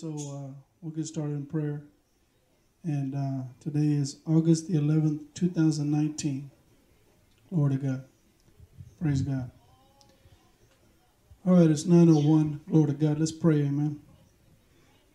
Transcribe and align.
so 0.00 0.08
uh, 0.08 0.52
we'll 0.80 0.92
get 0.92 1.06
started 1.06 1.34
in 1.34 1.46
prayer. 1.46 1.82
And 2.82 3.14
uh, 3.14 3.44
today 3.60 3.94
is 3.94 4.18
August 4.26 4.68
the 4.68 4.78
11th, 4.78 5.20
2019. 5.34 6.50
Glory 7.48 7.76
to 7.76 7.78
God. 7.78 8.04
Praise 9.00 9.22
God. 9.22 9.50
All 11.46 11.54
right, 11.54 11.70
it's 11.70 11.86
901. 11.86 12.60
Glory 12.68 12.86
to 12.88 12.92
God. 12.94 13.18
Let's 13.18 13.32
pray, 13.32 13.60
amen. 13.60 14.00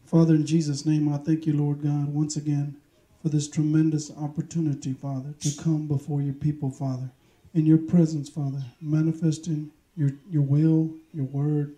Father, 0.06 0.36
in 0.36 0.46
Jesus' 0.46 0.86
name, 0.86 1.14
I 1.14 1.18
thank 1.18 1.46
you, 1.46 1.54
Lord 1.54 1.84
God, 1.84 2.08
once 2.08 2.38
again 2.38 2.78
for 3.22 3.30
this 3.30 3.48
tremendous 3.48 4.12
opportunity, 4.18 4.94
Father, 4.94 5.34
to 5.42 5.62
come 5.62 5.88
before 5.88 6.22
your 6.22 6.34
people, 6.34 6.72
Father, 6.72 7.12
in 7.54 7.66
your 7.66 7.78
presence, 7.78 8.30
Father, 8.30 8.64
manifesting 8.82 9.72
your, 9.96 10.12
your 10.30 10.44
will, 10.44 10.96
your 11.14 11.26
word, 11.26 11.76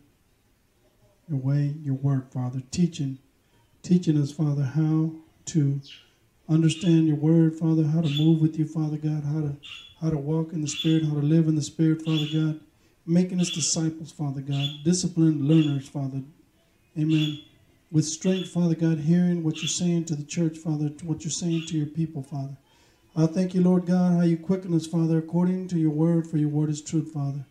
your 1.31 1.39
way, 1.39 1.73
your 1.81 1.95
work, 1.95 2.31
Father, 2.31 2.61
teaching, 2.71 3.17
teaching 3.81 4.21
us, 4.21 4.31
Father, 4.31 4.63
how 4.63 5.13
to 5.45 5.79
understand 6.49 7.07
your 7.07 7.15
word, 7.15 7.55
Father, 7.57 7.83
how 7.85 8.01
to 8.01 8.09
move 8.09 8.41
with 8.41 8.59
you, 8.59 8.67
Father 8.67 8.97
God, 8.97 9.23
how 9.23 9.39
to 9.39 9.55
how 10.01 10.09
to 10.09 10.17
walk 10.17 10.51
in 10.51 10.61
the 10.61 10.67
Spirit, 10.67 11.05
how 11.05 11.13
to 11.13 11.21
live 11.21 11.47
in 11.47 11.55
the 11.55 11.61
Spirit, 11.61 12.01
Father 12.01 12.25
God, 12.33 12.59
making 13.05 13.39
us 13.39 13.51
disciples, 13.51 14.11
Father 14.11 14.41
God, 14.41 14.67
disciplined 14.83 15.47
learners, 15.47 15.87
Father. 15.87 16.23
Amen. 16.97 17.39
With 17.91 18.05
strength, 18.05 18.49
Father 18.49 18.75
God, 18.75 18.99
hearing 18.99 19.43
what 19.43 19.57
you're 19.57 19.67
saying 19.67 20.05
to 20.05 20.15
the 20.15 20.23
church, 20.23 20.57
Father, 20.57 20.91
what 21.03 21.23
you're 21.23 21.31
saying 21.31 21.67
to 21.67 21.77
your 21.77 21.87
people, 21.87 22.23
Father. 22.23 22.57
I 23.15 23.27
thank 23.27 23.53
you, 23.53 23.61
Lord 23.61 23.85
God, 23.85 24.13
how 24.13 24.23
you 24.23 24.37
quicken 24.37 24.73
us, 24.73 24.87
Father, 24.87 25.19
according 25.19 25.67
to 25.69 25.77
your 25.77 25.91
word, 25.91 26.27
for 26.27 26.37
your 26.37 26.49
word 26.49 26.69
is 26.69 26.81
truth, 26.81 27.11
Father. 27.13 27.45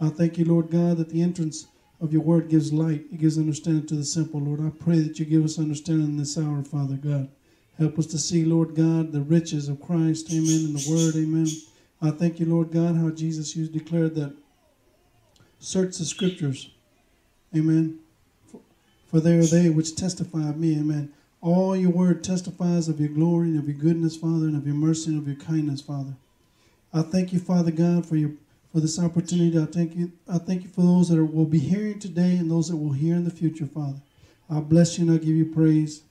I 0.00 0.08
thank 0.08 0.38
you, 0.38 0.44
Lord 0.44 0.70
God, 0.70 0.96
that 0.96 1.10
the 1.10 1.22
entrance 1.22 1.68
of 2.00 2.12
your 2.12 2.22
word 2.22 2.48
gives 2.48 2.72
light. 2.72 3.04
It 3.12 3.20
gives 3.20 3.38
understanding 3.38 3.86
to 3.86 3.94
the 3.94 4.04
simple, 4.04 4.40
Lord. 4.40 4.60
I 4.60 4.70
pray 4.70 5.00
that 5.00 5.18
you 5.18 5.24
give 5.24 5.44
us 5.44 5.58
understanding 5.58 6.06
in 6.06 6.16
this 6.16 6.36
hour, 6.36 6.62
Father 6.62 6.96
God. 6.96 7.28
Help 7.78 7.98
us 7.98 8.06
to 8.06 8.18
see, 8.18 8.44
Lord 8.44 8.74
God, 8.74 9.12
the 9.12 9.20
riches 9.20 9.68
of 9.68 9.82
Christ, 9.82 10.32
amen, 10.32 10.66
in 10.66 10.72
the 10.72 10.86
word, 10.90 11.14
amen. 11.14 11.46
I 12.00 12.10
thank 12.10 12.40
you, 12.40 12.46
Lord 12.46 12.70
God, 12.70 12.96
how 12.96 13.10
Jesus 13.10 13.54
you 13.54 13.68
declared 13.68 14.14
that 14.14 14.34
search 15.58 15.98
the 15.98 16.04
scriptures, 16.04 16.70
amen. 17.54 17.98
For, 18.50 18.60
for 19.08 19.20
they 19.20 19.36
are 19.36 19.44
they 19.44 19.68
which 19.68 19.94
testify 19.94 20.48
of 20.48 20.58
me, 20.58 20.78
amen. 20.78 21.12
All 21.42 21.76
your 21.76 21.90
word 21.90 22.24
testifies 22.24 22.88
of 22.88 22.98
your 22.98 23.10
glory 23.10 23.48
and 23.48 23.58
of 23.58 23.68
your 23.68 23.76
goodness, 23.76 24.16
Father, 24.16 24.46
and 24.46 24.56
of 24.56 24.66
your 24.66 24.74
mercy 24.74 25.10
and 25.10 25.20
of 25.20 25.26
your 25.26 25.36
kindness, 25.36 25.82
Father. 25.82 26.14
I 26.94 27.02
thank 27.02 27.32
you, 27.32 27.38
Father 27.38 27.70
God, 27.70 28.06
for 28.06 28.16
your 28.16 28.32
for 28.76 28.80
this 28.80 28.98
opportunity. 28.98 29.58
I 29.58 29.64
thank 29.64 29.96
you. 29.96 30.12
I 30.28 30.36
thank 30.36 30.62
you 30.62 30.68
for 30.68 30.82
those 30.82 31.08
that 31.08 31.18
are, 31.18 31.24
will 31.24 31.46
be 31.46 31.58
hearing 31.58 31.98
today 31.98 32.36
and 32.36 32.50
those 32.50 32.68
that 32.68 32.76
will 32.76 32.92
hear 32.92 33.16
in 33.16 33.24
the 33.24 33.30
future, 33.30 33.64
Father. 33.64 34.02
I 34.50 34.60
bless 34.60 34.98
you 34.98 35.08
and 35.08 35.14
I 35.14 35.16
give 35.16 35.34
you 35.34 35.46
praise. 35.46 36.02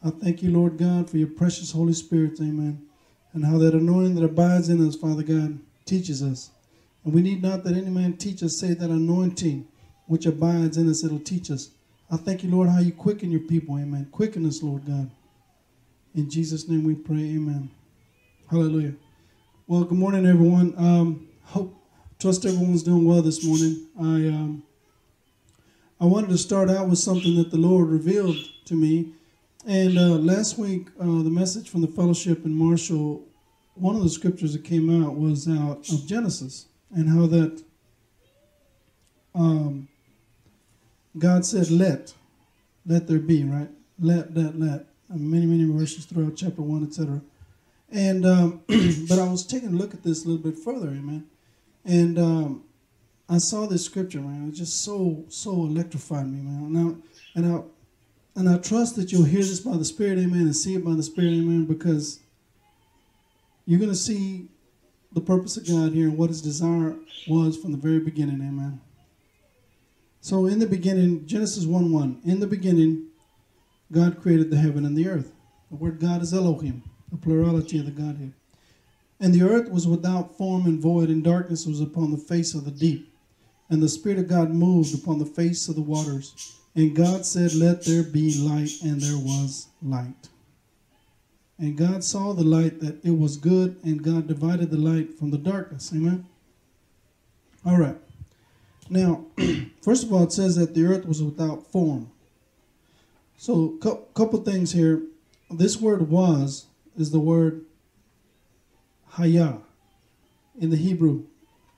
I 0.00 0.10
thank 0.10 0.40
you, 0.40 0.52
Lord 0.52 0.78
God, 0.78 1.10
for 1.10 1.16
your 1.16 1.26
precious 1.26 1.72
Holy 1.72 1.92
Spirit, 1.92 2.38
Amen, 2.38 2.86
and 3.32 3.44
how 3.44 3.58
that 3.58 3.74
anointing 3.74 4.14
that 4.14 4.22
abides 4.22 4.68
in 4.68 4.86
us, 4.86 4.94
Father 4.94 5.24
God, 5.24 5.58
teaches 5.86 6.22
us. 6.22 6.50
And 7.04 7.12
we 7.12 7.20
need 7.20 7.42
not 7.42 7.64
that 7.64 7.76
any 7.76 7.90
man 7.90 8.16
teach 8.16 8.44
us, 8.44 8.60
say 8.60 8.74
that 8.74 8.90
anointing 8.90 9.66
which 10.06 10.24
abides 10.24 10.76
in 10.76 10.88
us, 10.88 11.02
it'll 11.02 11.18
teach 11.18 11.50
us. 11.50 11.70
I 12.12 12.16
thank 12.16 12.44
you, 12.44 12.50
Lord, 12.50 12.68
how 12.68 12.78
you 12.78 12.92
quicken 12.92 13.32
your 13.32 13.40
people, 13.40 13.76
Amen. 13.76 14.06
Quicken 14.12 14.46
us, 14.46 14.62
Lord 14.62 14.86
God. 14.86 15.10
In 16.14 16.30
Jesus' 16.30 16.68
name 16.68 16.84
we 16.84 16.94
pray, 16.94 17.34
Amen. 17.34 17.70
Hallelujah. 18.48 18.94
Well, 19.66 19.82
good 19.82 19.98
morning, 19.98 20.26
everyone. 20.26 20.74
Um, 20.78 21.28
hope 21.42 21.80
trust 22.18 22.44
everyone's 22.44 22.82
doing 22.82 23.04
well 23.04 23.22
this 23.22 23.44
morning. 23.44 23.86
I 23.98 24.28
um, 24.34 24.62
I 26.00 26.06
wanted 26.06 26.30
to 26.30 26.38
start 26.38 26.70
out 26.70 26.88
with 26.88 26.98
something 26.98 27.36
that 27.36 27.50
the 27.50 27.56
Lord 27.56 27.88
revealed 27.88 28.36
to 28.66 28.74
me. 28.74 29.12
And 29.66 29.98
uh, 29.98 30.16
last 30.16 30.58
week, 30.58 30.88
uh, 31.00 31.04
the 31.04 31.30
message 31.30 31.70
from 31.70 31.80
the 31.80 31.88
fellowship 31.88 32.44
in 32.44 32.54
Marshall, 32.54 33.24
one 33.74 33.96
of 33.96 34.02
the 34.02 34.10
scriptures 34.10 34.52
that 34.52 34.64
came 34.64 35.02
out 35.02 35.14
was 35.14 35.48
out 35.48 35.88
of 35.88 36.06
Genesis 36.06 36.66
and 36.94 37.08
how 37.08 37.26
that 37.26 37.62
um, 39.34 39.88
God 41.16 41.44
said, 41.44 41.70
"Let, 41.70 42.14
let 42.86 43.06
there 43.06 43.18
be." 43.18 43.44
Right? 43.44 43.70
Let, 43.98 44.34
let, 44.34 44.58
let. 44.58 44.86
Uh, 45.12 45.16
many, 45.16 45.46
many 45.46 45.64
verses 45.64 46.06
throughout 46.06 46.36
chapter 46.36 46.62
one, 46.62 46.84
etc. 46.84 47.20
And 47.90 48.26
um, 48.26 48.62
but 49.08 49.18
I 49.18 49.28
was 49.28 49.46
taking 49.46 49.70
a 49.70 49.76
look 49.76 49.94
at 49.94 50.02
this 50.02 50.24
a 50.24 50.28
little 50.28 50.42
bit 50.42 50.58
further, 50.58 50.88
amen. 50.88 51.26
And 51.84 52.18
um, 52.18 52.64
I 53.28 53.38
saw 53.38 53.66
this 53.66 53.84
scripture, 53.84 54.20
man. 54.20 54.48
It 54.48 54.52
just 54.54 54.84
so 54.84 55.24
so 55.28 55.50
electrified 55.50 56.26
me, 56.26 56.40
man. 56.40 56.72
Now, 56.72 56.96
and 57.34 57.46
I 57.46 57.62
and 58.36 58.48
I 58.48 58.58
trust 58.58 58.96
that 58.96 59.12
you'll 59.12 59.24
hear 59.24 59.40
this 59.40 59.60
by 59.60 59.76
the 59.76 59.84
Spirit, 59.84 60.18
amen, 60.18 60.42
and 60.42 60.56
see 60.56 60.74
it 60.74 60.84
by 60.84 60.94
the 60.94 61.02
Spirit, 61.02 61.32
amen, 61.32 61.66
because 61.66 62.20
you're 63.64 63.80
gonna 63.80 63.94
see 63.94 64.48
the 65.12 65.20
purpose 65.20 65.56
of 65.56 65.66
God 65.66 65.92
here 65.92 66.08
and 66.08 66.18
what 66.18 66.30
His 66.30 66.42
desire 66.42 66.96
was 67.28 67.56
from 67.56 67.72
the 67.72 67.78
very 67.78 68.00
beginning, 68.00 68.36
amen. 68.36 68.80
So 70.20 70.46
in 70.46 70.58
the 70.58 70.66
beginning, 70.66 71.26
Genesis 71.26 71.64
1 71.64 71.92
1, 71.92 72.22
in 72.24 72.40
the 72.40 72.46
beginning, 72.46 73.08
God 73.92 74.20
created 74.20 74.50
the 74.50 74.56
heaven 74.56 74.84
and 74.84 74.96
the 74.96 75.08
earth. 75.08 75.32
The 75.70 75.76
word 75.76 76.00
God 76.00 76.22
is 76.22 76.34
Elohim, 76.34 76.82
the 77.10 77.18
plurality 77.18 77.78
of 77.78 77.84
the 77.86 77.90
Godhead. 77.90 78.32
And 79.20 79.32
the 79.32 79.42
earth 79.42 79.70
was 79.70 79.86
without 79.86 80.36
form 80.36 80.66
and 80.66 80.80
void, 80.80 81.08
and 81.08 81.22
darkness 81.22 81.66
was 81.66 81.80
upon 81.80 82.10
the 82.10 82.18
face 82.18 82.54
of 82.54 82.64
the 82.64 82.70
deep. 82.70 83.12
And 83.70 83.82
the 83.82 83.88
Spirit 83.88 84.18
of 84.18 84.28
God 84.28 84.50
moved 84.50 84.94
upon 84.94 85.18
the 85.18 85.26
face 85.26 85.68
of 85.68 85.76
the 85.76 85.82
waters. 85.82 86.58
And 86.74 86.94
God 86.94 87.24
said, 87.24 87.54
Let 87.54 87.84
there 87.84 88.02
be 88.02 88.36
light, 88.38 88.82
and 88.82 89.00
there 89.00 89.16
was 89.16 89.68
light. 89.82 90.28
And 91.58 91.76
God 91.76 92.02
saw 92.02 92.32
the 92.32 92.44
light 92.44 92.80
that 92.80 93.04
it 93.04 93.16
was 93.16 93.36
good, 93.36 93.76
and 93.84 94.02
God 94.02 94.26
divided 94.26 94.70
the 94.70 94.76
light 94.76 95.16
from 95.16 95.30
the 95.30 95.38
darkness. 95.38 95.92
Amen. 95.94 96.26
All 97.64 97.78
right. 97.78 97.96
Now, 98.90 99.24
first 99.82 100.04
of 100.04 100.12
all, 100.12 100.24
it 100.24 100.32
says 100.32 100.56
that 100.56 100.74
the 100.74 100.84
earth 100.84 101.06
was 101.06 101.22
without 101.22 101.66
form. 101.70 102.10
So, 103.36 103.78
a 103.82 103.96
couple 104.14 104.40
things 104.42 104.72
here. 104.72 105.02
This 105.50 105.80
word 105.80 106.08
was 106.08 106.66
is 106.96 107.10
the 107.10 107.20
word 107.20 107.64
Haya 109.14 109.58
in 110.58 110.70
the 110.70 110.76
Hebrew, 110.76 111.24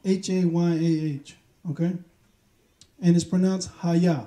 H 0.05 0.31
A 0.31 0.45
Y 0.45 0.71
A 0.71 1.05
H, 1.21 1.37
okay? 1.71 1.93
And 3.01 3.15
it's 3.15 3.25
pronounced 3.25 3.71
Haya. 3.81 4.27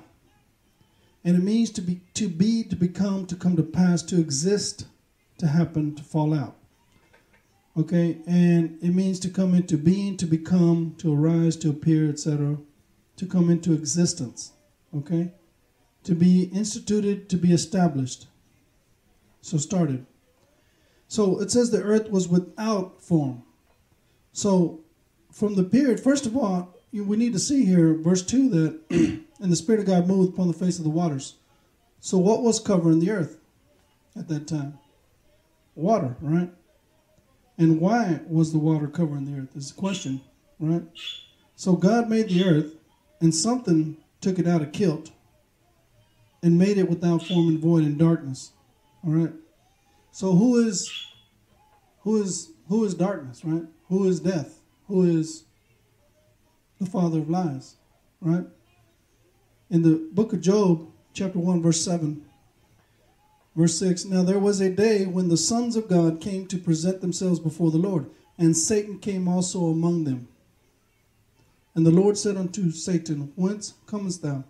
And 1.23 1.35
it 1.35 1.43
means 1.43 1.71
to 1.71 1.81
be, 1.81 2.01
to 2.13 2.29
be, 2.29 2.63
to 2.63 2.75
become, 2.75 3.25
to 3.25 3.35
come 3.35 3.55
to 3.55 3.63
pass, 3.63 4.03
to 4.03 4.19
exist, 4.19 4.85
to 5.39 5.47
happen, 5.47 5.95
to 5.95 6.03
fall 6.03 6.33
out. 6.33 6.55
Okay? 7.77 8.19
And 8.27 8.77
it 8.81 8.93
means 8.93 9.19
to 9.21 9.29
come 9.29 9.53
into 9.53 9.77
being, 9.77 10.15
to 10.17 10.25
become, 10.25 10.95
to 10.99 11.13
arise, 11.13 11.55
to 11.57 11.69
appear, 11.71 12.09
etc., 12.09 12.57
to 13.17 13.25
come 13.25 13.49
into 13.49 13.73
existence. 13.73 14.53
Okay? 14.95 15.33
To 16.03 16.15
be 16.15 16.43
instituted, 16.43 17.27
to 17.29 17.37
be 17.37 17.53
established. 17.53 18.27
So 19.41 19.57
started. 19.57 20.05
So 21.09 21.41
it 21.41 21.51
says 21.51 21.71
the 21.71 21.81
earth 21.81 22.09
was 22.09 22.29
without 22.29 23.01
form. 23.01 23.43
So 24.31 24.79
from 25.31 25.55
the 25.55 25.63
period, 25.63 25.99
first 25.99 26.27
of 26.27 26.37
all, 26.37 26.75
we 26.93 27.17
need 27.17 27.33
to 27.33 27.39
see 27.39 27.65
here, 27.65 27.95
verse 27.95 28.21
2, 28.21 28.49
that 28.49 28.79
and 29.41 29.51
the 29.51 29.55
Spirit 29.55 29.81
of 29.81 29.87
God 29.87 30.07
moved 30.07 30.33
upon 30.33 30.47
the 30.47 30.53
face 30.53 30.77
of 30.77 30.83
the 30.83 30.89
waters. 30.89 31.35
So, 31.99 32.17
what 32.17 32.43
was 32.43 32.59
covering 32.59 32.99
the 32.99 33.11
earth 33.11 33.37
at 34.15 34.27
that 34.29 34.47
time? 34.47 34.79
Water, 35.75 36.15
right? 36.21 36.49
And 37.57 37.81
why 37.81 38.21
was 38.27 38.51
the 38.51 38.57
water 38.57 38.87
covering 38.87 39.25
the 39.25 39.41
earth? 39.41 39.55
Is 39.55 39.71
the 39.71 39.79
question, 39.79 40.21
right? 40.59 40.83
So, 41.55 41.73
God 41.73 42.09
made 42.09 42.29
the 42.29 42.45
earth, 42.45 42.75
and 43.19 43.33
something 43.35 43.97
took 44.21 44.39
it 44.39 44.47
out 44.47 44.61
of 44.61 44.71
kilt 44.71 45.11
and 46.41 46.57
made 46.57 46.77
it 46.77 46.89
without 46.89 47.23
form 47.23 47.49
and 47.49 47.59
void 47.59 47.83
and 47.83 47.97
darkness. 47.97 48.51
All 49.05 49.11
right. 49.11 49.33
So, 50.11 50.33
who 50.33 50.57
is 50.65 50.91
who 52.01 52.21
is 52.21 52.51
who 52.67 52.85
is 52.85 52.93
darkness, 52.93 53.43
right? 53.43 53.63
Who 53.87 54.07
is 54.07 54.19
death? 54.19 54.59
Who 54.87 55.03
is 55.03 55.43
the 56.79 56.85
father 56.85 57.19
of 57.19 57.29
lies, 57.29 57.75
right? 58.21 58.45
In 59.69 59.83
the 59.83 60.09
book 60.11 60.33
of 60.33 60.41
Job, 60.41 60.87
chapter 61.13 61.37
1, 61.37 61.61
verse 61.61 61.83
7, 61.83 62.25
verse 63.55 63.77
6 63.77 64.05
Now 64.05 64.23
there 64.23 64.39
was 64.39 64.61
a 64.61 64.69
day 64.69 65.05
when 65.05 65.27
the 65.27 65.37
sons 65.37 65.75
of 65.75 65.87
God 65.87 66.21
came 66.21 66.47
to 66.47 66.57
present 66.57 67.01
themselves 67.01 67.39
before 67.39 67.69
the 67.69 67.77
Lord, 67.77 68.09
and 68.37 68.57
Satan 68.57 68.99
came 68.99 69.27
also 69.27 69.65
among 69.65 70.05
them. 70.05 70.27
And 71.75 71.85
the 71.85 71.91
Lord 71.91 72.17
said 72.17 72.35
unto 72.35 72.71
Satan, 72.71 73.31
Whence 73.35 73.75
comest 73.85 74.21
thou? 74.21 74.43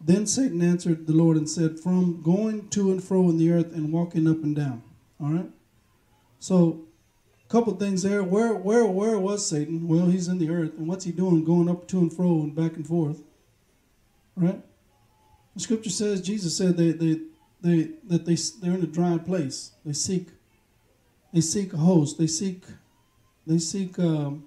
Then 0.00 0.26
Satan 0.26 0.62
answered 0.62 1.06
the 1.06 1.12
Lord 1.12 1.36
and 1.36 1.48
said, 1.48 1.80
From 1.80 2.22
going 2.22 2.68
to 2.70 2.90
and 2.90 3.02
fro 3.02 3.28
in 3.28 3.38
the 3.38 3.50
earth 3.50 3.72
and 3.72 3.92
walking 3.92 4.28
up 4.28 4.42
and 4.42 4.56
down. 4.56 4.82
All 5.22 5.30
right? 5.30 5.50
So 6.38 6.86
a 7.44 7.48
couple 7.52 7.74
things 7.74 8.02
there. 8.02 8.22
Where 8.22 8.54
where 8.54 8.84
where 8.86 9.18
was 9.18 9.46
Satan? 9.46 9.86
Well, 9.86 10.06
he's 10.06 10.28
in 10.28 10.38
the 10.38 10.50
earth, 10.50 10.78
and 10.78 10.88
what's 10.88 11.04
he 11.04 11.12
doing? 11.12 11.44
Going 11.44 11.68
up 11.68 11.86
to 11.88 11.98
and 11.98 12.12
fro 12.12 12.40
and 12.40 12.54
back 12.54 12.76
and 12.76 12.86
forth. 12.86 13.22
Right? 14.36 14.62
The 15.54 15.60
scripture 15.60 15.90
says 15.90 16.22
Jesus 16.22 16.56
said 16.56 16.76
they 16.76 16.92
they 16.92 17.20
they 17.60 17.90
that 18.04 18.24
they 18.24 18.36
they're 18.60 18.74
in 18.74 18.82
a 18.82 18.86
dry 18.86 19.18
place. 19.18 19.72
They 19.84 19.92
seek 19.92 20.28
they 21.32 21.40
seek 21.40 21.72
a 21.72 21.78
host. 21.78 22.18
They 22.18 22.26
seek 22.26 22.64
they 23.46 23.58
seek 23.58 23.98
um, 23.98 24.44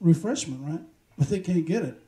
refreshment, 0.00 0.62
right? 0.64 0.80
But 1.18 1.28
they 1.28 1.40
can't 1.40 1.66
get 1.66 1.84
it. 1.84 2.02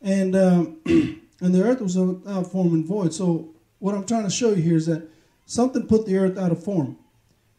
And 0.00 0.36
um, 0.36 0.80
and 0.86 1.54
the 1.54 1.62
earth 1.62 1.80
was 1.80 1.96
without 1.96 2.50
form 2.52 2.74
and 2.74 2.84
void. 2.84 3.14
So 3.14 3.54
what 3.78 3.94
I'm 3.94 4.04
trying 4.04 4.24
to 4.24 4.30
show 4.30 4.50
you 4.50 4.62
here 4.62 4.76
is 4.76 4.86
that 4.86 5.08
something 5.52 5.86
put 5.86 6.06
the 6.06 6.16
earth 6.16 6.38
out 6.38 6.50
of 6.50 6.64
form. 6.64 6.96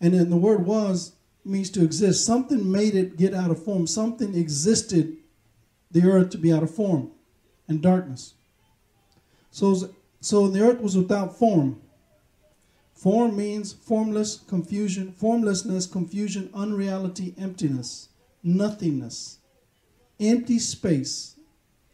And 0.02 0.14
then 0.14 0.30
the 0.30 0.38
word 0.38 0.66
was 0.66 1.14
means 1.46 1.70
to 1.72 1.84
exist. 1.84 2.26
Something 2.26 2.72
made 2.72 2.96
it 2.96 3.18
get 3.18 3.34
out 3.34 3.52
of 3.52 3.64
form. 3.64 3.86
Something 3.86 4.36
existed 4.36 5.18
the 5.92 6.04
earth 6.04 6.32
to 6.32 6.38
be 6.38 6.52
out 6.52 6.64
of 6.64 6.74
form 6.74 7.12
and 7.68 7.82
darkness. 7.82 8.34
So, 9.52 9.94
so 10.22 10.48
the 10.48 10.62
earth 10.62 10.82
was 10.82 10.98
without 10.98 11.38
form. 11.38 11.82
Form 12.96 13.36
means 13.36 13.74
formless, 13.74 14.38
confusion, 14.38 15.12
formlessness, 15.12 15.86
confusion, 15.86 16.50
unreality, 16.54 17.36
emptiness, 17.38 18.10
nothingness, 18.42 19.40
empty 20.20 20.58
space, 20.58 21.36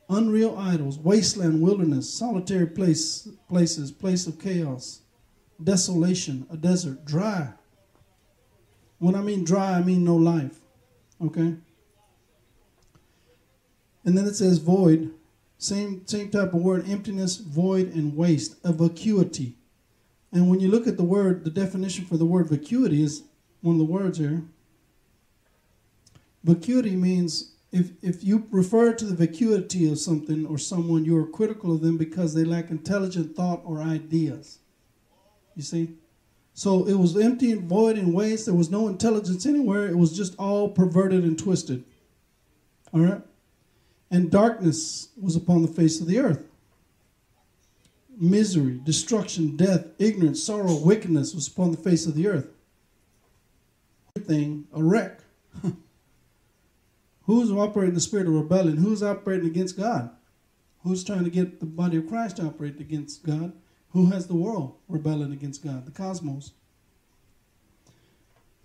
unreal 0.07 0.55
idols, 0.57 0.97
wasteland, 0.97 1.61
wilderness, 1.61 2.09
solitary 2.09 2.67
place, 2.67 3.27
places, 3.49 3.91
place 3.91 4.27
of 4.27 4.39
chaos, 4.39 5.01
desolation, 5.63 6.47
a 6.51 6.57
desert, 6.57 7.05
dry, 7.05 7.53
when 8.99 9.15
I 9.15 9.21
mean 9.21 9.43
dry, 9.43 9.73
I 9.73 9.81
mean 9.81 10.03
no 10.03 10.15
life. 10.15 10.59
Okay? 11.21 11.55
And 14.05 14.17
then 14.17 14.25
it 14.25 14.35
says 14.35 14.59
void. 14.59 15.13
Same, 15.57 16.05
same 16.05 16.29
type 16.29 16.53
of 16.53 16.61
word, 16.61 16.87
emptiness, 16.87 17.37
void, 17.37 17.93
and 17.93 18.15
waste, 18.15 18.55
a 18.63 18.71
vacuity. 18.71 19.55
And 20.31 20.49
when 20.49 20.59
you 20.59 20.69
look 20.69 20.87
at 20.87 20.95
the 20.95 21.03
word, 21.03 21.43
the 21.43 21.49
definition 21.49 22.05
for 22.05 22.17
the 22.17 22.25
word 22.25 22.49
vacuity 22.49 23.03
is 23.03 23.23
one 23.61 23.75
of 23.75 23.79
the 23.79 23.85
words 23.85 24.17
here. 24.17 24.43
Vacuity 26.43 26.95
means 26.95 27.55
if, 27.71 27.91
if 28.01 28.23
you 28.23 28.47
refer 28.51 28.93
to 28.93 29.05
the 29.05 29.15
vacuity 29.15 29.91
of 29.91 29.99
something 29.99 30.45
or 30.45 30.57
someone, 30.57 31.03
you 31.03 31.17
are 31.17 31.27
critical 31.27 31.73
of 31.73 31.81
them 31.81 31.97
because 31.97 32.33
they 32.33 32.45
lack 32.45 32.69
intelligent 32.69 33.35
thought 33.35 33.61
or 33.65 33.81
ideas. 33.81 34.59
You 35.59 35.63
see? 35.63 35.89
So 36.53 36.87
it 36.87 36.93
was 36.93 37.17
empty 37.17 37.51
and 37.51 37.63
void 37.63 37.97
and 37.97 38.13
waste. 38.13 38.45
There 38.45 38.55
was 38.55 38.71
no 38.71 38.87
intelligence 38.87 39.45
anywhere. 39.45 39.89
It 39.89 39.97
was 39.97 40.15
just 40.15 40.39
all 40.39 40.69
perverted 40.69 41.25
and 41.25 41.37
twisted. 41.37 41.83
All 42.93 43.01
right? 43.01 43.21
And 44.09 44.31
darkness 44.31 45.09
was 45.21 45.35
upon 45.35 45.61
the 45.61 45.67
face 45.67 45.99
of 45.99 46.07
the 46.07 46.17
earth. 46.17 46.45
Misery, 48.17 48.79
destruction, 48.81 49.57
death, 49.57 49.87
ignorance, 49.99 50.41
sorrow, 50.41 50.77
wickedness 50.77 51.35
was 51.35 51.49
upon 51.49 51.71
the 51.71 51.77
face 51.77 52.05
of 52.05 52.15
the 52.15 52.27
earth. 52.27 52.47
Everything 54.15 54.65
a 54.73 54.81
wreck. 54.81 55.19
Who's 57.23 57.51
operating 57.51 57.95
the 57.95 57.99
spirit 57.99 58.27
of 58.27 58.33
rebellion? 58.33 58.77
Who's 58.77 59.03
operating 59.03 59.47
against 59.47 59.77
God? 59.77 60.09
Who's 60.85 61.03
trying 61.03 61.25
to 61.25 61.29
get 61.29 61.59
the 61.59 61.65
body 61.65 61.97
of 61.97 62.07
Christ 62.07 62.37
to 62.37 62.43
operate 62.43 62.79
against 62.79 63.25
God? 63.25 63.51
Who 63.91 64.11
has 64.11 64.27
the 64.27 64.35
world 64.35 64.75
rebelling 64.87 65.31
against 65.31 65.63
God? 65.63 65.85
The 65.85 65.91
cosmos. 65.91 66.51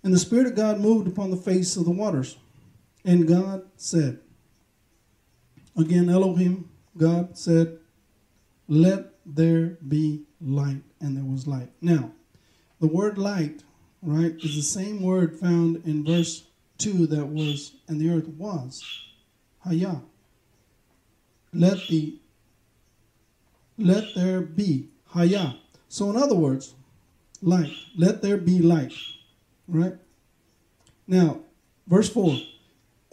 And 0.03 0.13
the 0.13 0.19
Spirit 0.19 0.47
of 0.47 0.55
God 0.55 0.79
moved 0.79 1.07
upon 1.07 1.31
the 1.31 1.37
face 1.37 1.75
of 1.75 1.85
the 1.85 1.91
waters. 1.91 2.37
And 3.03 3.27
God 3.27 3.63
said, 3.75 4.19
again, 5.77 6.09
Elohim, 6.09 6.69
God 6.97 7.37
said, 7.37 7.79
Let 8.67 9.13
there 9.25 9.77
be 9.87 10.23
light. 10.39 10.83
And 11.01 11.17
there 11.17 11.23
was 11.23 11.47
light. 11.47 11.69
Now, 11.81 12.11
the 12.79 12.87
word 12.87 13.17
light, 13.17 13.63
right, 14.01 14.35
is 14.43 14.55
the 14.55 14.61
same 14.61 15.01
word 15.01 15.39
found 15.39 15.83
in 15.85 16.05
verse 16.05 16.43
2 16.77 17.07
that 17.07 17.25
was, 17.25 17.73
and 17.87 17.99
the 17.99 18.09
earth 18.09 18.27
was. 18.27 18.83
Hayah. 19.65 20.01
Let 21.53 21.77
the 21.87 22.19
let 23.77 24.15
there 24.15 24.41
be 24.41 24.89
Haya. 25.15 25.55
So, 25.87 26.09
in 26.09 26.17
other 26.17 26.35
words, 26.35 26.75
light. 27.41 27.71
Let 27.97 28.21
there 28.21 28.37
be 28.37 28.59
light. 28.59 28.93
Right? 29.65 29.93
Now, 31.07 31.39
verse 31.87 32.09
4 32.09 32.37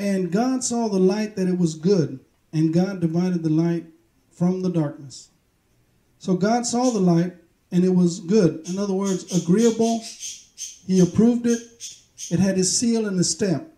And 0.01 0.33
God 0.33 0.65
saw 0.65 0.89
the 0.89 0.99
light 0.99 1.37
that 1.37 1.49
it 1.49 1.57
was 1.57 1.75
good, 1.75 2.19
and 2.53 2.75
God 2.75 3.01
divided 3.01 3.45
the 3.45 3.51
light 3.51 3.87
from 4.33 4.63
the 4.63 4.69
darkness. 4.69 5.29
So, 6.19 6.35
God 6.35 6.67
saw 6.67 6.91
the 6.91 7.01
light, 7.01 7.35
and 7.71 7.85
it 7.85 7.95
was 7.95 8.19
good. 8.19 8.69
In 8.69 8.79
other 8.79 8.95
words, 8.95 9.41
agreeable. 9.41 10.03
He 10.87 10.99
approved 10.99 11.47
it. 11.47 11.61
It 12.31 12.41
had 12.41 12.57
his 12.57 12.77
seal 12.77 13.07
and 13.07 13.17
his 13.17 13.31
stamp. 13.31 13.69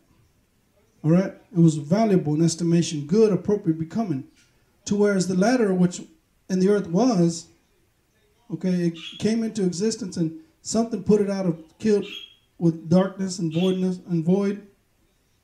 All 1.02 1.10
right? 1.10 1.34
It 1.52 1.60
was 1.60 1.76
valuable 1.76 2.34
in 2.34 2.42
estimation, 2.42 3.06
good, 3.06 3.32
appropriate, 3.32 3.78
becoming. 3.78 4.24
To 4.86 4.96
whereas 4.96 5.28
the 5.28 5.34
latter, 5.34 5.74
which 5.74 6.00
in 6.48 6.60
the 6.60 6.70
earth 6.70 6.86
was, 6.86 7.48
Okay, 8.54 8.86
it 8.86 8.98
came 9.18 9.42
into 9.42 9.64
existence 9.64 10.16
and 10.16 10.40
something 10.62 11.02
put 11.02 11.20
it 11.20 11.28
out 11.28 11.44
of 11.44 11.62
killed 11.78 12.06
with 12.58 12.88
darkness 12.88 13.40
and 13.40 13.52
voidness 13.52 13.98
and 14.08 14.24
void, 14.24 14.64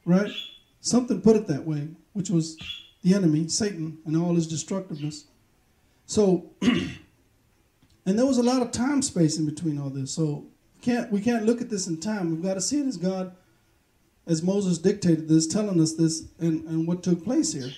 right? 0.04 0.30
Something 0.80 1.20
put 1.20 1.34
it 1.34 1.48
that 1.48 1.66
way, 1.66 1.88
which 2.12 2.30
was 2.30 2.56
the 3.02 3.14
enemy, 3.14 3.48
Satan, 3.48 3.98
and 4.06 4.16
all 4.16 4.36
his 4.36 4.46
destructiveness. 4.46 5.24
So, 6.06 6.50
and 6.62 8.18
there 8.18 8.26
was 8.26 8.38
a 8.38 8.44
lot 8.44 8.62
of 8.62 8.70
time 8.70 9.02
space 9.02 9.38
in 9.38 9.44
between 9.44 9.78
all 9.78 9.90
this. 9.90 10.12
So 10.12 10.46
we 10.76 10.80
can't 10.80 11.10
we 11.10 11.20
can't 11.20 11.44
look 11.44 11.60
at 11.60 11.68
this 11.68 11.88
in 11.88 11.98
time. 12.00 12.30
We've 12.30 12.42
got 12.42 12.54
to 12.54 12.60
see 12.60 12.80
it 12.80 12.86
as 12.86 12.96
God, 12.96 13.34
as 14.26 14.40
Moses 14.40 14.78
dictated 14.78 15.28
this, 15.28 15.48
telling 15.48 15.80
us 15.80 15.94
this, 15.94 16.28
and, 16.38 16.64
and 16.68 16.86
what 16.86 17.02
took 17.02 17.24
place 17.24 17.52
here. 17.52 17.72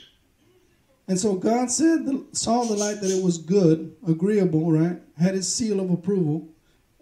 And 1.09 1.19
so 1.19 1.35
God 1.35 1.71
said, 1.71 2.09
saw 2.33 2.65
the 2.65 2.75
light 2.75 3.01
that 3.01 3.11
it 3.11 3.23
was 3.23 3.39
good, 3.39 3.97
agreeable, 4.07 4.71
right? 4.71 5.01
Had 5.19 5.35
his 5.35 5.53
seal 5.53 5.81
of 5.81 5.91
approval. 5.91 6.49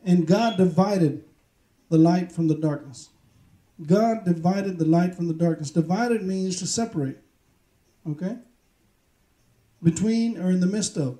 And 0.04 0.26
God 0.26 0.56
divided 0.56 1.24
the 1.90 1.98
light 1.98 2.32
from 2.32 2.48
the 2.48 2.54
darkness. 2.54 3.10
God 3.86 4.24
divided 4.24 4.78
the 4.78 4.84
light 4.84 5.14
from 5.14 5.28
the 5.28 5.34
darkness. 5.34 5.70
Divided 5.70 6.22
means 6.22 6.58
to 6.58 6.66
separate. 6.66 7.18
Okay? 8.08 8.36
Between 9.82 10.38
or 10.38 10.50
in 10.50 10.60
the 10.60 10.66
midst 10.66 10.96
of. 10.96 11.18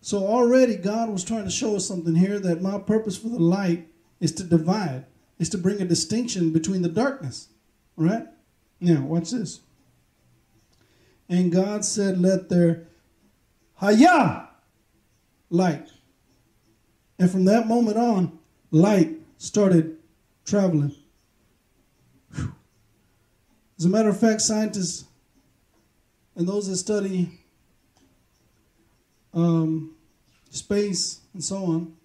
So 0.00 0.26
already 0.26 0.76
God 0.76 1.10
was 1.10 1.24
trying 1.24 1.44
to 1.44 1.50
show 1.50 1.76
us 1.76 1.86
something 1.86 2.14
here 2.14 2.38
that 2.40 2.62
my 2.62 2.78
purpose 2.78 3.16
for 3.16 3.28
the 3.28 3.38
light 3.38 3.88
is 4.20 4.32
to 4.32 4.44
divide, 4.44 5.06
is 5.38 5.48
to 5.50 5.58
bring 5.58 5.80
a 5.80 5.84
distinction 5.84 6.52
between 6.52 6.82
the 6.82 6.88
darkness. 6.88 7.48
Right? 7.96 8.26
Now, 8.80 9.02
watch 9.02 9.30
this. 9.30 9.60
And 11.28 11.52
God 11.52 11.84
said, 11.84 12.20
Let 12.20 12.48
there 12.48 12.88
haya 13.74 14.48
light. 15.50 15.88
And 17.18 17.30
from 17.30 17.44
that 17.46 17.66
moment 17.66 17.96
on, 17.96 18.38
light 18.70 19.18
started 19.38 19.96
traveling. 20.44 20.94
As 23.78 23.84
a 23.84 23.88
matter 23.88 24.08
of 24.08 24.18
fact, 24.18 24.40
scientists 24.40 25.04
and 26.34 26.48
those 26.48 26.68
that 26.68 26.76
study 26.76 27.28
um, 29.34 29.94
space 30.50 31.20
and 31.34 31.42
so 31.42 31.56
on, 31.56 31.96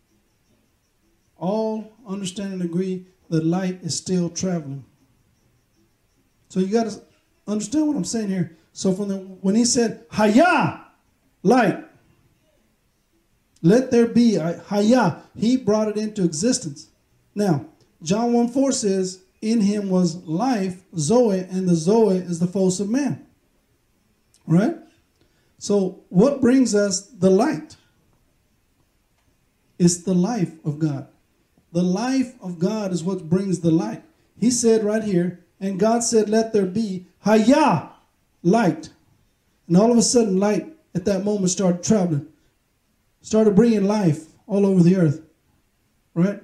all 1.38 1.92
understand 2.08 2.54
and 2.54 2.62
agree 2.62 3.06
that 3.30 3.44
light 3.44 3.80
is 3.82 3.98
still 3.98 4.30
traveling. 4.30 4.86
So 6.50 6.60
you 6.60 6.68
got 6.68 6.90
to 6.90 7.02
understand 7.48 7.88
what 7.88 7.96
I'm 7.96 8.06
saying 8.06 8.30
here. 8.30 8.56
So 8.74 8.92
from 8.92 9.08
the 9.08 9.18
when 9.18 9.56
he 9.56 9.66
said 9.66 10.06
Haya, 10.12 10.82
light, 11.44 11.86
let 13.62 13.92
there 13.92 14.08
be 14.08 14.36
Haya, 14.36 15.22
he 15.38 15.56
brought 15.56 15.88
it 15.88 15.98
into 15.98 16.24
existence. 16.24 16.90
Now, 17.34 17.66
John 18.02 18.34
1 18.34 18.50
4 18.50 18.72
says, 18.74 19.24
In 19.42 19.62
him 19.62 19.90
was 19.90 20.18
life, 20.26 20.84
Zoe, 20.98 21.40
and 21.40 21.70
the 21.70 21.76
Zoe 21.76 22.18
is 22.18 22.40
the 22.40 22.48
force 22.48 22.80
of 22.80 22.90
man. 22.90 23.26
Right? 24.46 24.76
So, 25.58 26.04
what 26.10 26.42
brings 26.42 26.76
us 26.76 27.02
the 27.02 27.30
light? 27.30 27.78
It's 29.80 29.98
the 29.98 30.14
life 30.14 30.54
of 30.66 30.80
God. 30.80 31.08
The 31.72 31.84
life 31.84 32.36
of 32.42 32.60
God 32.60 32.92
is 32.92 33.04
what 33.04 33.30
brings 33.30 33.62
the 33.62 33.72
light. 33.72 34.04
He 34.38 34.52
said 34.52 34.84
right 34.84 35.04
here, 35.04 35.40
and 35.60 35.80
God 35.80 36.04
said, 36.04 36.28
Let 36.28 36.52
there 36.52 36.66
be 36.66 37.08
Haya, 37.22 37.93
light. 38.44 38.90
And 39.68 39.78
all 39.78 39.92
of 39.92 39.98
a 39.98 40.02
sudden, 40.02 40.40
light 40.40 40.68
at 40.94 41.06
that 41.06 41.24
moment 41.24 41.50
started 41.50 41.84
traveling, 41.84 42.28
started 43.22 43.56
bringing 43.56 43.86
life 43.86 44.28
all 44.46 44.66
over 44.66 44.84
the 44.84 44.98
earth. 44.98 45.22
Right? 46.14 46.42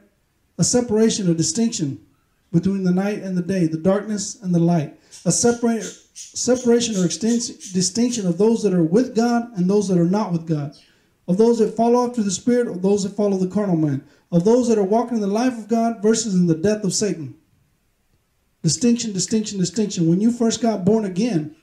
A 0.57 0.63
separation, 0.63 1.29
a 1.29 1.33
distinction 1.35 2.03
between 2.51 2.83
the 2.83 2.91
night 2.91 3.19
and 3.19 3.37
the 3.37 3.41
day, 3.41 3.67
the 3.67 3.77
darkness 3.77 4.41
and 4.41 4.53
the 4.53 4.59
light. 4.59 4.99
A 5.25 5.31
separate, 5.31 5.83
separation 6.13 6.95
or 6.95 7.07
distinction 7.07 8.27
of 8.27 8.37
those 8.37 8.63
that 8.63 8.73
are 8.73 8.83
with 8.83 9.15
God 9.15 9.55
and 9.55 9.69
those 9.69 9.87
that 9.87 9.99
are 9.99 10.05
not 10.05 10.31
with 10.31 10.47
God. 10.47 10.75
Of 11.27 11.37
those 11.37 11.59
that 11.59 11.75
follow 11.75 12.07
after 12.07 12.23
the 12.23 12.31
Spirit 12.31 12.67
or 12.67 12.75
those 12.75 13.03
that 13.03 13.15
follow 13.15 13.37
the 13.37 13.47
carnal 13.47 13.75
man. 13.75 14.03
Of 14.31 14.45
those 14.45 14.67
that 14.67 14.79
are 14.79 14.83
walking 14.83 15.17
in 15.17 15.21
the 15.21 15.27
life 15.27 15.57
of 15.57 15.67
God 15.67 16.01
versus 16.01 16.33
in 16.33 16.47
the 16.47 16.55
death 16.55 16.83
of 16.83 16.93
Satan. 16.93 17.35
Distinction, 18.63 19.13
distinction, 19.13 19.59
distinction. 19.59 20.09
When 20.09 20.21
you 20.21 20.31
first 20.31 20.61
got 20.61 20.83
born 20.83 21.05
again, 21.05 21.55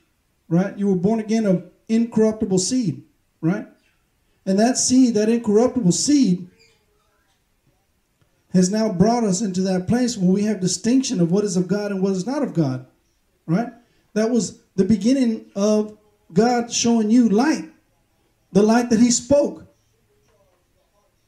right, 0.49 0.77
you 0.77 0.87
were 0.87 0.95
born 0.95 1.19
again 1.19 1.45
of 1.45 1.69
incorruptible 1.87 2.59
seed, 2.59 3.03
right? 3.41 3.67
And 4.45 4.59
that 4.59 4.77
seed, 4.77 5.15
that 5.15 5.29
incorruptible 5.29 5.91
seed, 5.91 6.47
has 8.53 8.71
now 8.71 8.91
brought 8.91 9.23
us 9.23 9.41
into 9.41 9.61
that 9.61 9.87
place 9.87 10.17
where 10.17 10.31
we 10.31 10.43
have 10.43 10.59
distinction 10.59 11.19
of 11.19 11.31
what 11.31 11.43
is 11.43 11.57
of 11.57 11.67
God 11.67 11.91
and 11.91 12.01
what 12.01 12.13
is 12.13 12.25
not 12.25 12.41
of 12.41 12.53
God, 12.53 12.85
right? 13.45 13.71
That 14.13 14.29
was 14.29 14.59
the 14.75 14.85
beginning 14.85 15.51
of 15.55 15.97
God 16.33 16.71
showing 16.71 17.11
you 17.11 17.29
light, 17.29 17.69
the 18.51 18.63
light 18.63 18.89
that 18.89 18.99
He 18.99 19.11
spoke. 19.11 19.65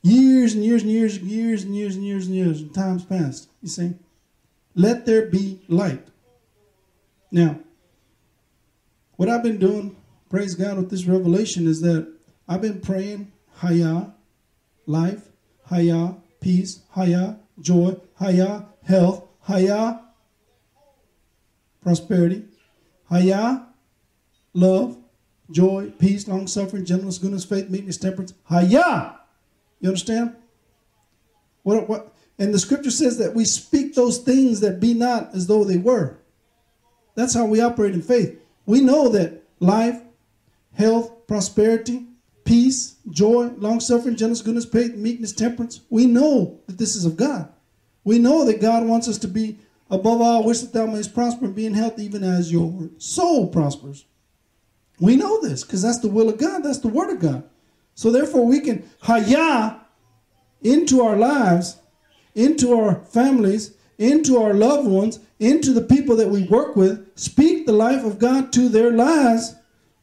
Years 0.01 0.53
and 0.53 0.63
years 0.63 0.83
and 0.83 0.91
years 0.91 1.17
and 1.17 1.29
years 1.29 1.63
and 1.63 1.75
years 1.75 1.95
and 1.95 2.05
years 2.05 2.25
and 2.25 2.35
years 2.35 2.61
and 2.61 2.73
times 2.73 3.03
past, 3.03 3.49
you 3.61 3.67
see? 3.67 3.93
Let 4.75 5.05
there 5.05 5.25
be 5.25 5.61
light. 5.67 6.07
Now, 7.31 7.59
what 9.19 9.27
I've 9.27 9.43
been 9.43 9.57
doing, 9.57 9.97
praise 10.29 10.55
God, 10.55 10.77
with 10.77 10.89
this 10.89 11.03
revelation 11.03 11.67
is 11.67 11.81
that 11.81 12.09
I've 12.47 12.61
been 12.61 12.79
praying 12.79 13.33
Haya, 13.55 14.13
life, 14.85 15.27
Haya, 15.65 16.15
peace, 16.39 16.83
Haya, 16.91 17.37
joy, 17.59 17.97
Haya, 18.15 18.67
health, 18.85 19.27
Haya, 19.41 19.99
prosperity, 21.81 22.45
Haya, 23.09 23.67
love, 24.53 24.97
joy, 25.51 25.91
peace, 25.99 26.25
long 26.25 26.47
suffering, 26.47 26.85
gentleness, 26.85 27.17
goodness, 27.17 27.43
faith, 27.43 27.69
meekness, 27.69 27.97
temperance. 27.97 28.33
Haya. 28.45 29.19
You 29.81 29.89
understand? 29.89 30.33
What, 31.63 31.89
what, 31.89 32.13
and 32.37 32.53
the 32.53 32.59
scripture 32.59 32.89
says 32.89 33.17
that 33.17 33.35
we 33.35 33.43
speak 33.43 33.95
those 33.95 34.19
things 34.19 34.61
that 34.61 34.79
be 34.79 34.93
not 34.93 35.35
as 35.35 35.47
though 35.47 35.65
they 35.65 35.75
were. 35.75 36.19
That's 37.15 37.33
how 37.33 37.43
we 37.43 37.59
operate 37.59 37.93
in 37.93 38.01
faith. 38.01 38.39
We 38.69 38.81
know 38.81 39.09
that 39.09 39.45
life, 39.59 39.99
health, 40.75 41.25
prosperity, 41.25 42.05
peace, 42.43 42.97
joy, 43.09 43.47
long 43.57 43.79
suffering, 43.79 44.15
gentleness, 44.15 44.43
goodness, 44.43 44.65
faith, 44.65 44.93
meekness, 44.93 45.33
temperance. 45.33 45.81
We 45.89 46.05
know 46.05 46.59
that 46.67 46.77
this 46.77 46.95
is 46.95 47.03
of 47.03 47.17
God. 47.17 47.51
We 48.03 48.19
know 48.19 48.45
that 48.45 48.61
God 48.61 48.85
wants 48.85 49.07
us 49.07 49.17
to 49.17 49.27
be 49.27 49.57
above 49.89 50.21
all, 50.21 50.43
wish 50.43 50.59
that 50.59 50.71
thou 50.71 50.85
mayest 50.85 51.15
prosper 51.15 51.45
and 51.45 51.55
be 51.55 51.65
in 51.65 51.73
health 51.73 51.97
even 51.97 52.23
as 52.23 52.51
your 52.51 52.91
soul 52.99 53.47
prospers. 53.47 54.05
We 54.99 55.15
know 55.15 55.41
this 55.41 55.63
because 55.63 55.81
that's 55.81 55.97
the 55.97 56.07
will 56.07 56.29
of 56.29 56.37
God. 56.37 56.61
That's 56.61 56.77
the 56.77 56.89
word 56.89 57.09
of 57.09 57.19
God. 57.19 57.49
So 57.95 58.11
therefore 58.11 58.45
we 58.45 58.59
can 58.59 58.87
haya 59.01 59.79
into 60.61 61.01
our 61.01 61.15
lives 61.17 61.79
into 62.35 62.73
our 62.73 63.03
families, 63.05 63.75
into 63.99 64.37
our 64.37 64.53
loved 64.53 64.87
ones, 64.87 65.19
into 65.39 65.73
the 65.73 65.81
people 65.81 66.15
that 66.15 66.29
we 66.29 66.43
work 66.43 66.75
with, 66.75 67.07
speak 67.15 67.65
the 67.65 67.73
life 67.73 68.03
of 68.03 68.17
God 68.17 68.51
to 68.53 68.69
their 68.69 68.91
lives 68.91 69.55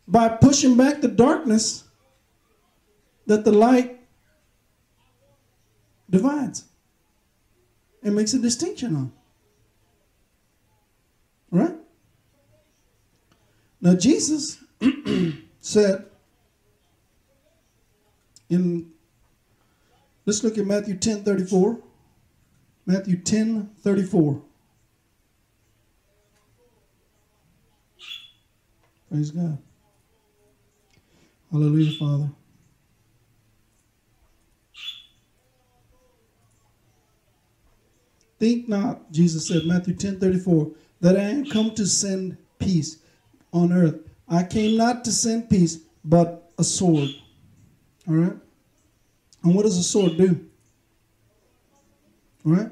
by 0.07 0.29
pushing 0.29 0.77
back 0.77 1.01
the 1.01 1.09
darkness 1.09 1.85
that 3.27 3.45
the 3.45 3.51
light 3.51 3.99
divides 6.09 6.65
and 8.03 8.15
makes 8.15 8.35
a 8.35 8.39
distinction 8.39 8.95
on. 8.95 9.13
Right? 11.51 11.75
Now, 13.81 13.95
Jesus 13.95 14.63
said 15.61 16.05
in, 18.51 18.93
let's 20.27 20.45
look 20.45 20.59
at 20.59 20.67
Matthew 20.67 20.97
10 20.97 21.25
34. 21.25 21.79
Matthew 22.87 23.17
10 23.17 23.71
34. 23.81 24.43
Praise 29.11 29.31
God. 29.33 29.59
Hallelujah, 31.51 31.99
Father. 31.99 32.31
Think 38.39 38.69
not, 38.69 39.11
Jesus 39.11 39.49
said, 39.49 39.65
Matthew 39.65 39.95
10 39.95 40.21
34, 40.21 40.71
that 41.01 41.17
I 41.17 41.23
am 41.23 41.47
come 41.47 41.73
to 41.75 41.87
send 41.87 42.37
peace 42.59 42.99
on 43.53 43.73
earth. 43.73 43.97
I 44.29 44.43
came 44.43 44.77
not 44.77 45.05
to 45.05 45.13
send 45.13 45.49
peace, 45.49 45.79
but 46.05 46.53
a 46.59 46.65
sword. 46.65 47.09
All 48.09 48.15
right? 48.15 48.37
And 49.43 49.55
what 49.55 49.63
does 49.63 49.79
a 49.79 49.83
sword 49.83 50.17
do? 50.17 50.47
Right? 52.47 52.71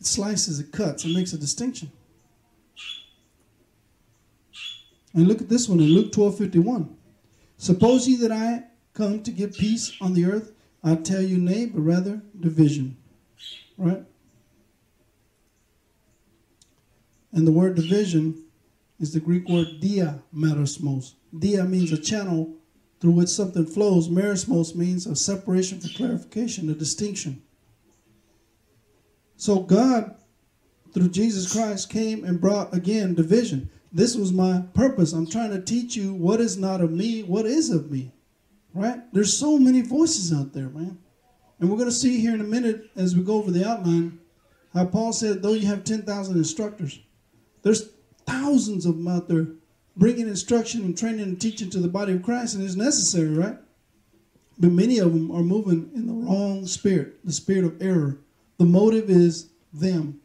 It 0.00 0.04
slices, 0.04 0.58
it 0.58 0.72
cuts, 0.72 1.04
it 1.04 1.14
makes 1.14 1.32
a 1.32 1.38
distinction. 1.38 1.92
And 5.14 5.28
look 5.28 5.40
at 5.40 5.48
this 5.48 5.68
one 5.68 5.78
in 5.78 5.86
Luke 5.86 6.12
12 6.12 6.36
51. 6.36 6.94
Suppose 7.56 8.08
ye 8.08 8.16
that 8.16 8.32
I 8.32 8.64
come 8.92 9.22
to 9.22 9.30
give 9.30 9.54
peace 9.54 9.96
on 10.00 10.12
the 10.12 10.26
earth, 10.26 10.52
I 10.82 10.96
tell 10.96 11.22
you 11.22 11.38
nay, 11.38 11.66
but 11.66 11.80
rather 11.80 12.20
division. 12.38 12.96
Right? 13.78 14.02
And 17.32 17.46
the 17.46 17.52
word 17.52 17.76
division 17.76 18.42
is 18.98 19.12
the 19.12 19.20
Greek 19.20 19.48
word 19.48 19.80
dia 19.80 20.20
merismos. 20.34 21.12
Dia 21.38 21.64
means 21.64 21.92
a 21.92 21.98
channel 21.98 22.56
through 23.00 23.12
which 23.12 23.28
something 23.28 23.66
flows. 23.66 24.08
Merismos 24.08 24.74
means 24.74 25.06
a 25.06 25.14
separation 25.14 25.80
for 25.80 25.88
clarification, 25.88 26.68
a 26.70 26.74
distinction. 26.74 27.42
So 29.36 29.60
God, 29.60 30.16
through 30.92 31.10
Jesus 31.10 31.52
Christ, 31.52 31.90
came 31.90 32.24
and 32.24 32.40
brought 32.40 32.74
again 32.74 33.14
division. 33.14 33.70
This 33.92 34.16
was 34.16 34.32
my 34.32 34.62
purpose. 34.74 35.12
I'm 35.12 35.26
trying 35.26 35.50
to 35.50 35.60
teach 35.60 35.96
you 35.96 36.12
what 36.14 36.40
is 36.40 36.56
not 36.58 36.80
of 36.80 36.90
me, 36.90 37.22
what 37.22 37.46
is 37.46 37.70
of 37.70 37.90
me. 37.90 38.12
Right? 38.74 39.00
There's 39.12 39.36
so 39.36 39.58
many 39.58 39.80
voices 39.80 40.32
out 40.32 40.52
there, 40.52 40.68
man. 40.68 40.98
And 41.58 41.70
we're 41.70 41.78
going 41.78 41.88
to 41.88 41.94
see 41.94 42.20
here 42.20 42.34
in 42.34 42.40
a 42.40 42.44
minute 42.44 42.90
as 42.96 43.16
we 43.16 43.22
go 43.22 43.36
over 43.36 43.50
the 43.50 43.66
outline 43.66 44.18
how 44.74 44.84
Paul 44.84 45.14
said, 45.14 45.42
though 45.42 45.54
you 45.54 45.66
have 45.66 45.84
10,000 45.84 46.36
instructors, 46.36 47.00
there's 47.62 47.88
thousands 48.26 48.84
of 48.84 48.96
them 48.96 49.08
out 49.08 49.28
there 49.28 49.46
bringing 49.96 50.28
instruction 50.28 50.84
and 50.84 50.96
training 50.96 51.22
and 51.22 51.40
teaching 51.40 51.70
to 51.70 51.80
the 51.80 51.88
body 51.88 52.12
of 52.12 52.22
Christ, 52.22 52.54
and 52.54 52.62
it's 52.62 52.76
necessary, 52.76 53.30
right? 53.30 53.56
But 54.58 54.72
many 54.72 54.98
of 54.98 55.14
them 55.14 55.30
are 55.30 55.42
moving 55.42 55.90
in 55.94 56.06
the 56.06 56.12
wrong 56.12 56.66
spirit, 56.66 57.24
the 57.24 57.32
spirit 57.32 57.64
of 57.64 57.80
error. 57.80 58.18
The 58.58 58.64
motive 58.64 59.10
is 59.10 59.50
them. 59.72 60.20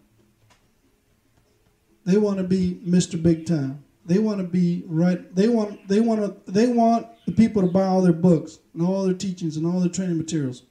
They 2.05 2.17
want 2.17 2.37
to 2.37 2.43
be 2.43 2.81
Mr. 2.85 3.21
Big 3.21 3.45
Time. 3.45 3.83
They 4.05 4.17
want 4.17 4.39
to 4.39 4.47
be 4.47 4.83
right. 4.87 5.33
They 5.35 5.47
want 5.47 5.87
they 5.87 5.99
want 5.99 6.45
to 6.45 6.51
they 6.51 6.67
want 6.67 7.07
the 7.25 7.31
people 7.31 7.61
to 7.61 7.67
buy 7.67 7.85
all 7.85 8.01
their 8.01 8.13
books 8.13 8.59
and 8.73 8.81
all 8.81 9.03
their 9.03 9.13
teachings 9.13 9.57
and 9.57 9.65
all 9.67 9.79
their 9.79 9.89
training 9.89 10.17
materials, 10.17 10.63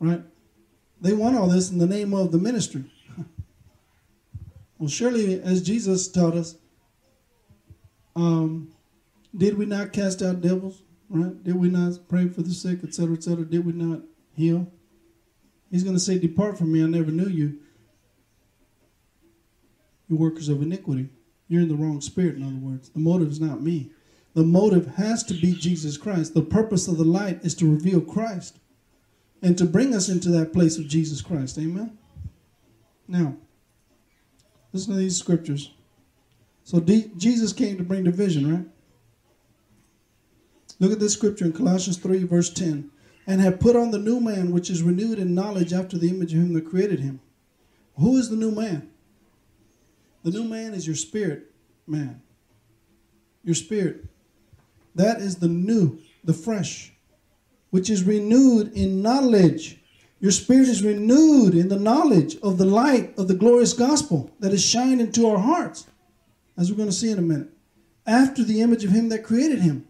right? 0.00 0.22
They 1.00 1.12
want 1.12 1.36
all 1.36 1.46
this 1.46 1.70
in 1.70 1.78
the 1.78 1.86
name 1.86 2.12
of 2.14 2.32
the 2.32 2.38
ministry. 2.38 2.84
well, 4.78 4.88
surely, 4.88 5.40
as 5.40 5.62
Jesus 5.62 6.08
taught 6.08 6.34
us, 6.34 6.56
um, 8.16 8.74
Did 9.36 9.58
we 9.58 9.66
not 9.66 9.92
cast 9.92 10.22
out 10.22 10.40
devils? 10.40 10.82
Right? 11.08 11.42
Did 11.42 11.56
we 11.56 11.68
not 11.68 12.08
pray 12.08 12.28
for 12.28 12.42
the 12.42 12.52
sick, 12.52 12.84
etc., 12.84 13.14
etc.? 13.14 13.44
Did 13.44 13.66
we 13.66 13.72
not 13.72 14.00
heal? 14.36 14.70
He's 15.74 15.82
going 15.82 15.96
to 15.96 16.00
say, 16.00 16.20
Depart 16.20 16.56
from 16.56 16.70
me, 16.70 16.84
I 16.84 16.86
never 16.86 17.10
knew 17.10 17.26
you. 17.26 17.58
You 20.08 20.14
workers 20.14 20.48
of 20.48 20.62
iniquity. 20.62 21.08
You're 21.48 21.62
in 21.62 21.68
the 21.68 21.74
wrong 21.74 22.00
spirit, 22.00 22.36
in 22.36 22.44
other 22.44 22.54
words. 22.54 22.90
The 22.90 23.00
motive 23.00 23.28
is 23.28 23.40
not 23.40 23.60
me. 23.60 23.90
The 24.34 24.44
motive 24.44 24.86
has 24.94 25.24
to 25.24 25.34
be 25.34 25.52
Jesus 25.52 25.96
Christ. 25.96 26.32
The 26.32 26.42
purpose 26.42 26.86
of 26.86 26.96
the 26.96 27.04
light 27.04 27.40
is 27.42 27.56
to 27.56 27.68
reveal 27.68 28.00
Christ 28.00 28.60
and 29.42 29.58
to 29.58 29.64
bring 29.64 29.96
us 29.96 30.08
into 30.08 30.28
that 30.28 30.52
place 30.52 30.78
of 30.78 30.86
Jesus 30.86 31.20
Christ. 31.20 31.58
Amen? 31.58 31.98
Now, 33.08 33.34
listen 34.72 34.92
to 34.92 34.98
these 35.00 35.18
scriptures. 35.18 35.72
So 36.62 36.78
D- 36.78 37.10
Jesus 37.16 37.52
came 37.52 37.78
to 37.78 37.82
bring 37.82 38.04
division, 38.04 38.48
right? 38.48 38.66
Look 40.78 40.92
at 40.92 41.00
this 41.00 41.14
scripture 41.14 41.46
in 41.46 41.52
Colossians 41.52 41.96
3, 41.96 42.22
verse 42.22 42.50
10. 42.50 42.92
And 43.26 43.40
have 43.40 43.60
put 43.60 43.76
on 43.76 43.90
the 43.90 43.98
new 43.98 44.20
man, 44.20 44.52
which 44.52 44.68
is 44.68 44.82
renewed 44.82 45.18
in 45.18 45.34
knowledge 45.34 45.72
after 45.72 45.96
the 45.96 46.10
image 46.10 46.32
of 46.34 46.40
him 46.40 46.52
that 46.52 46.68
created 46.68 47.00
him. 47.00 47.20
Who 47.98 48.16
is 48.16 48.28
the 48.28 48.36
new 48.36 48.50
man? 48.50 48.90
The 50.22 50.30
new 50.30 50.44
man 50.44 50.74
is 50.74 50.86
your 50.86 50.96
spirit 50.96 51.50
man. 51.86 52.22
Your 53.42 53.54
spirit. 53.54 54.04
That 54.94 55.20
is 55.20 55.36
the 55.36 55.48
new, 55.48 55.98
the 56.22 56.32
fresh, 56.32 56.92
which 57.70 57.90
is 57.90 58.04
renewed 58.04 58.72
in 58.72 59.02
knowledge. 59.02 59.80
Your 60.20 60.30
spirit 60.30 60.68
is 60.68 60.82
renewed 60.82 61.54
in 61.54 61.68
the 61.68 61.78
knowledge 61.78 62.36
of 62.42 62.56
the 62.56 62.64
light 62.64 63.16
of 63.18 63.28
the 63.28 63.34
glorious 63.34 63.72
gospel 63.72 64.30
that 64.40 64.52
is 64.52 64.64
shined 64.64 65.00
into 65.00 65.26
our 65.26 65.38
hearts, 65.38 65.86
as 66.56 66.70
we're 66.70 66.76
going 66.76 66.88
to 66.88 66.94
see 66.94 67.10
in 67.10 67.18
a 67.18 67.22
minute, 67.22 67.50
after 68.06 68.42
the 68.42 68.60
image 68.62 68.84
of 68.84 68.90
him 68.90 69.08
that 69.10 69.24
created 69.24 69.60
him. 69.60 69.86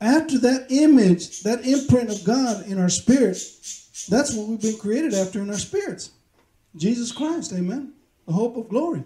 After 0.00 0.38
that 0.38 0.66
image, 0.70 1.42
that 1.42 1.66
imprint 1.66 2.10
of 2.10 2.22
God 2.24 2.66
in 2.66 2.78
our 2.78 2.88
spirit, 2.88 3.38
that's 4.08 4.34
what 4.34 4.48
we've 4.48 4.60
been 4.60 4.78
created 4.78 5.14
after 5.14 5.40
in 5.40 5.50
our 5.50 5.56
spirits. 5.56 6.10
Jesus 6.76 7.12
Christ, 7.12 7.52
amen. 7.52 7.92
The 8.26 8.32
hope 8.32 8.56
of 8.56 8.68
glory. 8.68 9.04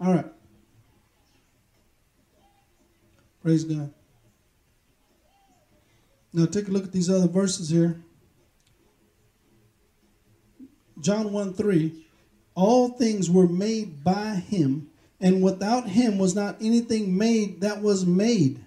All 0.00 0.12
right. 0.12 0.26
Praise 3.42 3.64
God. 3.64 3.92
Now 6.32 6.46
take 6.46 6.66
a 6.66 6.70
look 6.70 6.84
at 6.84 6.92
these 6.92 7.08
other 7.08 7.28
verses 7.28 7.68
here. 7.68 8.02
John 11.00 11.32
1 11.32 11.54
3. 11.54 12.04
All 12.54 12.88
things 12.90 13.30
were 13.30 13.46
made 13.46 14.02
by 14.02 14.36
him, 14.36 14.88
and 15.20 15.42
without 15.42 15.88
him 15.88 16.18
was 16.18 16.34
not 16.34 16.56
anything 16.60 17.16
made 17.16 17.60
that 17.60 17.82
was 17.82 18.06
made. 18.06 18.63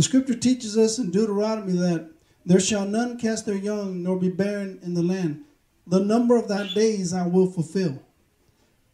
The 0.00 0.04
scripture 0.04 0.34
teaches 0.34 0.78
us 0.78 0.98
in 0.98 1.10
Deuteronomy 1.10 1.74
that 1.74 2.08
there 2.46 2.58
shall 2.58 2.86
none 2.86 3.18
cast 3.18 3.44
their 3.44 3.54
young 3.54 4.02
nor 4.02 4.18
be 4.18 4.30
barren 4.30 4.80
in 4.82 4.94
the 4.94 5.02
land. 5.02 5.44
The 5.86 6.00
number 6.00 6.38
of 6.38 6.48
thy 6.48 6.68
days 6.68 7.12
I 7.12 7.26
will 7.26 7.50
fulfill. 7.50 8.02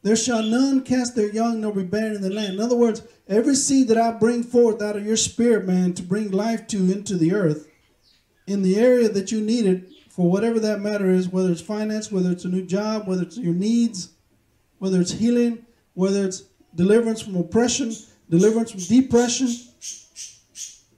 There 0.03 0.17
shall 0.17 0.43
none 0.43 0.83
cast 0.83 1.15
their 1.15 1.33
young 1.33 1.61
nor 1.61 1.73
be 1.73 1.85
barren 1.85 2.17
in 2.17 2.23
the 2.23 2.31
land. 2.31 2.55
In 2.55 2.61
other 2.61 2.75
words, 2.75 3.03
every 3.29 3.55
seed 3.55 3.87
that 3.87 3.97
I 3.97 4.19
bring 4.19 4.43
forth 4.43 4.83
out 4.83 4.97
of 4.97 5.07
your 5.07 5.17
spirit, 5.17 5.65
man, 5.65 5.93
to 5.93 6.03
bring 6.03 6.33
life 6.33 6.67
to 6.67 6.79
into 6.79 7.17
the 7.17 7.33
earth, 7.33 7.69
in 8.49 8.63
the 8.63 8.77
area 8.77 9.09
that 9.09 9.31
you 9.31 9.41
need 9.41 9.65
it, 9.65 9.89
for 10.09 10.29
whatever 10.29 10.59
that 10.59 10.81
matter 10.81 11.09
is, 11.09 11.29
whether 11.29 11.53
it's 11.53 11.61
finance, 11.61 12.11
whether 12.11 12.33
it's 12.33 12.47
a 12.47 12.49
new 12.49 12.67
job, 12.67 13.07
whether 13.07 13.23
it's 13.23 13.39
your 13.39 13.55
needs, 13.55 14.09
whether 14.79 15.01
it's 15.01 15.13
healing, 15.13 15.65
whether 15.95 16.25
it's 16.25 16.43
deliverance 16.75 17.23
from 17.23 17.37
oppression, 17.37 17.95
deliverance 18.29 18.73
from 18.73 18.81
depression, 18.81 19.47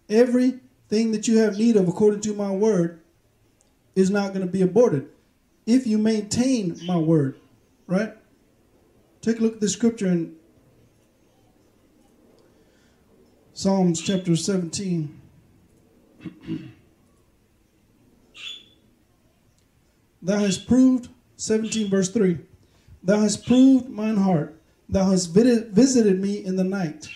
everything 0.09 1.13
that 1.13 1.29
you 1.29 1.39
have 1.39 1.57
need 1.59 1.77
of 1.77 1.89
according 1.89 2.21
to 2.23 2.35
my 2.35 2.51
word 2.51 3.01
is 3.95 4.11
not 4.11 4.29
going 4.29 4.47
to 4.47 4.53
be 4.53 4.63
aborted 4.63 5.09
if 5.67 5.87
you 5.87 5.99
maintain 5.99 6.79
my 6.87 6.97
word, 6.97 7.39
right? 7.87 8.15
Take 9.21 9.39
a 9.39 9.43
look 9.43 9.55
at 9.55 9.61
the 9.61 9.69
scripture 9.69 10.07
in 10.07 10.35
Psalms 13.53 14.01
chapter 14.01 14.35
17. 14.35 15.21
Thou 20.23 20.39
hast 20.39 20.67
proved, 20.67 21.09
17 21.37 21.91
verse 21.91 22.09
3, 22.09 22.39
Thou 23.03 23.21
hast 23.21 23.47
proved 23.47 23.89
mine 23.89 24.17
heart. 24.17 24.59
Thou 24.89 25.11
hast 25.11 25.27
visited 25.27 26.21
me 26.21 26.45
in 26.45 26.57
the 26.57 26.65
night. 26.65 27.09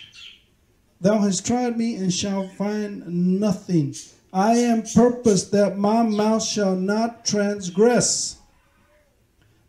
Thou 1.03 1.17
hast 1.17 1.45
tried 1.45 1.77
me 1.77 1.95
and 1.95 2.13
shalt 2.13 2.53
find 2.53 3.05
nothing. 3.39 3.93
I 4.31 4.53
am 4.53 4.83
purposed 4.83 5.51
that 5.51 5.77
my 5.77 6.01
mouth 6.01 6.41
shall 6.41 6.77
not 6.77 7.25
transgress. 7.25 8.37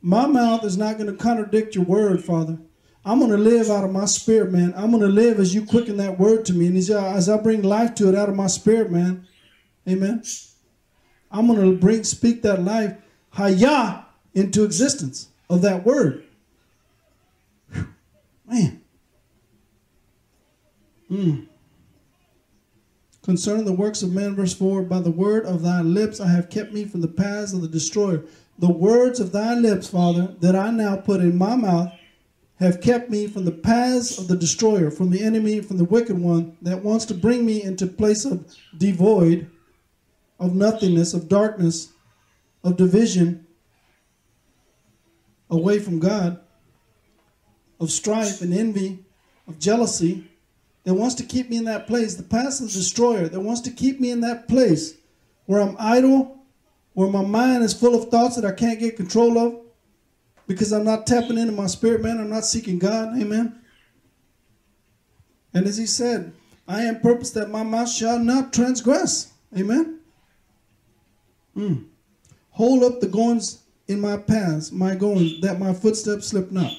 My 0.01 0.27
mouth 0.27 0.65
is 0.65 0.77
not 0.77 0.97
going 0.97 1.11
to 1.11 1.21
contradict 1.21 1.75
your 1.75 1.87
word, 1.87 2.25
Father. 2.25 2.57
I'm 3.05 3.19
going 3.19 3.33
to 3.33 3.37
live 3.37 3.69
out 3.69 3.83
of 3.83 3.91
my 3.91 4.05
spirit, 4.05 4.53
man. 4.53 4.75
I'm 4.77 4.93
going 4.93 5.03
to 5.03 5.09
live 5.09 5.41
as 5.41 5.53
you 5.53 5.67
quicken 5.67 5.97
that 5.97 6.21
word 6.21 6.45
to 6.47 6.53
me. 6.55 6.69
And 6.69 6.77
as 6.77 7.29
I 7.29 7.37
bring 7.39 7.63
life 7.63 7.97
to 7.97 8.09
it 8.09 8.15
out 8.15 8.29
of 8.29 8.37
my 8.37 8.47
spirit, 8.47 8.93
man. 8.93 9.27
Amen. 9.89 10.23
I'm 11.33 11.49
going 11.49 11.61
to 11.61 11.77
bring, 11.77 12.05
speak 12.05 12.43
that 12.43 12.63
life 12.63 12.97
Hayah 13.35 14.05
into 14.35 14.63
existence 14.63 15.31
of 15.51 15.63
that 15.63 15.85
word. 15.85 16.23
Whew. 17.73 17.89
Man. 18.47 18.84
Mm. 21.15 21.47
Concerning 23.23 23.65
the 23.65 23.73
works 23.73 24.03
of 24.03 24.13
man, 24.13 24.35
verse 24.35 24.53
4 24.53 24.83
By 24.83 25.01
the 25.01 25.11
word 25.11 25.47
of 25.47 25.63
thy 25.63 25.81
lips 25.81 26.21
I 26.21 26.29
have 26.29 26.51
kept 26.51 26.73
me 26.73 26.85
from 26.85 27.03
the 27.03 27.09
paths 27.09 27.53
of 27.53 27.63
the 27.63 27.69
destroyer. 27.69 28.25
The 28.59 28.73
words 28.73 29.21
of 29.21 29.31
thy 29.33 29.55
lips, 29.55 29.89
Father, 29.89 30.35
that 30.41 30.57
I 30.57 30.71
now 30.71 30.97
put 30.97 31.21
in 31.21 31.39
my 31.39 31.55
mouth, 31.55 31.93
have 32.59 32.81
kept 32.81 33.11
me 33.11 33.27
from 33.27 33.45
the 33.45 33.53
paths 33.53 34.19
of 34.19 34.29
the 34.29 34.37
destroyer, 34.37 34.91
from 34.91 35.11
the 35.11 35.23
enemy, 35.23 35.61
from 35.61 35.77
the 35.77 35.85
wicked 35.85 36.19
one 36.19 36.57
that 36.63 36.83
wants 36.83 37.05
to 37.07 37.15
bring 37.15 37.47
me 37.47 37.63
into 37.63 37.87
place 37.87 38.25
of 38.25 38.45
devoid, 38.77 39.51
of 40.41 40.55
nothingness, 40.55 41.15
of 41.15 41.29
darkness, 41.29 41.93
of 42.65 42.77
division 42.77 43.47
away 45.49 45.79
from 45.79 46.01
God, 46.01 46.41
of 47.81 47.91
strife 47.91 48.41
and 48.41 48.53
envy, 48.53 49.05
of 49.47 49.59
jealousy, 49.59 50.29
that 50.85 50.95
wants 50.95 51.15
to 51.17 51.25
keep 51.25 51.51
me 51.51 51.57
in 51.57 51.65
that 51.65 51.87
place, 51.87 52.15
the 52.15 52.23
passive 52.23 52.71
destroyer 52.71 53.29
that 53.29 53.41
wants 53.41 53.63
to 53.63 53.71
keep 53.71 54.01
me 54.01 54.11
in 54.11 54.21
that 54.21 54.49
place 54.49 54.95
where 55.47 55.61
I'm 55.61 55.77
idle, 55.79 56.45
where 56.93 57.11
my 57.11 57.23
mind 57.23 57.65
is 57.65 57.75
full 57.75 57.95
of 57.95 58.11
thoughts 58.11 58.37
that 58.37 58.45
I 58.45 58.53
can't 58.53 58.79
get 58.79 58.97
control 58.97 59.39
of 59.39 59.61
because 60.47 60.73
I'm 60.73 60.85
not 60.85 61.07
tapping 61.07 61.39
into 61.39 61.53
my 61.53 61.67
spirit, 61.67 62.03
man. 62.03 62.19
I'm 62.19 62.31
not 62.31 62.45
seeking 62.45 62.79
God. 62.79 63.19
Amen. 63.19 63.61
And 65.55 65.67
as 65.67 65.77
he 65.77 65.87
said, 65.87 66.33
I 66.69 66.83
am 66.83 67.01
purpose 67.01 67.31
that 67.33 67.51
my 67.51 67.63
mouth 67.63 67.91
shall 67.91 68.19
not 68.19 68.53
transgress. 68.53 69.33
Amen. 69.57 70.01
Mm. 71.57 71.85
Hold 72.51 72.83
up 72.83 73.01
the 73.01 73.07
goings 73.07 73.63
in 73.87 74.01
my 74.01 74.17
paths, 74.17 74.73
my 74.73 74.95
goings, 74.95 75.41
that 75.41 75.59
my 75.59 75.73
footsteps 75.73 76.29
slip 76.29 76.51
not. 76.51 76.73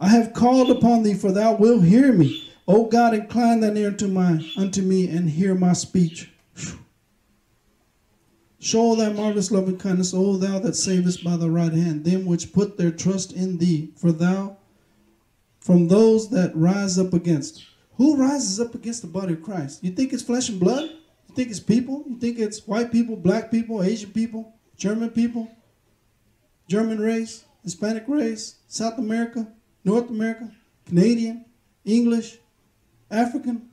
I 0.00 0.08
have 0.08 0.32
called 0.32 0.70
upon 0.70 1.02
thee, 1.02 1.14
for 1.14 1.30
thou 1.30 1.54
wilt 1.54 1.84
hear 1.84 2.12
me. 2.12 2.49
O 2.72 2.84
God, 2.84 3.14
incline 3.14 3.58
thine 3.58 3.76
ear 3.76 3.90
to 3.90 4.06
my 4.06 4.46
unto 4.56 4.80
me 4.80 5.08
and 5.08 5.28
hear 5.28 5.56
my 5.56 5.72
speech. 5.72 6.30
Show 8.60 8.94
thy 8.94 9.12
marvelous 9.12 9.50
loving 9.50 9.76
kindness, 9.76 10.14
O 10.14 10.36
thou 10.36 10.60
that 10.60 10.76
savest 10.76 11.24
by 11.24 11.36
the 11.36 11.50
right 11.50 11.72
hand, 11.72 12.04
them 12.04 12.26
which 12.26 12.52
put 12.52 12.76
their 12.76 12.92
trust 12.92 13.32
in 13.32 13.58
thee, 13.58 13.90
for 13.96 14.12
thou 14.12 14.56
from 15.58 15.88
those 15.88 16.30
that 16.30 16.54
rise 16.54 16.96
up 16.96 17.12
against. 17.12 17.66
Who 17.96 18.14
rises 18.14 18.60
up 18.60 18.76
against 18.76 19.02
the 19.02 19.08
body 19.08 19.32
of 19.32 19.42
Christ? 19.42 19.82
You 19.82 19.90
think 19.90 20.12
it's 20.12 20.22
flesh 20.22 20.48
and 20.48 20.60
blood? 20.60 20.90
You 21.28 21.34
think 21.34 21.50
it's 21.50 21.58
people? 21.58 22.04
You 22.06 22.20
think 22.20 22.38
it's 22.38 22.68
white 22.68 22.92
people, 22.92 23.16
black 23.16 23.50
people, 23.50 23.82
Asian 23.82 24.12
people? 24.12 24.54
German 24.76 25.10
people, 25.10 25.50
German 26.68 27.00
race, 27.00 27.44
Hispanic 27.64 28.04
race, 28.06 28.60
South 28.68 28.96
America, 28.96 29.48
North 29.84 30.08
America, 30.08 30.52
Canadian, 30.86 31.46
English, 31.84 32.38
African. 33.10 33.68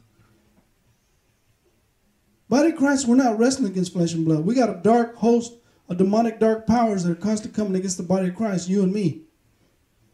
Body 2.50 2.71
Christ, 2.71 3.08
we're 3.08 3.15
not 3.15 3.38
wrestling 3.38 3.71
against 3.71 3.93
flesh 3.93 4.13
and 4.13 4.26
blood. 4.26 4.45
We 4.45 4.56
got 4.56 4.69
a 4.69 4.80
dark 4.82 5.15
host 5.15 5.54
of 5.89 5.97
demonic 5.97 6.39
dark 6.39 6.65
powers 6.65 7.04
that 7.04 7.12
are 7.12 7.15
constantly 7.15 7.56
coming 7.56 7.76
against 7.76 7.97
the 7.97 8.04
body 8.04 8.30
of 8.30 8.36
Christ, 8.36 8.69
you 8.69 8.84
and 8.84 8.93
me. 8.93 9.21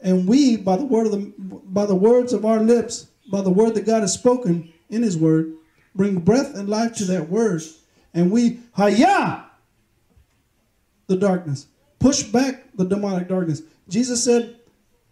And 0.02 0.28
we, 0.28 0.58
by 0.58 0.76
the 0.76 0.86
word 0.86 1.06
of 1.06 1.12
the 1.12 1.34
by 1.38 1.86
the 1.86 1.96
words 1.96 2.34
of 2.34 2.46
our 2.46 2.60
lips, 2.60 3.08
by 3.32 3.42
the 3.42 3.50
word 3.50 3.76
that 3.76 3.86
God 3.86 4.02
has 4.02 4.14
spoken 4.14 4.72
in 4.90 5.02
his 5.02 5.18
word, 5.18 5.54
bring 5.96 6.20
breath 6.20 6.56
and 6.56 6.68
life 6.68 6.94
to 6.96 7.06
that 7.06 7.30
word. 7.30 7.62
And 8.14 8.32
we, 8.32 8.60
hayah, 8.78 9.46
the 11.08 11.16
darkness. 11.16 11.68
Push 12.00 12.24
back 12.24 12.66
the 12.76 12.84
demonic 12.84 13.28
darkness. 13.28 13.62
Jesus 13.88 14.24
said, 14.24 14.58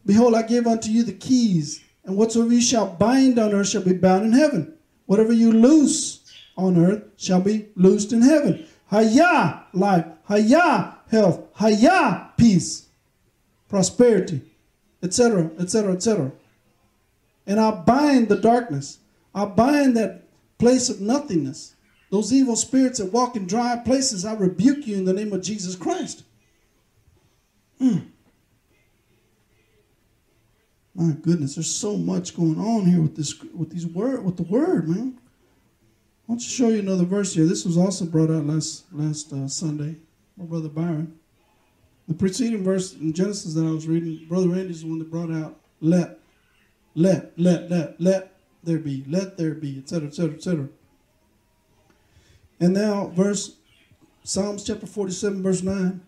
Behold, 0.06 0.36
I 0.36 0.42
give 0.42 0.68
unto 0.68 0.90
you 0.90 1.04
the 1.04 1.14
keys 1.14 1.82
And 2.04 2.18
whatsoever 2.18 2.54
you 2.54 2.62
shall 2.62 2.88
bind 2.88 3.38
on 3.38 3.54
earth 3.54 3.70
shall 3.70 3.84
be 3.84 3.94
bound 3.94 4.26
in 4.26 4.34
heaven. 4.34 4.74
Whatever 5.06 5.34
you 5.34 5.52
loose 5.52 6.22
on 6.58 6.78
earth 6.78 7.04
shall 7.18 7.42
be 7.42 7.68
loosed 7.76 8.12
in 8.12 8.22
heaven. 8.22 8.66
Haya, 8.88 9.64
life. 9.74 10.06
Haya, 10.24 10.96
health. 11.10 11.48
Haya, 11.54 12.32
peace, 12.38 12.88
prosperity, 13.70 14.42
etc., 15.04 15.52
etc., 15.60 15.94
etc. 15.94 16.32
And 17.46 17.60
I 17.60 17.72
bind 17.72 18.30
the 18.30 18.38
darkness. 18.38 19.00
I 19.34 19.46
bind 19.46 19.96
that 19.98 20.24
place 20.58 20.90
of 20.90 21.02
nothingness. 21.02 21.76
Those 22.10 22.34
evil 22.34 22.56
spirits 22.56 23.00
that 23.00 23.14
walk 23.14 23.36
in 23.36 23.48
dry 23.48 23.78
places, 23.78 24.26
I 24.26 24.34
rebuke 24.34 24.86
you 24.86 24.98
in 24.98 25.06
the 25.06 25.14
name 25.14 25.32
of 25.32 25.42
Jesus 25.42 25.76
Christ. 25.76 26.24
Mm. 27.80 28.11
My 31.02 31.14
goodness, 31.14 31.56
there's 31.56 31.74
so 31.74 31.98
much 31.98 32.36
going 32.36 32.60
on 32.60 32.86
here 32.86 33.02
with 33.02 33.16
this 33.16 33.42
with 33.56 33.72
these 33.72 33.88
word 33.88 34.24
with 34.24 34.38
the 34.38 34.44
word, 34.44 34.88
man. 34.88 35.18
I 35.18 36.32
want 36.32 36.42
to 36.42 36.48
show 36.48 36.70
you 36.70 36.78
another 36.78 37.06
verse 37.06 37.34
here. 37.34 37.48
This 37.48 37.66
was 37.66 37.76
also 37.76 38.06
brought 38.06 38.30
out 38.30 38.46
last 38.46 38.86
last 38.94 39.34
uh, 39.34 39.48
Sunday 39.48 39.96
by 40.38 40.46
Brother 40.46 40.70
Byron. 40.70 41.18
The 42.08 42.14
preceding 42.14 42.64
verse 42.64 42.94
in 42.94 43.14
Genesis 43.14 43.56
that 43.56 43.66
I 43.66 43.72
was 43.72 43.88
reading, 43.88 44.28
Brother 44.28 44.50
Randy's 44.50 44.84
the 44.84 44.90
one 44.90 45.00
that 45.00 45.10
brought 45.10 45.32
out 45.32 45.60
let, 45.82 46.20
let, 46.94 47.32
let, 47.36 47.72
let, 47.72 48.00
let 48.00 48.36
there 48.64 48.78
be, 48.78 49.04
let 49.08 49.38
there 49.38 49.56
be, 49.56 49.80
etc., 49.80 50.10
etc., 50.10 50.36
etc. 50.36 50.70
And 52.60 52.74
now, 52.74 53.08
verse 53.08 53.56
Psalms 54.24 54.64
chapter 54.64 54.86
47, 54.86 55.42
verse 55.42 55.64
9. 55.64 56.00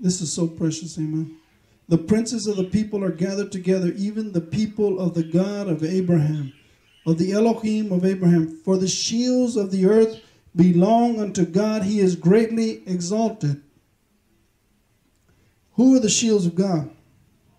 This 0.00 0.20
is 0.20 0.32
so 0.32 0.48
precious, 0.48 0.98
amen. 0.98 1.39
The 1.90 1.98
princes 1.98 2.46
of 2.46 2.56
the 2.56 2.64
people 2.64 3.02
are 3.02 3.10
gathered 3.10 3.50
together, 3.50 3.92
even 3.96 4.30
the 4.30 4.40
people 4.40 5.00
of 5.00 5.14
the 5.14 5.24
God 5.24 5.66
of 5.68 5.82
Abraham, 5.82 6.52
of 7.04 7.18
the 7.18 7.32
Elohim 7.32 7.90
of 7.90 8.04
Abraham. 8.04 8.46
For 8.64 8.76
the 8.76 8.86
shields 8.86 9.56
of 9.56 9.72
the 9.72 9.86
earth 9.86 10.20
belong 10.54 11.18
unto 11.18 11.44
God. 11.44 11.82
He 11.82 11.98
is 11.98 12.14
greatly 12.14 12.84
exalted. 12.86 13.60
Who 15.72 15.96
are 15.96 15.98
the 16.00 16.08
shields 16.08 16.46
of 16.46 16.54
God? 16.54 16.90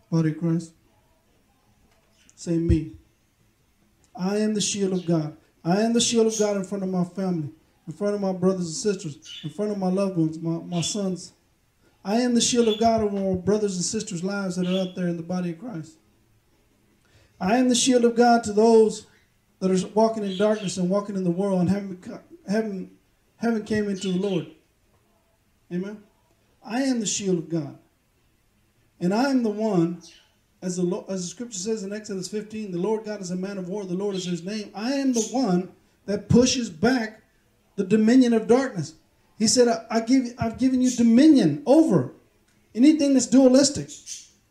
Body 0.10 0.32
of 0.32 0.40
Christ. 0.40 0.72
Say 2.34 2.58
me. 2.58 2.94
I 4.16 4.38
am 4.38 4.54
the 4.54 4.62
shield 4.62 4.94
of 4.94 5.06
God. 5.06 5.36
I 5.66 5.82
am 5.82 5.92
the 5.92 6.00
shield 6.00 6.28
of 6.28 6.40
God 6.40 6.56
in 6.56 6.64
front 6.64 6.86
of 6.86 6.90
my 6.90 7.04
family, 7.04 7.50
in 7.86 7.94
front 7.94 8.16
of 8.16 8.22
my 8.22 8.32
brothers 8.32 8.68
and 8.68 8.96
sisters, 8.96 9.42
in 9.44 9.50
front 9.50 9.72
of 9.72 9.78
my 9.78 9.90
loved 9.90 10.16
ones, 10.16 10.40
my, 10.40 10.58
my 10.60 10.82
sons, 10.82 11.34
I 12.04 12.22
am 12.22 12.34
the 12.34 12.42
shield 12.42 12.68
of 12.68 12.80
God 12.80 13.02
over 13.02 13.18
our 13.18 13.36
brothers 13.36 13.76
and 13.76 13.86
sisters' 13.86 14.24
lives 14.24 14.56
that 14.56 14.68
are 14.68 14.82
out 14.82 14.96
there 14.96 15.08
in 15.08 15.18
the 15.18 15.24
body 15.24 15.52
of 15.52 15.60
Christ. 15.60 15.98
I 17.40 17.58
am 17.58 17.70
the 17.70 17.76
shield 17.76 18.06
of 18.06 18.16
God 18.16 18.44
to 18.46 18.54
those 18.54 19.08
that 19.60 19.72
are 19.72 19.88
walking 19.90 20.24
in 20.24 20.38
darkness 20.38 20.78
and 20.78 20.90
walking 20.90 21.16
in 21.16 21.24
the 21.24 21.32
world 21.32 21.62
and 21.62 21.70
haven't, 21.70 22.08
haven't, 22.50 22.92
haven't 23.38 23.66
came 23.66 23.88
into 23.88 24.12
the 24.12 24.20
Lord. 24.20 24.48
Amen. 25.72 26.04
I 26.64 26.82
am 26.82 27.00
the 27.00 27.06
shield 27.06 27.38
of 27.38 27.50
God. 27.50 27.78
And 29.00 29.14
I 29.14 29.30
am 29.30 29.44
the 29.44 29.50
one, 29.50 30.02
as 30.62 30.78
the, 30.78 31.06
as 31.08 31.24
the 31.24 31.28
scripture 31.28 31.58
says 31.58 31.84
in 31.84 31.94
Exodus 31.94 32.28
15, 32.28 32.72
the 32.72 32.78
Lord 32.78 33.06
God 33.06 33.22
is 33.22 33.32
a 33.32 33.36
man 33.36 33.58
of 33.58 33.70
war, 33.70 33.86
the 33.86 33.94
Lord 33.94 34.16
is 34.16 34.26
his 34.26 34.44
name. 34.44 34.72
I 34.76 34.94
am 34.94 35.14
the 35.14 35.28
one 35.32 35.72
that 36.06 36.30
pushes 36.30 36.70
back 36.70 37.22
the 37.76 37.84
dominion 37.84 38.34
of 38.34 38.48
darkness. 38.48 38.96
He 39.42 39.48
said, 39.48 39.88
I, 39.90 40.02
give, 40.02 40.36
I've 40.38 40.60
given 40.60 40.84
you 40.84 40.92
dominion 40.92 41.64
over 41.66 42.14
anything 42.76 43.16
that's 43.16 43.26
dualistic. 43.26 43.90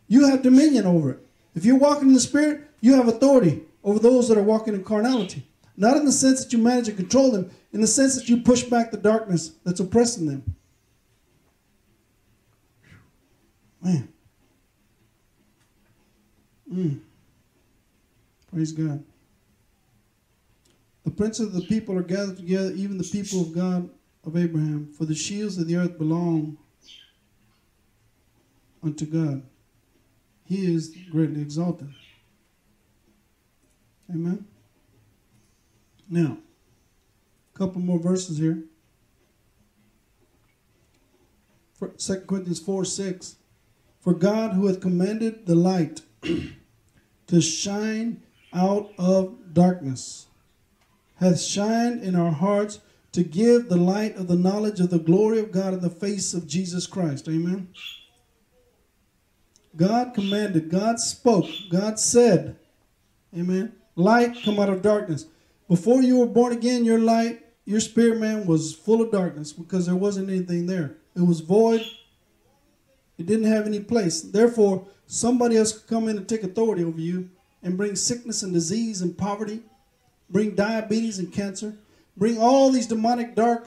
You 0.08 0.26
have 0.26 0.42
dominion 0.42 0.84
over 0.84 1.12
it. 1.12 1.18
If 1.54 1.64
you're 1.64 1.78
walking 1.78 2.08
in 2.08 2.14
the 2.14 2.18
Spirit, 2.18 2.62
you 2.80 2.94
have 2.94 3.06
authority 3.06 3.62
over 3.84 4.00
those 4.00 4.28
that 4.28 4.36
are 4.36 4.42
walking 4.42 4.74
in 4.74 4.82
carnality. 4.82 5.46
Not 5.76 5.96
in 5.96 6.06
the 6.06 6.10
sense 6.10 6.42
that 6.42 6.52
you 6.52 6.58
manage 6.58 6.88
and 6.88 6.96
control 6.96 7.30
them, 7.30 7.52
in 7.72 7.80
the 7.80 7.86
sense 7.86 8.16
that 8.16 8.28
you 8.28 8.38
push 8.38 8.64
back 8.64 8.90
the 8.90 8.96
darkness 8.96 9.52
that's 9.64 9.78
oppressing 9.78 10.26
them. 10.26 10.56
Man. 13.80 14.08
Mm. 16.68 16.98
Praise 18.52 18.72
God. 18.72 19.04
The 21.04 21.12
princes 21.12 21.46
of 21.46 21.52
the 21.52 21.68
people 21.68 21.96
are 21.96 22.02
gathered 22.02 22.38
together, 22.38 22.72
even 22.72 22.98
the 22.98 23.04
people 23.04 23.42
of 23.42 23.54
God 23.54 23.88
of 24.24 24.36
Abraham, 24.36 24.92
for 24.92 25.04
the 25.04 25.14
shields 25.14 25.58
of 25.58 25.66
the 25.66 25.76
earth 25.76 25.98
belong 25.98 26.58
unto 28.82 29.06
God. 29.06 29.42
He 30.44 30.72
is 30.74 30.94
greatly 31.10 31.40
exalted. 31.40 31.92
Amen. 34.10 34.46
Now, 36.08 36.38
a 37.54 37.58
couple 37.58 37.80
more 37.80 38.00
verses 38.00 38.38
here. 38.38 38.64
For 41.74 41.88
2 41.88 42.22
Corinthians 42.26 42.60
4 42.60 42.84
6. 42.84 43.36
For 44.00 44.14
God, 44.14 44.54
who 44.54 44.66
hath 44.66 44.80
commanded 44.80 45.46
the 45.46 45.54
light 45.54 46.02
to 47.26 47.40
shine 47.40 48.22
out 48.52 48.92
of 48.98 49.54
darkness, 49.54 50.26
hath 51.16 51.40
shined 51.40 52.02
in 52.02 52.16
our 52.16 52.32
hearts 52.32 52.80
to 53.12 53.22
give 53.24 53.68
the 53.68 53.76
light 53.76 54.16
of 54.16 54.28
the 54.28 54.36
knowledge 54.36 54.80
of 54.80 54.90
the 54.90 54.98
glory 54.98 55.38
of 55.38 55.50
God 55.50 55.74
in 55.74 55.80
the 55.80 55.90
face 55.90 56.32
of 56.34 56.46
Jesus 56.46 56.86
Christ. 56.86 57.28
Amen. 57.28 57.68
God 59.76 60.14
commanded, 60.14 60.70
God 60.70 60.98
spoke, 60.98 61.46
God 61.70 61.98
said, 61.98 62.56
Amen. 63.36 63.72
Light 63.94 64.36
come 64.44 64.58
out 64.58 64.68
of 64.68 64.82
darkness. 64.82 65.26
Before 65.68 66.02
you 66.02 66.18
were 66.18 66.26
born 66.26 66.52
again, 66.52 66.84
your 66.84 66.98
light, 66.98 67.44
your 67.64 67.78
spirit 67.78 68.18
man 68.18 68.46
was 68.46 68.74
full 68.74 69.00
of 69.00 69.12
darkness 69.12 69.52
because 69.52 69.86
there 69.86 69.94
wasn't 69.94 70.28
anything 70.28 70.66
there. 70.66 70.96
It 71.14 71.20
was 71.20 71.40
void. 71.40 71.82
It 73.18 73.26
didn't 73.26 73.52
have 73.52 73.66
any 73.66 73.80
place. 73.80 74.20
Therefore, 74.20 74.86
somebody 75.06 75.56
else 75.56 75.72
could 75.72 75.88
come 75.88 76.08
in 76.08 76.16
and 76.16 76.28
take 76.28 76.42
authority 76.42 76.82
over 76.82 77.00
you 77.00 77.30
and 77.62 77.76
bring 77.76 77.94
sickness 77.94 78.42
and 78.42 78.52
disease 78.52 79.02
and 79.02 79.16
poverty, 79.16 79.62
bring 80.28 80.54
diabetes 80.54 81.18
and 81.18 81.32
cancer, 81.32 81.76
bring 82.20 82.38
all 82.38 82.70
these 82.70 82.86
demonic 82.86 83.34
dark 83.34 83.66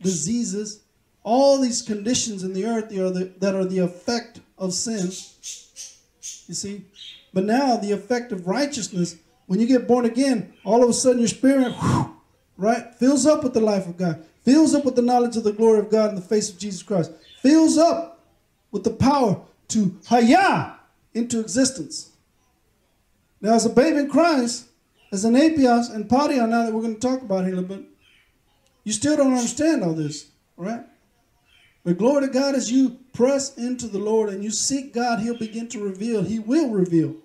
diseases, 0.00 0.80
all 1.22 1.60
these 1.60 1.82
conditions 1.82 2.42
in 2.42 2.54
the 2.54 2.64
earth 2.64 2.88
that 2.88 3.54
are 3.54 3.64
the, 3.66 3.78
effect 3.78 4.40
of 4.56 4.72
sin. 4.72 5.02
You 6.48 6.54
see? 6.54 6.86
But 7.34 7.44
now 7.44 7.76
the 7.76 7.92
effect 7.92 8.32
of 8.32 8.46
righteousness, 8.46 9.16
when 9.44 9.60
you 9.60 9.66
get 9.66 9.86
born 9.86 10.06
again, 10.06 10.54
all 10.64 10.82
of 10.82 10.88
a 10.88 10.92
sudden 10.94 11.18
your 11.18 11.28
spirit, 11.28 11.74
whew, 11.74 12.16
right, 12.56 12.94
fills 12.94 13.26
up 13.26 13.44
with 13.44 13.52
the 13.52 13.60
life 13.60 13.86
of 13.86 13.98
God, 13.98 14.24
fills 14.42 14.74
up 14.74 14.86
with 14.86 14.96
the 14.96 15.02
knowledge 15.02 15.36
of 15.36 15.44
the 15.44 15.52
glory 15.52 15.78
of 15.78 15.90
God 15.90 16.08
in 16.08 16.16
the 16.16 16.22
face 16.22 16.48
of 16.48 16.58
Jesus 16.58 16.82
Christ, 16.82 17.12
fills 17.42 17.76
up 17.76 18.24
with 18.70 18.84
the 18.84 18.90
power 18.90 19.38
to 19.68 19.94
haya 20.06 20.76
into 21.12 21.40
existence. 21.40 22.12
Now, 23.42 23.52
as 23.52 23.66
a 23.66 23.70
babe 23.70 23.96
in 23.96 24.08
Christ, 24.08 24.66
as 25.16 25.24
an 25.24 25.34
apios 25.34 25.94
and 25.94 26.12
on 26.12 26.50
now 26.50 26.64
that 26.64 26.74
we're 26.74 26.82
going 26.82 26.94
to 26.94 27.00
talk 27.00 27.22
about 27.22 27.46
here 27.46 27.54
a 27.54 27.60
little 27.60 27.76
bit, 27.76 27.86
you 28.84 28.92
still 28.92 29.16
don't 29.16 29.32
understand 29.32 29.82
all 29.82 29.94
this, 29.94 30.28
right? 30.58 30.84
But 31.84 31.96
glory 31.96 32.26
to 32.26 32.32
God, 32.32 32.54
as 32.54 32.70
you 32.70 32.98
press 33.14 33.56
into 33.56 33.86
the 33.86 33.98
Lord 33.98 34.28
and 34.28 34.44
you 34.44 34.50
seek 34.50 34.92
God, 34.92 35.20
He'll 35.20 35.38
begin 35.38 35.68
to 35.68 35.82
reveal. 35.82 36.22
He 36.22 36.38
will 36.38 36.68
reveal 36.68 37.16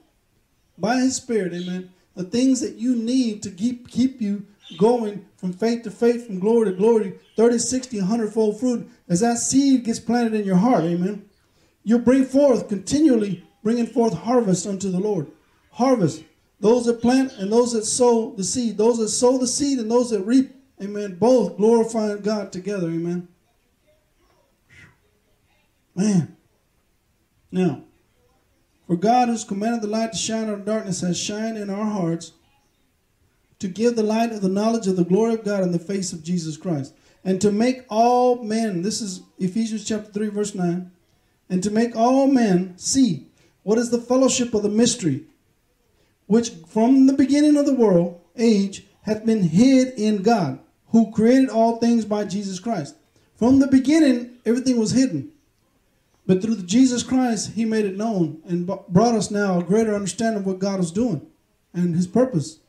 by 0.78 1.02
His 1.02 1.18
Spirit, 1.18 1.54
amen, 1.54 1.92
the 2.16 2.24
things 2.24 2.62
that 2.62 2.76
you 2.76 2.96
need 2.96 3.44
to 3.44 3.52
keep, 3.52 3.90
keep 3.90 4.22
you 4.22 4.46
going 4.78 5.26
from 5.36 5.52
faith 5.52 5.84
to 5.84 5.92
faith, 5.92 6.28
from 6.28 6.40
glory 6.40 6.72
to 6.72 6.78
glory, 6.78 7.20
30, 7.36 7.58
60, 7.58 8.00
100 8.00 8.34
fold 8.34 8.58
fruit. 8.58 8.90
As 9.10 9.20
that 9.20 9.38
seed 9.38 9.84
gets 9.84 10.00
planted 10.00 10.34
in 10.34 10.46
your 10.46 10.56
heart, 10.56 10.86
amen, 10.86 11.26
you'll 11.84 12.00
bring 12.00 12.24
forth, 12.24 12.70
continually 12.70 13.44
bringing 13.64 13.88
forth 13.88 14.14
harvest 14.14 14.66
unto 14.66 14.90
the 14.90 15.00
Lord. 15.00 15.28
Harvest 15.72 16.24
those 16.62 16.86
that 16.86 17.02
plant 17.02 17.34
and 17.34 17.52
those 17.52 17.74
that 17.74 17.86
sow 17.86 18.34
the 18.38 18.44
seed. 18.44 18.78
Those 18.78 19.00
that 19.00 19.10
sow 19.10 19.38
the 19.40 19.48
seed 19.48 19.80
and 19.80 19.90
those 19.90 20.12
that 20.12 20.22
reap. 20.22 20.56
Amen. 20.82 21.16
Both 21.16 21.58
glorifying 21.58 22.22
God 22.22 22.52
together. 22.52 22.88
Amen. 22.88 23.28
Man. 25.96 26.38
Now, 27.52 27.84
for 28.88 28.96
God 28.96 29.28
who's 29.28 29.44
commanded 29.44 29.82
the 29.82 29.88
light 29.88 30.14
to 30.14 30.18
shine 30.18 30.50
out 30.50 30.54
of 30.54 30.66
darkness 30.66 31.02
has 31.02 31.20
shined 31.20 31.58
in 31.58 31.70
our 31.70 31.86
hearts 31.86 32.34
to 33.60 33.68
give 33.68 33.96
the 33.96 34.04
light 34.04 34.32
of 34.32 34.42
the 34.42 34.50
knowledge 34.50 34.88
of 34.88 34.96
the 34.96 35.04
glory 35.04 35.34
of 35.34 35.44
God 35.44 35.64
in 35.64 35.72
the 35.72 35.80
face 35.80 36.14
of 36.14 36.24
Jesus 36.24 36.58
Christ. 36.58 36.94
And 37.24 37.42
to 37.42 37.52
make 37.52 37.86
all 37.90 38.44
men, 38.44 38.82
this 38.82 39.02
is 39.02 39.24
Ephesians 39.40 39.86
chapter 39.86 40.12
3, 40.12 40.30
verse 40.30 40.56
9, 40.56 40.92
and 41.50 41.64
to 41.64 41.72
make 41.72 41.96
all 41.96 42.28
men 42.28 42.78
see 42.78 43.28
what 43.64 43.78
is 43.78 43.90
the 43.90 44.02
fellowship 44.02 44.54
of 44.54 44.64
the 44.64 44.70
mystery 44.70 45.26
which 46.32 46.52
from 46.66 47.08
the 47.08 47.14
beginning 47.14 47.58
of 47.58 47.66
the 47.66 47.74
world 47.74 48.18
age 48.38 48.86
hath 49.02 49.26
been 49.26 49.44
hid 49.44 49.90
in 50.00 50.24
God, 50.24 50.60
who 50.92 51.12
created 51.12 51.50
all 51.50 51.76
things 51.76 52.06
by 52.06 52.24
Jesus 52.24 52.58
Christ. 52.58 52.96
From 53.36 53.60
the 53.60 53.68
beginning, 53.68 54.38
everything 54.46 54.80
was 54.80 54.92
hidden. 54.92 55.34
But 56.26 56.42
through 56.42 56.62
Jesus 56.62 57.04
Christ, 57.04 57.52
He 57.52 57.66
made 57.66 57.84
it 57.84 57.98
known 57.98 58.42
and 58.48 58.66
brought 58.66 59.14
us 59.14 59.30
now 59.30 59.60
a 59.60 59.64
greater 59.64 59.94
understanding 59.94 60.40
of 60.40 60.46
what 60.46 60.60
God 60.60 60.80
is 60.80 60.90
doing 60.92 61.28
and 61.74 61.98
His 61.98 62.08
purpose. 62.08 62.60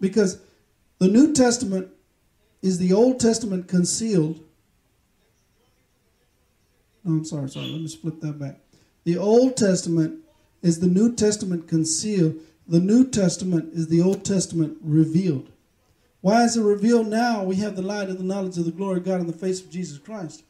Because 0.00 0.38
the 0.98 1.08
New 1.08 1.34
Testament 1.34 1.88
is 2.62 2.78
the 2.78 2.94
Old 2.94 3.20
Testament 3.20 3.68
concealed. 3.68 4.40
No, 7.04 7.18
I'm 7.18 7.24
sorry, 7.26 7.50
sorry. 7.50 7.66
Let 7.66 7.82
me 7.82 7.88
flip 7.88 8.18
that 8.22 8.38
back. 8.38 8.60
The 9.04 9.18
Old 9.18 9.58
Testament 9.58 10.20
is 10.62 10.80
the 10.80 10.86
New 10.86 11.14
Testament 11.14 11.68
concealed. 11.68 12.40
The 12.68 12.80
New 12.80 13.08
Testament 13.08 13.72
is 13.72 13.88
the 13.88 14.02
Old 14.02 14.24
Testament 14.24 14.76
revealed. 14.82 15.48
Why 16.20 16.44
is 16.44 16.56
it 16.56 16.62
revealed 16.62 17.06
now? 17.06 17.42
We 17.42 17.56
have 17.56 17.76
the 17.76 17.82
light 17.82 18.10
of 18.10 18.18
the 18.18 18.24
knowledge 18.24 18.58
of 18.58 18.66
the 18.66 18.72
glory 18.72 18.98
of 18.98 19.04
God 19.04 19.20
in 19.20 19.26
the 19.26 19.32
face 19.32 19.62
of 19.62 19.70
Jesus 19.70 19.98
Christ. 19.98 20.44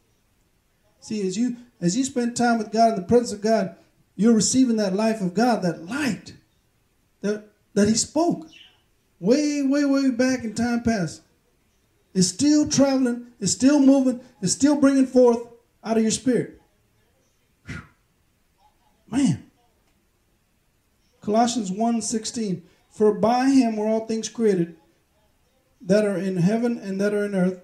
See, 1.00 1.24
as 1.26 1.36
you 1.36 1.56
as 1.80 1.96
you 1.96 2.04
spend 2.04 2.36
time 2.36 2.58
with 2.58 2.72
God 2.72 2.94
in 2.94 2.96
the 2.96 3.06
presence 3.06 3.32
of 3.32 3.40
God, 3.40 3.76
you're 4.16 4.34
receiving 4.34 4.76
that 4.76 4.94
life 4.94 5.20
of 5.20 5.32
God, 5.32 5.62
that 5.62 5.84
light 5.86 6.34
that 7.20 7.44
that 7.74 7.86
He 7.86 7.94
spoke 7.94 8.48
way, 9.20 9.62
way, 9.62 9.84
way 9.84 10.10
back 10.10 10.42
in 10.42 10.54
time 10.54 10.82
past. 10.82 11.22
It's 12.14 12.28
still 12.28 12.68
traveling, 12.68 13.28
it's 13.38 13.52
still 13.52 13.78
moving, 13.78 14.20
it's 14.42 14.52
still 14.52 14.80
bringing 14.80 15.06
forth 15.06 15.46
out 15.84 15.96
of 15.96 16.02
your 16.02 16.10
spirit. 16.10 16.60
Whew. 17.66 17.82
Man. 19.08 19.47
Colossians 21.28 21.70
1:16 21.70 22.62
For 22.88 23.12
by 23.12 23.50
him 23.50 23.76
were 23.76 23.86
all 23.86 24.06
things 24.06 24.30
created 24.30 24.76
that 25.78 26.06
are 26.06 26.16
in 26.16 26.38
heaven 26.38 26.78
and 26.78 26.98
that 27.02 27.12
are 27.12 27.26
in 27.26 27.34
earth, 27.34 27.60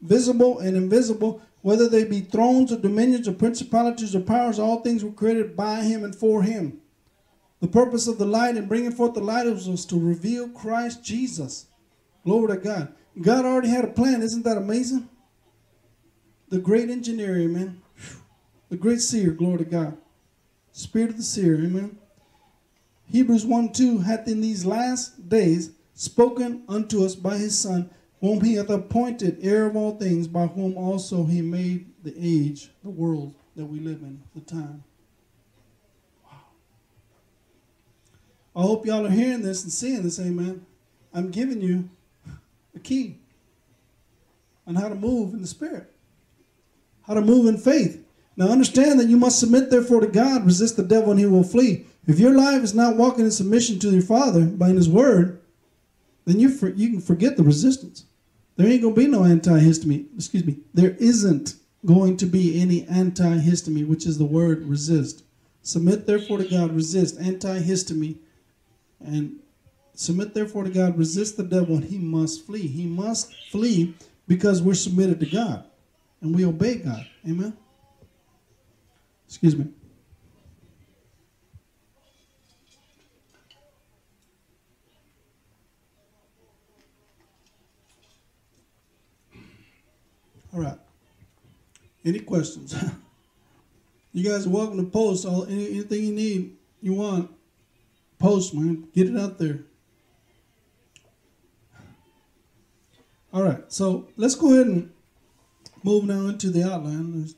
visible 0.00 0.60
and 0.60 0.76
invisible, 0.76 1.42
whether 1.62 1.88
they 1.88 2.04
be 2.04 2.20
thrones 2.20 2.70
or 2.70 2.78
dominions 2.78 3.26
or 3.26 3.32
principalities 3.32 4.14
or 4.14 4.20
powers, 4.20 4.60
all 4.60 4.82
things 4.82 5.02
were 5.02 5.10
created 5.10 5.56
by 5.56 5.82
him 5.82 6.04
and 6.04 6.14
for 6.14 6.44
him. 6.44 6.80
The 7.58 7.66
purpose 7.66 8.06
of 8.06 8.18
the 8.18 8.24
light 8.24 8.56
and 8.56 8.68
bringing 8.68 8.92
forth 8.92 9.14
the 9.14 9.20
light 9.20 9.46
was 9.46 9.84
to 9.86 9.98
reveal 9.98 10.48
Christ 10.48 11.02
Jesus. 11.02 11.66
Glory 12.22 12.54
to 12.54 12.62
God. 12.62 12.94
God 13.20 13.44
already 13.44 13.68
had 13.68 13.84
a 13.84 13.88
plan. 13.88 14.22
Isn't 14.22 14.44
that 14.44 14.56
amazing? 14.56 15.08
The 16.50 16.60
great 16.60 16.88
engineer, 16.88 17.36
amen. 17.36 17.82
The 18.68 18.76
great 18.76 19.00
seer, 19.00 19.32
glory 19.32 19.58
to 19.58 19.64
God. 19.64 19.98
Spirit 20.70 21.10
of 21.10 21.16
the 21.16 21.24
seer, 21.24 21.56
amen. 21.56 21.98
Hebrews 23.12 23.44
1 23.44 23.72
2 23.72 23.98
hath 23.98 24.26
in 24.26 24.40
these 24.40 24.64
last 24.64 25.28
days 25.28 25.72
spoken 25.92 26.62
unto 26.66 27.04
us 27.04 27.14
by 27.14 27.36
his 27.36 27.58
Son, 27.58 27.90
whom 28.22 28.40
he 28.40 28.54
hath 28.54 28.70
appointed 28.70 29.36
heir 29.42 29.66
of 29.66 29.76
all 29.76 29.98
things, 29.98 30.26
by 30.26 30.46
whom 30.46 30.78
also 30.78 31.24
he 31.24 31.42
made 31.42 31.92
the 32.02 32.14
age, 32.18 32.70
the 32.82 32.88
world 32.88 33.34
that 33.54 33.66
we 33.66 33.80
live 33.80 34.00
in, 34.00 34.22
the 34.34 34.40
time. 34.40 34.82
Wow. 36.24 36.38
I 38.56 38.62
hope 38.62 38.86
y'all 38.86 39.06
are 39.06 39.10
hearing 39.10 39.42
this 39.42 39.62
and 39.62 39.70
seeing 39.70 40.02
this, 40.02 40.18
amen. 40.18 40.64
I'm 41.12 41.30
giving 41.30 41.60
you 41.60 41.90
a 42.74 42.80
key 42.80 43.18
on 44.66 44.74
how 44.74 44.88
to 44.88 44.94
move 44.94 45.34
in 45.34 45.42
the 45.42 45.46
Spirit, 45.46 45.92
how 47.02 47.12
to 47.12 47.20
move 47.20 47.46
in 47.46 47.58
faith. 47.58 48.02
Now 48.38 48.48
understand 48.48 48.98
that 49.00 49.08
you 49.08 49.18
must 49.18 49.38
submit 49.38 49.68
therefore 49.68 50.00
to 50.00 50.06
God, 50.06 50.46
resist 50.46 50.78
the 50.78 50.82
devil, 50.82 51.10
and 51.10 51.20
he 51.20 51.26
will 51.26 51.44
flee. 51.44 51.84
If 52.06 52.18
your 52.18 52.36
life 52.36 52.62
is 52.62 52.74
not 52.74 52.96
walking 52.96 53.24
in 53.24 53.30
submission 53.30 53.78
to 53.80 53.90
your 53.90 54.02
Father 54.02 54.44
by 54.44 54.70
His 54.70 54.88
Word, 54.88 55.40
then 56.24 56.40
you 56.40 56.48
for, 56.50 56.68
you 56.70 56.90
can 56.90 57.00
forget 57.00 57.36
the 57.36 57.42
resistance. 57.42 58.04
There 58.56 58.66
ain't 58.66 58.82
gonna 58.82 58.94
be 58.94 59.06
no 59.06 59.20
anthistemi. 59.20 60.06
Excuse 60.16 60.44
me. 60.44 60.58
There 60.74 60.96
isn't 60.98 61.54
going 61.84 62.16
to 62.18 62.26
be 62.26 62.60
any 62.60 62.82
anthistemi, 62.82 63.86
which 63.86 64.06
is 64.06 64.18
the 64.18 64.24
word 64.24 64.64
resist. 64.64 65.24
Submit 65.62 66.06
therefore 66.06 66.38
to 66.38 66.44
God, 66.44 66.72
resist 66.72 67.18
anthistemi, 67.18 68.16
and 69.00 69.36
submit 69.94 70.34
therefore 70.34 70.64
to 70.64 70.70
God, 70.70 70.98
resist 70.98 71.36
the 71.36 71.42
devil, 71.42 71.76
and 71.76 71.84
he 71.84 71.98
must 71.98 72.46
flee. 72.46 72.66
He 72.66 72.86
must 72.86 73.34
flee 73.50 73.94
because 74.28 74.62
we're 74.62 74.74
submitted 74.74 75.20
to 75.20 75.26
God 75.26 75.64
and 76.20 76.34
we 76.34 76.44
obey 76.44 76.76
God. 76.76 77.06
Amen. 77.28 77.56
Excuse 79.26 79.56
me. 79.56 79.66
All 90.54 90.60
right. 90.60 90.78
Any 92.04 92.20
questions? 92.20 92.74
you 94.12 94.28
guys 94.28 94.46
are 94.46 94.50
welcome 94.50 94.76
to 94.78 94.90
post 94.90 95.24
all 95.24 95.44
any, 95.46 95.70
anything 95.70 96.04
you 96.04 96.12
need, 96.12 96.56
you 96.80 96.94
want. 96.94 97.30
Post, 98.18 98.54
man. 98.54 98.88
Get 98.94 99.08
it 99.08 99.16
out 99.16 99.38
there. 99.38 99.60
All 103.32 103.42
right. 103.42 103.72
So 103.72 104.08
let's 104.16 104.34
go 104.34 104.52
ahead 104.52 104.66
and 104.66 104.92
move 105.82 106.04
now 106.04 106.26
into 106.26 106.50
the 106.50 106.70
outline. 106.70 107.18
There's, 107.18 107.34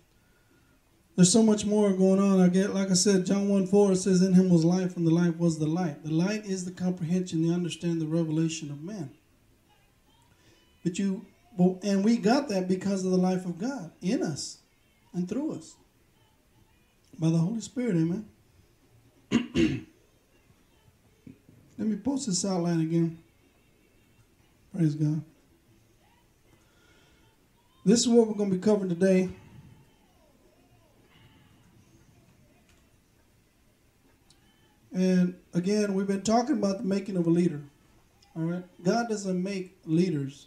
there's 1.14 1.32
so 1.32 1.42
much 1.42 1.64
more 1.64 1.92
going 1.92 2.20
on. 2.20 2.40
I 2.40 2.48
get, 2.48 2.74
like 2.74 2.90
I 2.90 2.94
said, 2.94 3.26
John 3.26 3.48
1 3.48 3.68
4 3.68 3.94
says, 3.94 4.22
In 4.22 4.34
him 4.34 4.50
was 4.50 4.64
life, 4.64 4.96
and 4.96 5.06
the 5.06 5.14
life 5.14 5.36
was 5.36 5.58
the 5.58 5.66
light. 5.66 6.02
The 6.04 6.12
light 6.12 6.44
is 6.44 6.64
the 6.64 6.72
comprehension, 6.72 7.46
the 7.46 7.54
understand, 7.54 8.00
the 8.00 8.06
revelation 8.06 8.70
of 8.70 8.82
man. 8.82 9.10
But 10.82 10.98
you 10.98 11.24
and 11.58 12.04
we 12.04 12.16
got 12.16 12.48
that 12.48 12.68
because 12.68 13.04
of 13.04 13.10
the 13.10 13.16
life 13.16 13.44
of 13.44 13.58
God 13.58 13.92
in 14.02 14.22
us 14.22 14.58
and 15.12 15.28
through 15.28 15.54
us 15.54 15.76
by 17.18 17.30
the 17.30 17.38
Holy 17.38 17.60
Spirit. 17.60 17.96
Amen. 17.96 18.26
Let 21.78 21.88
me 21.88 21.96
post 21.96 22.26
this 22.26 22.44
outline 22.44 22.80
again. 22.80 23.18
Praise 24.74 24.94
God. 24.94 25.22
This 27.84 28.00
is 28.00 28.08
what 28.08 28.26
we're 28.26 28.34
going 28.34 28.50
to 28.50 28.56
be 28.56 28.62
covering 28.62 28.88
today. 28.88 29.28
And 34.92 35.34
again, 35.52 35.94
we've 35.94 36.06
been 36.06 36.22
talking 36.22 36.56
about 36.56 36.78
the 36.78 36.84
making 36.84 37.16
of 37.16 37.26
a 37.26 37.30
leader. 37.30 37.60
All 38.36 38.42
right. 38.42 38.64
God 38.82 39.08
doesn't 39.08 39.42
make 39.42 39.76
leaders. 39.84 40.46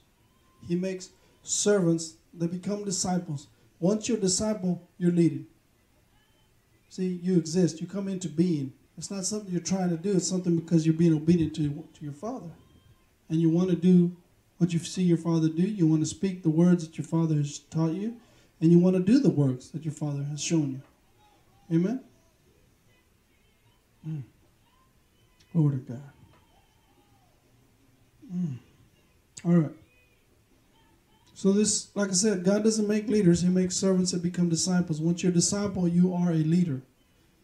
He 0.68 0.76
makes 0.76 1.10
servants 1.44 2.16
that 2.34 2.52
become 2.52 2.84
disciples. 2.84 3.48
Once 3.80 4.08
you're 4.08 4.18
a 4.18 4.22
disciple, 4.22 4.82
you're 4.98 5.12
leading. 5.12 5.46
See, 6.90 7.20
you 7.22 7.38
exist. 7.38 7.82
You 7.82 7.88
come 7.88 8.08
into 8.08 8.30
being. 8.30 8.74
It's 8.98 9.12
not 9.12 9.26
something 9.26 9.52
you're 9.52 9.62
trying 9.62 9.90
to 9.90 9.98
do. 9.98 10.16
It's 10.16 10.28
something 10.28 10.56
because 10.56 10.86
you're 10.86 10.96
being 10.96 11.14
obedient 11.14 11.56
to, 11.56 11.70
to 11.70 12.04
your 12.04 12.14
Father. 12.14 12.50
And 13.30 13.40
you 13.40 13.50
want 13.50 13.70
to 13.70 13.76
do 13.76 14.16
what 14.58 14.74
you 14.74 14.80
see 14.80 15.04
your 15.04 15.18
Father 15.18 15.50
do. 15.50 15.62
You 15.62 15.86
want 15.86 16.02
to 16.02 16.08
speak 16.08 16.42
the 16.42 16.50
words 16.50 16.88
that 16.88 16.98
your 16.98 17.06
Father 17.06 17.36
has 17.36 17.60
taught 17.60 17.94
you. 17.94 18.16
And 18.60 18.72
you 18.72 18.80
want 18.80 18.96
to 18.96 19.02
do 19.04 19.20
the 19.20 19.30
works 19.30 19.68
that 19.68 19.86
your 19.86 19.94
Father 19.94 20.24
has 20.24 20.42
shown 20.42 20.82
you. 21.70 21.78
Amen? 21.78 22.02
Mm. 24.08 24.24
Glory 25.54 25.78
to 25.78 25.84
God. 25.84 26.02
Mm. 28.34 28.58
All 29.46 29.52
right. 29.52 29.72
So 31.38 31.52
this, 31.52 31.90
like 31.94 32.10
I 32.10 32.14
said, 32.14 32.44
God 32.44 32.64
doesn't 32.64 32.88
make 32.88 33.08
leaders; 33.08 33.44
He 33.44 33.50
makes 33.50 33.76
servants 33.76 34.12
that 34.12 34.24
become 34.24 34.50
disciples. 34.50 35.00
Once 35.00 35.22
you're 35.22 35.32
a 35.32 35.36
disciple, 35.36 35.88
you 35.88 36.12
are 36.12 36.32
a 36.32 36.38
leader. 36.38 36.82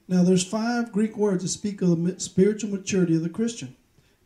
Now, 0.07 0.23
there's 0.23 0.43
five 0.43 0.91
Greek 0.91 1.15
words 1.15 1.43
that 1.43 1.49
speak 1.49 1.79
of 1.83 2.03
the 2.03 2.19
spiritual 2.19 2.71
maturity 2.71 3.15
of 3.15 3.21
the 3.21 3.29
Christian. 3.29 3.75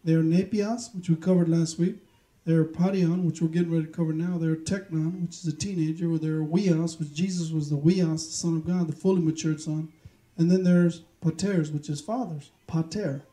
They 0.05 0.13
are 0.13 0.23
nepios, 0.23 0.95
which 0.95 1.09
we 1.09 1.17
covered 1.17 1.49
last 1.49 1.77
week. 1.77 1.97
They 2.45 2.53
are 2.53 2.63
paidion, 2.63 3.25
which 3.25 3.41
we're 3.41 3.49
getting 3.49 3.73
ready 3.73 3.87
to 3.87 3.91
cover 3.91 4.13
now. 4.13 4.37
They 4.37 4.47
are 4.47 4.55
teknon, 4.55 5.23
which 5.23 5.35
is 5.35 5.47
a 5.47 5.53
teenager. 5.53 6.13
Or 6.13 6.17
there 6.17 6.37
are 6.37 6.45
huios, 6.45 6.97
which 6.97 7.13
Jesus 7.13 7.51
was 7.51 7.69
the 7.69 7.75
huios, 7.75 8.25
the 8.25 8.37
Son 8.37 8.55
of 8.55 8.65
God, 8.65 8.87
the 8.87 8.95
fully 8.95 9.21
matured 9.21 9.59
Son. 9.59 9.91
And 10.37 10.49
then 10.49 10.63
there's 10.63 11.01
paters, 11.21 11.71
which 11.71 11.89
is 11.89 11.99
fathers. 11.99 12.51
Pater, 12.67 13.23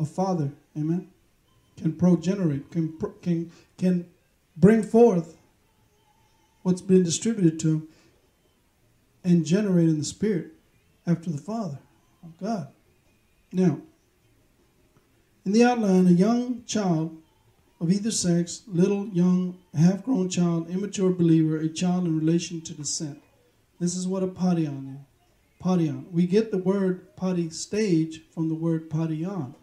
a 0.00 0.04
father. 0.04 0.50
Amen. 0.76 1.10
Can 1.76 1.92
progenerate, 1.92 2.72
can 2.72 2.92
can 3.22 3.52
can 3.78 4.06
bring 4.56 4.82
forth 4.82 5.36
what's 6.66 6.82
been 6.82 7.04
distributed 7.04 7.60
to 7.60 7.68
him 7.68 7.88
and 9.22 9.46
generate 9.46 9.88
in 9.88 10.00
the 10.00 10.04
spirit 10.04 10.48
after 11.06 11.30
the 11.30 11.38
Father 11.38 11.78
of 12.24 12.36
God. 12.40 12.66
Now, 13.52 13.78
in 15.44 15.52
the 15.52 15.62
outline, 15.62 16.08
a 16.08 16.10
young 16.10 16.64
child 16.64 17.16
of 17.80 17.92
either 17.92 18.10
sex, 18.10 18.62
little, 18.66 19.06
young, 19.10 19.56
half 19.78 20.02
grown 20.02 20.28
child, 20.28 20.68
immature 20.68 21.12
believer, 21.12 21.56
a 21.56 21.68
child 21.68 22.04
in 22.04 22.18
relation 22.18 22.60
to 22.62 22.74
descent. 22.74 23.22
This 23.78 23.94
is 23.94 24.08
what 24.08 24.24
a 24.24 24.26
paidion 24.26 24.96
is. 24.96 26.04
We 26.10 26.26
get 26.26 26.50
the 26.50 26.58
word 26.58 27.14
potty 27.14 27.48
stage 27.50 28.22
from 28.34 28.48
the 28.48 28.56
word 28.56 28.90
paidion. 28.90 29.54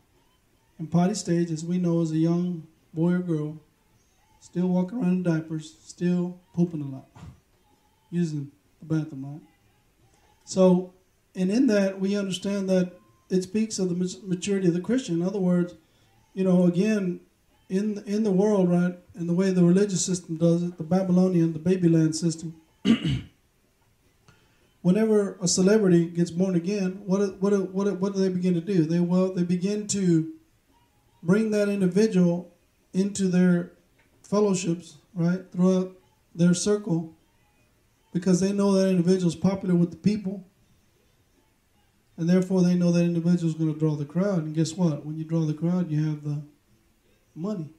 And 0.79 0.89
potty 0.89 1.15
stage, 1.15 1.51
as 1.51 1.65
we 1.65 1.79
know, 1.79 1.99
is 1.99 2.11
a 2.11 2.17
young 2.17 2.65
boy 2.93 3.15
or 3.15 3.19
girl 3.19 3.57
still 4.43 4.67
walking 4.67 4.99
around 4.99 5.13
in 5.13 5.23
diapers, 5.23 5.73
still 5.85 6.37
pooping 6.53 6.81
a 6.81 6.85
lot, 6.85 7.07
using 8.11 8.51
the 8.81 8.85
bathroom, 8.85 9.25
right? 9.25 9.41
So, 10.43 10.93
and 11.33 11.49
in 11.49 11.67
that, 11.67 12.01
we 12.01 12.17
understand 12.17 12.69
that 12.69 12.91
it 13.29 13.43
speaks 13.43 13.79
of 13.79 13.87
the 13.87 14.19
maturity 14.25 14.67
of 14.67 14.73
the 14.73 14.81
Christian. 14.81 15.21
In 15.21 15.25
other 15.25 15.39
words, 15.39 15.75
you 16.33 16.43
know, 16.43 16.65
again, 16.65 17.21
in 17.69 18.03
in 18.05 18.23
the 18.23 18.31
world, 18.31 18.69
right, 18.69 18.99
in 19.15 19.27
the 19.27 19.33
way 19.33 19.51
the 19.51 19.63
religious 19.63 20.05
system 20.05 20.35
does 20.35 20.61
it, 20.61 20.77
the 20.77 20.83
Babylonian, 20.83 21.53
the 21.53 21.59
Babyland 21.59 22.13
system. 22.13 22.55
whenever 24.81 25.37
a 25.41 25.47
celebrity 25.47 26.05
gets 26.05 26.31
born 26.31 26.55
again, 26.55 27.01
what 27.05 27.41
what 27.41 27.53
what 27.71 27.97
what 27.97 28.13
do 28.13 28.19
they 28.19 28.29
begin 28.29 28.53
to 28.55 28.61
do? 28.61 28.83
They 28.83 28.99
well, 28.99 29.33
they 29.33 29.43
begin 29.43 29.87
to 29.87 30.33
bring 31.23 31.51
that 31.51 31.69
individual 31.69 32.53
into 32.91 33.29
their 33.29 33.71
fellowships, 34.33 34.97
right, 35.13 35.51
throughout 35.51 35.91
their 36.33 36.55
circle, 36.55 37.15
because 38.11 38.39
they 38.39 38.51
know 38.51 38.71
that 38.71 38.89
individual 38.89 39.27
is 39.27 39.35
popular 39.35 39.75
with 39.75 39.91
the 39.91 39.97
people, 39.97 40.43
and 42.17 42.27
therefore 42.27 42.63
they 42.63 42.73
know 42.73 42.91
that 42.91 43.03
individual 43.03 43.47
is 43.47 43.53
going 43.53 43.71
to 43.71 43.79
draw 43.79 43.93
the 43.93 44.05
crowd. 44.05 44.39
And 44.39 44.55
guess 44.55 44.73
what? 44.73 45.05
When 45.05 45.19
you 45.19 45.23
draw 45.23 45.41
the 45.41 45.53
crowd, 45.53 45.91
you 45.91 46.03
have 46.07 46.23
the 46.23 46.41
money. 47.35 47.69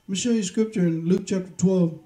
Let 0.00 0.08
me 0.08 0.16
show 0.16 0.30
you 0.30 0.42
scripture 0.42 0.80
in 0.80 1.06
Luke 1.06 1.22
chapter 1.26 1.52
12. 1.56 2.00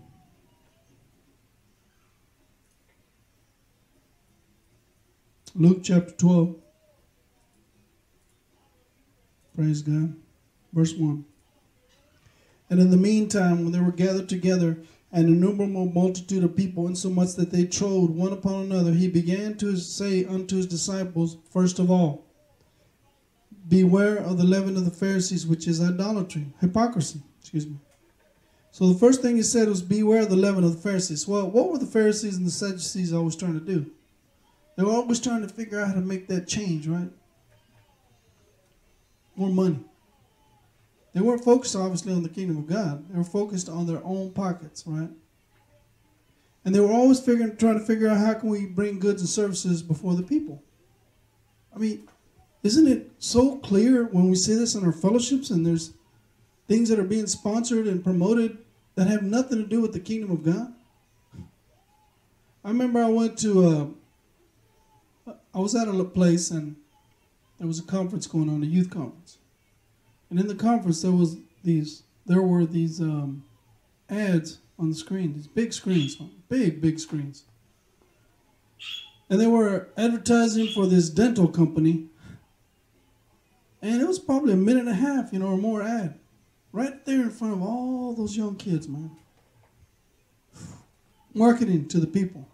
Luke 5.55 5.81
chapter 5.83 6.13
12. 6.13 6.57
Praise 9.57 9.81
God. 9.81 10.15
Verse 10.75 10.93
1. 10.93 11.25
And 12.71 12.81
in 12.81 12.91
the 12.91 12.97
meantime, 12.97 13.63
when 13.63 13.73
they 13.73 13.81
were 13.81 13.93
gathered 13.93 14.29
together, 14.29 14.79
an 15.13 15.27
innumerable 15.27 15.87
multitude 15.87 16.43
of 16.43 16.57
people, 16.57 16.89
insomuch 16.89 17.35
that 17.35 17.51
they 17.51 17.65
trode 17.65 18.11
one 18.11 18.33
upon 18.33 18.65
another, 18.65 18.93
he 18.93 19.07
began 19.07 19.57
to 19.59 19.77
say 19.77 20.25
unto 20.25 20.57
his 20.57 20.67
disciples, 20.67 21.37
First 21.51 21.79
of 21.79 21.91
all, 21.91 22.25
beware 23.69 24.17
of 24.17 24.39
the 24.39 24.45
leaven 24.45 24.77
of 24.77 24.85
the 24.85 24.91
Pharisees, 24.91 25.47
which 25.47 25.69
is 25.69 25.81
idolatry, 25.81 26.47
hypocrisy. 26.61 27.23
Excuse 27.41 27.67
me. 27.67 27.77
So 28.73 28.93
the 28.93 28.99
first 28.99 29.23
thing 29.23 29.37
he 29.37 29.43
said 29.43 29.69
was, 29.69 29.83
Beware 29.83 30.23
of 30.23 30.31
the 30.31 30.37
leaven 30.37 30.65
of 30.65 30.73
the 30.73 30.83
Pharisees. 30.83 31.29
Well, 31.29 31.49
what 31.49 31.71
were 31.71 31.79
the 31.79 31.87
Pharisees 31.87 32.37
and 32.37 32.45
the 32.45 32.51
Sadducees 32.51 33.13
always 33.13 33.37
trying 33.37 33.55
to 33.55 33.65
do? 33.65 33.93
They 34.77 34.83
were 34.83 34.91
always 34.91 35.21
trying 35.21 35.43
to 35.43 35.49
figure 35.49 35.81
out 35.81 35.89
how 35.89 35.95
to 35.95 36.01
make 36.01 36.27
that 36.27 36.49
change, 36.49 36.89
right? 36.89 37.11
More 39.37 39.51
money. 39.51 39.79
They 41.15 41.21
weren't 41.21 41.45
focused, 41.45 41.77
obviously, 41.77 42.13
on 42.13 42.25
the 42.25 42.29
kingdom 42.29 42.59
of 42.59 42.67
God. 42.67 43.09
They 43.09 43.17
were 43.17 43.25
focused 43.25 43.69
on 43.69 43.87
their 43.87 44.05
own 44.05 44.33
pockets, 44.33 44.83
right? 44.85 45.11
And 46.65 46.75
they 46.75 46.81
were 46.81 46.91
always 46.91 47.21
figuring, 47.21 47.57
trying 47.57 47.79
to 47.79 47.85
figure 47.85 48.09
out 48.09 48.19
how 48.19 48.35
can 48.35 48.49
we 48.49 48.67
bring 48.67 48.99
goods 48.99 49.23
and 49.23 49.29
services 49.29 49.83
before 49.83 50.15
the 50.15 50.25
people. 50.25 50.61
I 51.75 51.79
mean, 51.79 52.09
isn't 52.65 52.89
it 52.89 53.13
so 53.21 53.59
clear 53.59 54.05
when 54.07 54.29
we 54.29 54.35
see 54.35 54.55
this 54.55 54.75
in 54.75 54.85
our 54.85 54.93
fellowships 54.93 55.51
and 55.51 55.65
there's 55.65 55.93
things 56.67 56.89
that 56.89 56.99
are 56.99 57.05
being 57.05 57.29
sponsored 57.29 57.87
and 57.87 58.03
promoted 58.03 58.59
that 58.97 59.07
have 59.07 59.23
nothing 59.23 59.59
to 59.59 59.69
do 59.69 59.81
with 59.81 59.93
the 59.93 60.01
kingdom 60.01 60.33
of 60.33 60.45
God? 60.45 60.75
I 62.65 62.69
remember 62.69 63.05
I 63.05 63.09
went 63.09 63.39
to, 63.41 63.95
uh, 65.27 65.33
I 65.55 65.59
was 65.59 65.77
at 65.77 65.87
a 65.87 66.05
place 66.05 66.51
and 66.51 66.75
there 67.59 67.69
was 67.69 67.79
a 67.79 67.85
conference 67.85 68.27
going 68.27 68.49
on, 68.49 68.63
a 68.63 68.67
youth 68.67 68.91
conference. 68.91 69.39
And 70.31 70.41
in 70.41 70.49
the 70.49 70.55
conference, 70.55 71.03
there 71.03 71.13
was 71.13 71.37
these, 71.63 72.03
there 72.27 72.43
were 72.43 72.65
these 72.65 73.01
um, 73.01 73.45
ads 74.09 74.59
on 74.79 74.91
the 74.91 74.95
screen, 74.95 75.35
these 75.35 75.47
big 75.47 75.73
screens, 75.73 76.17
big, 76.49 76.81
big 76.81 76.99
screens. 76.99 77.45
And 79.31 79.41
they 79.41 79.47
were 79.47 79.89
advertising 79.97 80.69
for 80.69 80.87
this 80.87 81.09
dental 81.09 81.49
company. 81.49 82.07
And 83.81 84.01
it 84.01 84.07
was 84.07 84.19
probably 84.19 84.53
a 84.53 84.57
minute 84.57 84.87
and 84.87 84.91
a 84.91 84.95
half, 84.95 85.33
you 85.33 85.39
know, 85.39 85.49
or 85.49 85.57
more 85.57 85.83
ad. 85.83 86.19
Right 86.73 87.05
there 87.05 87.23
in 87.23 87.31
front 87.31 87.55
of 87.55 87.63
all 87.63 88.15
those 88.15 88.37
young 88.37 88.57
kids, 88.57 88.89
man. 88.89 89.11
Marketing 91.35 91.87
to 91.89 92.01
the 92.01 92.07
people. 92.07 92.49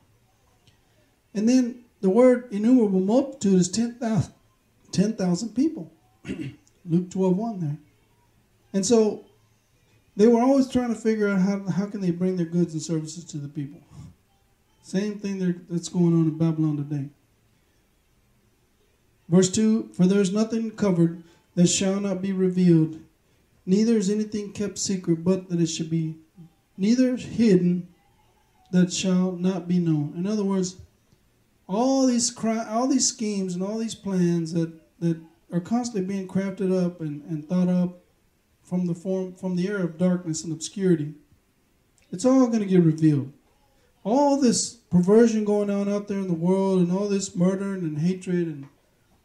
And 1.35 1.49
then 1.49 1.85
the 2.01 2.11
word 2.11 2.49
innumerable 2.51 3.01
multitude 3.01 3.61
is 3.61 3.69
10,000 3.69 4.33
10, 4.93 5.49
people. 5.55 5.93
Luke 6.91 7.09
12, 7.11 7.37
1 7.37 7.61
there. 7.61 7.79
And 8.73 8.85
so 8.85 9.25
they 10.17 10.27
were 10.27 10.41
always 10.41 10.69
trying 10.69 10.93
to 10.93 11.01
figure 11.01 11.29
out 11.29 11.41
how, 11.41 11.67
how 11.71 11.87
can 11.87 12.01
they 12.01 12.11
bring 12.11 12.37
their 12.37 12.47
goods 12.47 12.75
and 12.75 12.83
services 12.83 13.25
to 13.27 13.39
the 13.39 13.49
people. 13.49 13.81
Same 14.83 15.19
thing 15.19 15.65
that's 15.71 15.89
going 15.89 16.13
on 16.13 16.27
in 16.27 16.37
Babylon 16.37 16.77
today. 16.77 17.09
Verse 19.29 19.51
2 19.51 19.91
For 19.95 20.07
there 20.07 20.21
is 20.21 20.33
nothing 20.33 20.73
covered 20.73 21.23
that 21.55 21.69
shall 21.69 22.01
not 22.01 22.21
be 22.21 22.33
revealed, 22.33 22.99
neither 23.65 23.97
is 23.97 24.11
anything 24.11 24.53
kept 24.53 24.79
secret, 24.79 25.23
but 25.23 25.49
that 25.49 25.61
it 25.61 25.69
should 25.69 25.91
be 25.91 26.17
neither 26.77 27.17
hidden 27.17 27.87
that 28.73 28.93
shall 28.93 29.33
not 29.33 29.69
be 29.69 29.79
known. 29.79 30.15
In 30.17 30.27
other 30.27 30.45
words, 30.45 30.77
all 31.69 32.07
these 32.07 32.31
cri- 32.31 32.59
all 32.59 32.89
these 32.89 33.07
schemes 33.07 33.55
and 33.55 33.63
all 33.63 33.79
these 33.79 33.95
plans 33.95 34.53
that, 34.53 34.73
that 34.99 35.21
are 35.53 35.61
constantly 35.61 36.07
being 36.07 36.29
crafted 36.29 36.73
up 36.77 37.01
and, 37.01 37.23
and 37.25 37.49
thought 37.49 37.69
up 37.69 38.01
from 38.63 38.87
the 38.87 38.95
form 38.95 39.35
from 39.35 39.57
the 39.57 39.67
era 39.67 39.85
of 39.85 39.99
darkness 39.99 40.45
and 40.45 40.53
obscurity. 40.53 41.15
It's 42.13 42.25
all 42.25 42.47
going 42.47 42.61
to 42.61 42.67
get 42.67 42.83
revealed. 42.83 43.33
All 44.03 44.41
this 44.41 44.75
perversion 44.75 45.45
going 45.45 45.71
on 45.71 45.89
out 45.89 46.09
there 46.09 46.19
in 46.19 46.29
the 46.29 46.35
world, 46.35 46.81
and 46.81 46.91
all 46.91 47.09
this 47.09 47.37
murdering 47.37 47.83
and 47.83 47.99
hatred, 47.99 48.47
and 48.47 48.67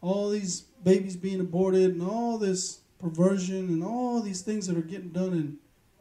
all 0.00 0.28
these 0.28 0.62
babies 0.84 1.16
being 1.16 1.40
aborted, 1.40 1.92
and 1.92 2.02
all 2.02 2.38
this 2.38 2.80
perversion, 2.98 3.68
and 3.68 3.82
all 3.82 4.20
these 4.20 4.42
things 4.42 4.66
that 4.66 4.76
are 4.76 4.82
getting 4.82 5.10
done 5.10 5.32
in 5.32 5.58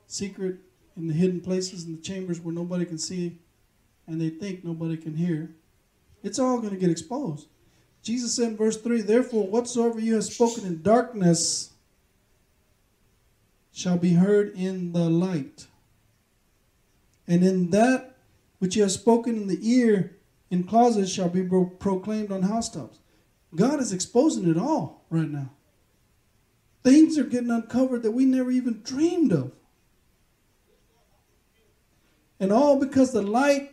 secret, 0.08 0.58
in 0.98 1.08
the 1.08 1.14
hidden 1.14 1.40
places, 1.42 1.86
in 1.86 1.96
the 1.96 2.02
chambers 2.02 2.40
where 2.40 2.54
nobody 2.54 2.86
can 2.86 2.98
see, 2.98 3.38
and 4.08 4.20
they 4.20 4.30
think 4.30 4.64
nobody 4.64 4.98
can 4.98 5.16
hear. 5.16 5.56
It's 6.24 6.40
all 6.40 6.60
going 6.60 6.74
to 6.74 6.80
get 6.80 6.90
exposed. 6.90 7.48
Jesus 8.06 8.36
said 8.36 8.50
in 8.50 8.58
verse 8.58 8.78
3 8.78 9.02
Therefore, 9.02 9.48
whatsoever 9.48 10.00
you 10.00 10.14
have 10.14 10.24
spoken 10.24 10.64
in 10.64 10.84
darkness 10.84 11.72
shall 13.74 13.98
be 13.98 14.14
heard 14.14 14.54
in 14.56 14.94
the 14.94 15.10
light. 15.10 15.66
And 17.28 17.44
in 17.44 17.72
that 17.72 18.16
which 18.60 18.76
you 18.76 18.84
have 18.84 18.92
spoken 18.92 19.36
in 19.36 19.48
the 19.48 19.58
ear 19.60 20.18
in 20.52 20.66
closets 20.66 21.10
shall 21.10 21.30
be 21.30 21.42
pro- 21.42 21.66
proclaimed 21.66 22.32
on 22.32 22.44
housetops. 22.44 23.00
God 23.56 23.80
is 23.80 23.92
exposing 23.92 24.48
it 24.48 24.58
all 24.58 25.04
right 25.10 25.28
now. 25.28 25.50
Things 26.84 27.18
are 27.18 27.24
getting 27.24 27.50
uncovered 27.50 28.04
that 28.04 28.12
we 28.12 28.26
never 28.26 28.52
even 28.52 28.82
dreamed 28.84 29.34
of. 29.34 29.52
And 32.40 32.54
all 32.54 32.80
because 32.80 33.12
the 33.12 33.24
light 33.24 33.72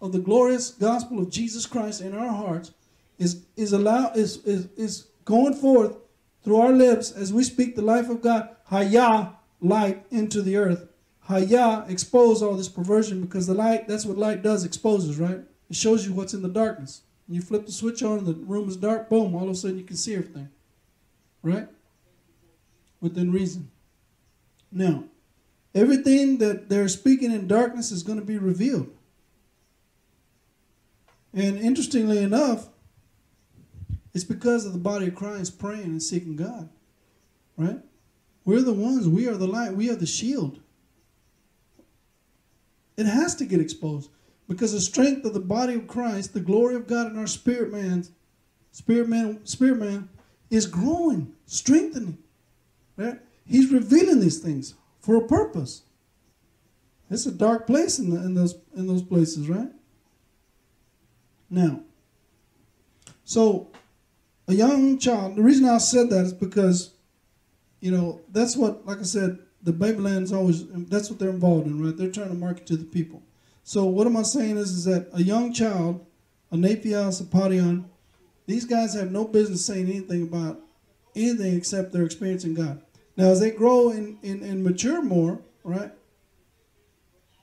of 0.00 0.12
the 0.12 0.18
glorious 0.18 0.70
gospel 0.70 1.18
of 1.18 1.30
Jesus 1.30 1.66
Christ 1.66 2.00
in 2.00 2.16
our 2.16 2.32
hearts 2.32 2.72
is 3.20 3.44
is 3.54 3.72
allow 3.72 4.10
is, 4.14 4.38
is 4.38 4.68
is 4.76 5.06
going 5.24 5.54
forth 5.54 5.96
through 6.42 6.56
our 6.56 6.72
lips 6.72 7.12
as 7.12 7.32
we 7.32 7.44
speak 7.44 7.76
the 7.76 7.82
life 7.82 8.08
of 8.08 8.22
God, 8.22 8.48
Hayah, 8.70 9.34
light 9.60 10.04
into 10.10 10.42
the 10.42 10.56
earth. 10.56 10.88
Hayah, 11.28 11.88
expose 11.88 12.42
all 12.42 12.54
this 12.54 12.68
perversion 12.68 13.20
because 13.20 13.46
the 13.46 13.54
light, 13.54 13.86
that's 13.86 14.06
what 14.06 14.16
light 14.16 14.42
does, 14.42 14.64
exposes, 14.64 15.18
right? 15.18 15.40
It 15.68 15.76
shows 15.76 16.06
you 16.06 16.14
what's 16.14 16.34
in 16.34 16.42
the 16.42 16.48
darkness. 16.48 17.02
You 17.28 17.42
flip 17.42 17.66
the 17.66 17.72
switch 17.72 18.02
on 18.02 18.18
and 18.18 18.26
the 18.26 18.34
room 18.34 18.68
is 18.68 18.76
dark, 18.76 19.08
boom, 19.08 19.36
all 19.36 19.44
of 19.44 19.50
a 19.50 19.54
sudden 19.54 19.78
you 19.78 19.84
can 19.84 19.96
see 19.96 20.14
everything. 20.14 20.48
Right? 21.42 21.68
Within 23.00 23.30
reason. 23.30 23.70
Now, 24.72 25.04
everything 25.74 26.38
that 26.38 26.68
they're 26.68 26.88
speaking 26.88 27.30
in 27.30 27.46
darkness 27.46 27.92
is 27.92 28.02
going 28.02 28.18
to 28.18 28.24
be 28.24 28.38
revealed. 28.38 28.90
And 31.32 31.58
interestingly 31.58 32.18
enough, 32.18 32.69
it's 34.14 34.24
because 34.24 34.66
of 34.66 34.72
the 34.72 34.78
body 34.78 35.08
of 35.08 35.14
Christ 35.14 35.58
praying 35.58 35.84
and 35.84 36.02
seeking 36.02 36.36
God. 36.36 36.68
Right? 37.56 37.78
We're 38.44 38.62
the 38.62 38.72
ones, 38.72 39.08
we 39.08 39.28
are 39.28 39.36
the 39.36 39.46
light, 39.46 39.74
we 39.74 39.90
are 39.90 39.96
the 39.96 40.06
shield. 40.06 40.60
It 42.96 43.06
has 43.06 43.34
to 43.36 43.44
get 43.44 43.60
exposed 43.60 44.10
because 44.48 44.72
the 44.72 44.80
strength 44.80 45.24
of 45.24 45.34
the 45.34 45.40
body 45.40 45.74
of 45.74 45.86
Christ, 45.86 46.34
the 46.34 46.40
glory 46.40 46.74
of 46.74 46.86
God 46.86 47.10
in 47.10 47.18
our 47.18 47.26
spirit 47.26 47.72
man, 47.72 48.04
spirit 48.72 49.08
man, 49.08 49.44
spirit 49.46 49.78
man 49.78 50.08
is 50.50 50.66
growing, 50.66 51.32
strengthening. 51.46 52.18
Right? 52.96 53.20
He's 53.46 53.72
revealing 53.72 54.20
these 54.20 54.38
things 54.38 54.74
for 55.00 55.16
a 55.16 55.26
purpose. 55.26 55.82
It's 57.10 57.26
a 57.26 57.32
dark 57.32 57.66
place 57.66 57.98
in, 57.98 58.10
the, 58.10 58.16
in 58.16 58.34
those 58.34 58.56
in 58.76 58.86
those 58.86 59.02
places, 59.02 59.48
right? 59.48 59.70
Now, 61.48 61.80
so 63.24 63.68
a 64.50 64.54
young 64.54 64.98
child. 64.98 65.36
The 65.36 65.42
reason 65.42 65.64
I 65.64 65.78
said 65.78 66.10
that 66.10 66.24
is 66.26 66.32
because, 66.32 66.94
you 67.80 67.90
know, 67.90 68.20
that's 68.30 68.56
what, 68.56 68.86
like 68.86 68.98
I 68.98 69.04
said, 69.04 69.38
the 69.62 69.72
Babyland's 69.72 70.32
always. 70.32 70.66
That's 70.88 71.10
what 71.10 71.18
they're 71.18 71.30
involved 71.30 71.66
in, 71.66 71.84
right? 71.84 71.96
They're 71.96 72.10
trying 72.10 72.28
to 72.28 72.34
market 72.34 72.66
to 72.66 72.76
the 72.76 72.84
people. 72.84 73.22
So 73.62 73.84
what 73.84 74.06
am 74.06 74.16
I 74.16 74.22
saying 74.22 74.56
is, 74.56 74.70
is 74.70 74.84
that 74.84 75.08
a 75.12 75.22
young 75.22 75.52
child 75.52 76.04
a 76.50 76.56
Napios, 76.56 77.20
a 77.20 77.24
Padion, 77.24 77.84
these 78.46 78.64
guys 78.64 78.94
have 78.94 79.12
no 79.12 79.24
business 79.24 79.64
saying 79.64 79.88
anything 79.88 80.22
about 80.22 80.60
anything 81.14 81.56
except 81.56 81.92
they're 81.92 82.04
experiencing 82.04 82.54
God. 82.54 82.82
Now, 83.16 83.26
as 83.26 83.40
they 83.40 83.50
grow 83.50 83.90
and, 83.90 84.18
and, 84.22 84.42
and 84.42 84.64
mature 84.64 85.02
more, 85.02 85.40
right, 85.62 85.92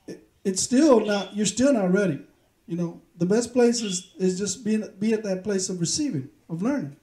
it, 0.06 0.26
it's 0.44 0.62
still 0.62 1.00
not, 1.00 1.36
you're 1.36 1.46
still 1.46 1.72
not 1.72 1.92
ready. 1.92 2.20
You 2.66 2.76
know, 2.76 3.00
the 3.16 3.26
best 3.26 3.52
place 3.52 3.80
is, 3.80 4.12
is 4.18 4.38
just 4.38 4.64
being, 4.64 4.84
be 4.98 5.12
at 5.12 5.22
that 5.24 5.44
place 5.44 5.68
of 5.68 5.80
receiving, 5.80 6.28
of 6.48 6.62
learning. 6.62 6.96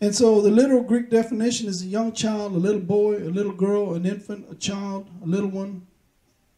And 0.00 0.14
so 0.14 0.40
the 0.40 0.50
literal 0.50 0.82
Greek 0.82 1.10
definition 1.10 1.68
is 1.68 1.82
a 1.82 1.86
young 1.86 2.12
child, 2.12 2.52
a 2.52 2.58
little 2.58 2.80
boy, 2.80 3.16
a 3.16 3.28
little 3.28 3.52
girl, 3.52 3.94
an 3.94 4.06
infant, 4.06 4.46
a 4.50 4.54
child, 4.54 5.08
a 5.22 5.26
little 5.26 5.50
one, 5.50 5.86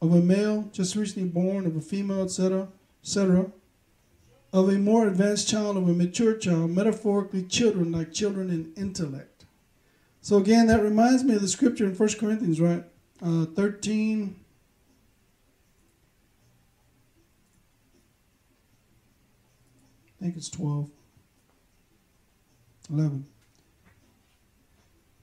of 0.01 0.13
a 0.13 0.21
male 0.21 0.69
just 0.73 0.95
recently 0.95 1.29
born, 1.29 1.67
of 1.67 1.77
a 1.77 1.81
female, 1.81 2.23
etc., 2.23 2.69
etc., 3.03 3.51
of 4.53 4.69
a 4.69 4.79
more 4.79 5.09
advanced 5.09 5.49
child, 5.49 5.77
of 5.77 5.89
a 5.89 5.93
mature 5.93 6.37
child, 6.37 6.71
metaphorically 6.71 7.43
children, 7.43 7.91
like 7.91 8.13
children 8.13 8.51
in 8.51 8.73
intellect. 8.77 9.45
So 10.21 10.37
again, 10.37 10.67
that 10.69 10.83
reminds 10.83 11.25
me 11.25 11.35
of 11.35 11.41
the 11.41 11.49
scripture 11.49 11.85
in 11.85 11.97
1 11.97 12.09
Corinthians, 12.21 12.61
right? 12.61 12.85
Uh, 13.21 13.47
13. 13.47 14.37
I 20.23 20.27
think 20.27 20.37
it's 20.37 20.49
12. 20.51 20.89
11. 22.93 23.27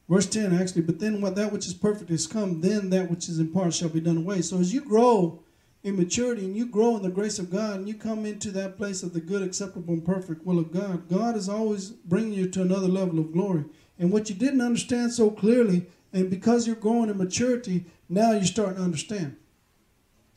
Verse 0.10 0.26
10 0.26 0.60
actually, 0.60 0.82
but 0.82 1.00
then 1.00 1.22
what 1.22 1.36
that 1.36 1.54
which 1.54 1.68
is 1.68 1.74
perfect 1.74 2.12
is 2.12 2.28
come, 2.28 2.60
then 2.60 2.90
that 2.90 3.10
which 3.10 3.30
is 3.30 3.40
in 3.40 3.54
part 3.54 3.74
shall 3.74 3.88
be 3.88 4.02
done 4.02 4.18
away. 4.18 4.42
So 4.42 4.60
as 4.60 4.74
you 4.74 4.82
grow 4.82 5.40
in 5.84 5.96
maturity 5.96 6.44
and 6.44 6.58
you 6.58 6.66
grow 6.66 6.98
in 6.98 7.04
the 7.04 7.10
grace 7.10 7.40
of 7.40 7.50
God 7.50 7.78
and 7.78 7.88
you 7.88 7.94
come 7.94 8.26
into 8.26 8.52
that 8.52 8.76
place 8.76 9.02
of 9.02 9.14
the 9.14 9.22
good, 9.22 9.42
acceptable, 9.42 9.94
and 9.94 10.04
perfect 10.04 10.46
will 10.46 10.60
of 10.60 10.74
God, 10.74 11.08
God 11.08 11.38
is 11.38 11.48
always 11.48 11.92
bringing 11.92 12.34
you 12.34 12.50
to 12.50 12.62
another 12.62 12.90
level 12.90 13.20
of 13.20 13.32
glory. 13.32 13.64
And 13.98 14.12
what 14.12 14.30
you 14.30 14.36
didn't 14.36 14.60
understand 14.60 15.14
so 15.14 15.32
clearly, 15.32 15.86
and 16.12 16.30
because 16.30 16.68
you're 16.68 16.76
growing 16.76 17.10
in 17.10 17.18
maturity, 17.18 17.86
now 18.10 18.32
you're 18.32 18.44
starting 18.44 18.76
to 18.76 18.82
understand. 18.82 19.38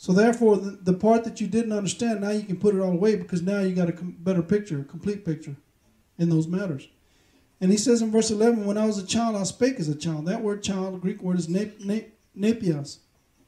So 0.03 0.13
therefore, 0.13 0.57
the, 0.57 0.73
the 0.83 0.95
part 0.95 1.23
that 1.23 1.41
you 1.41 1.47
didn't 1.47 1.71
understand, 1.71 2.23
now 2.23 2.31
you 2.31 2.43
can 2.43 2.57
put 2.57 2.75
it 2.75 2.81
all 2.81 2.91
away 2.91 3.15
because 3.15 3.41
now 3.41 3.61
you 3.61 3.73
got 3.73 3.89
a 3.89 3.93
com- 3.93 4.17
better 4.19 4.43
picture, 4.43 4.81
a 4.81 4.85
complete 4.85 5.25
picture 5.25 5.55
in 6.19 6.29
those 6.29 6.49
matters. 6.49 6.89
And 7.61 7.71
he 7.71 7.77
says 7.77 8.03
in 8.03 8.11
verse 8.11 8.29
11, 8.33 8.67
When 8.67 8.77
I 8.77 8.85
was 8.85 8.99
a 8.99 9.07
child, 9.07 9.37
I 9.37 9.45
spake 9.45 9.79
as 9.79 9.89
a 9.89 9.95
child. 9.95 10.27
That 10.27 10.43
word 10.43 10.65
child, 10.65 10.95
the 10.95 10.99
Greek 10.99 11.23
word 11.23 11.39
is 11.39 11.47
napios. 11.47 12.99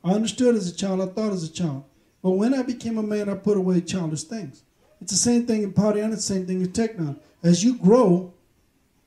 I 0.04 0.12
understood 0.12 0.54
as 0.54 0.70
a 0.70 0.76
child, 0.76 1.00
I 1.00 1.06
thought 1.06 1.32
as 1.32 1.42
a 1.42 1.52
child. 1.52 1.86
But 2.22 2.30
when 2.30 2.54
I 2.54 2.62
became 2.62 2.98
a 2.98 3.02
man, 3.02 3.28
I 3.28 3.34
put 3.34 3.56
away 3.56 3.80
childish 3.80 4.22
things. 4.22 4.62
It's 5.00 5.10
the 5.10 5.18
same 5.18 5.46
thing 5.46 5.64
in 5.64 5.72
Padion, 5.72 6.12
it's 6.12 6.28
the 6.28 6.34
same 6.34 6.46
thing 6.46 6.60
in 6.60 6.68
Teknon. 6.68 7.18
As 7.42 7.64
you 7.64 7.76
grow 7.78 8.32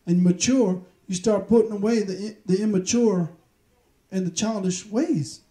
and 0.05 0.21
mature, 0.21 0.81
you 1.07 1.15
start 1.15 1.47
putting 1.47 1.71
away 1.71 2.01
the, 2.01 2.35
the 2.45 2.61
immature 2.61 3.29
and 4.11 4.27
the 4.27 4.31
childish 4.31 4.85
ways. 4.85 5.43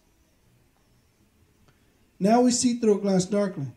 Now 2.19 2.41
we 2.41 2.51
see 2.51 2.75
through 2.75 2.97
a 2.97 3.01
glass 3.01 3.25
darkly. 3.25 3.67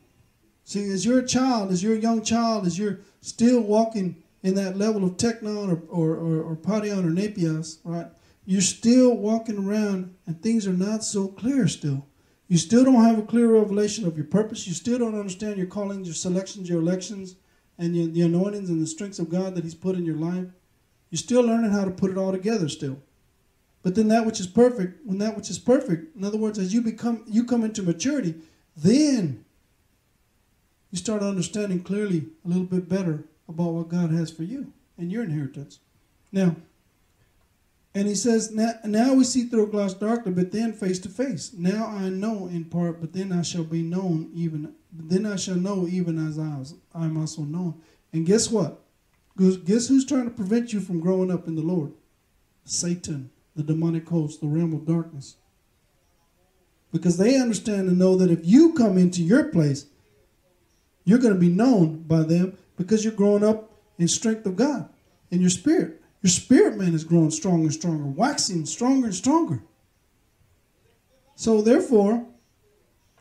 See, 0.64 0.88
as 0.90 1.04
you're 1.04 1.18
a 1.18 1.26
child, 1.26 1.72
as 1.72 1.82
you're 1.82 1.96
a 1.96 2.00
young 2.00 2.22
child, 2.22 2.66
as 2.66 2.78
you're 2.78 3.00
still 3.20 3.60
walking 3.60 4.22
in 4.42 4.54
that 4.54 4.78
level 4.78 5.04
of 5.04 5.16
teknon 5.16 5.68
or, 5.68 5.82
or, 5.88 6.16
or, 6.16 6.42
or 6.42 6.56
padion 6.56 7.04
or 7.04 7.10
napios, 7.10 7.78
right? 7.84 8.06
You're 8.46 8.60
still 8.60 9.16
walking 9.16 9.58
around 9.58 10.14
and 10.26 10.40
things 10.40 10.66
are 10.66 10.72
not 10.72 11.04
so 11.04 11.28
clear 11.28 11.68
still. 11.68 12.06
You 12.48 12.58
still 12.58 12.84
don't 12.84 13.04
have 13.04 13.18
a 13.18 13.22
clear 13.22 13.48
revelation 13.48 14.06
of 14.06 14.16
your 14.16 14.26
purpose. 14.26 14.66
You 14.66 14.74
still 14.74 14.98
don't 14.98 15.18
understand 15.18 15.56
your 15.56 15.66
callings, 15.66 16.08
your 16.08 16.14
selections, 16.14 16.68
your 16.68 16.80
elections, 16.80 17.36
and 17.78 17.96
your, 17.96 18.08
the 18.08 18.22
anointings 18.22 18.70
and 18.70 18.82
the 18.82 18.86
strengths 18.86 19.18
of 19.20 19.30
God 19.30 19.54
that 19.54 19.62
He's 19.62 19.74
put 19.74 19.94
in 19.94 20.04
your 20.04 20.16
life. 20.16 20.46
You're 21.10 21.18
still 21.18 21.42
learning 21.42 21.70
how 21.70 21.84
to 21.84 21.90
put 21.90 22.10
it 22.10 22.18
all 22.18 22.32
together 22.32 22.68
still. 22.68 22.98
But 23.82 23.94
then 23.94 24.08
that 24.08 24.26
which 24.26 24.40
is 24.40 24.46
perfect, 24.46 25.06
when 25.06 25.18
that 25.18 25.36
which 25.36 25.48
is 25.48 25.58
perfect, 25.58 26.14
in 26.16 26.24
other 26.24 26.36
words, 26.36 26.58
as 26.58 26.74
you 26.74 26.82
become 26.82 27.24
you 27.26 27.44
come 27.44 27.64
into 27.64 27.82
maturity, 27.82 28.34
then 28.76 29.44
you 30.90 30.98
start 30.98 31.22
understanding 31.22 31.82
clearly 31.82 32.26
a 32.44 32.48
little 32.48 32.64
bit 32.64 32.88
better 32.88 33.24
about 33.48 33.72
what 33.72 33.88
God 33.88 34.10
has 34.10 34.30
for 34.30 34.42
you 34.42 34.72
and 34.98 35.10
your 35.10 35.22
inheritance. 35.22 35.78
Now, 36.32 36.56
and 37.94 38.06
he 38.06 38.14
says, 38.14 38.52
now, 38.52 38.74
now 38.84 39.14
we 39.14 39.24
see 39.24 39.44
through 39.44 39.64
a 39.64 39.70
glass 39.70 39.94
darkly, 39.94 40.30
but 40.30 40.52
then 40.52 40.72
face 40.72 41.00
to 41.00 41.08
face. 41.08 41.52
Now 41.52 41.86
I 41.86 42.08
know 42.08 42.46
in 42.46 42.66
part, 42.66 43.00
but 43.00 43.12
then 43.12 43.32
I 43.32 43.42
shall 43.42 43.64
be 43.64 43.82
known 43.82 44.30
even. 44.32 44.74
Then 44.92 45.26
I 45.26 45.36
shall 45.36 45.56
know 45.56 45.88
even 45.88 46.24
as 46.24 46.38
I, 46.38 46.56
was, 46.56 46.74
I 46.94 47.06
am 47.06 47.16
also 47.16 47.42
known. 47.42 47.80
And 48.12 48.26
guess 48.26 48.50
what? 48.50 48.80
Guess 49.36 49.88
who's 49.88 50.04
trying 50.04 50.24
to 50.24 50.30
prevent 50.30 50.72
you 50.72 50.80
from 50.80 51.00
growing 51.00 51.30
up 51.30 51.48
in 51.48 51.56
the 51.56 51.62
Lord? 51.62 51.92
Satan, 52.64 53.30
the 53.56 53.62
demonic 53.62 54.08
host, 54.08 54.40
the 54.40 54.46
realm 54.46 54.72
of 54.72 54.86
darkness. 54.86 55.36
Because 56.92 57.18
they 57.18 57.38
understand 57.38 57.88
and 57.88 57.98
know 57.98 58.16
that 58.16 58.30
if 58.30 58.40
you 58.42 58.72
come 58.72 58.98
into 58.98 59.22
your 59.22 59.44
place, 59.44 59.86
you're 61.04 61.18
going 61.18 61.34
to 61.34 61.40
be 61.40 61.48
known 61.48 62.02
by 62.02 62.22
them 62.22 62.56
because 62.76 63.04
you're 63.04 63.12
growing 63.12 63.44
up 63.44 63.70
in 63.98 64.08
strength 64.08 64.46
of 64.46 64.56
God 64.56 64.88
in 65.30 65.40
your 65.40 65.50
spirit. 65.50 66.00
Your 66.22 66.30
spirit 66.30 66.76
man 66.76 66.94
is 66.94 67.04
growing 67.04 67.30
stronger 67.30 67.64
and 67.64 67.72
stronger, 67.72 68.04
waxing 68.04 68.66
stronger 68.66 69.06
and 69.06 69.14
stronger. 69.14 69.62
So 71.34 71.62
therefore, 71.62 72.26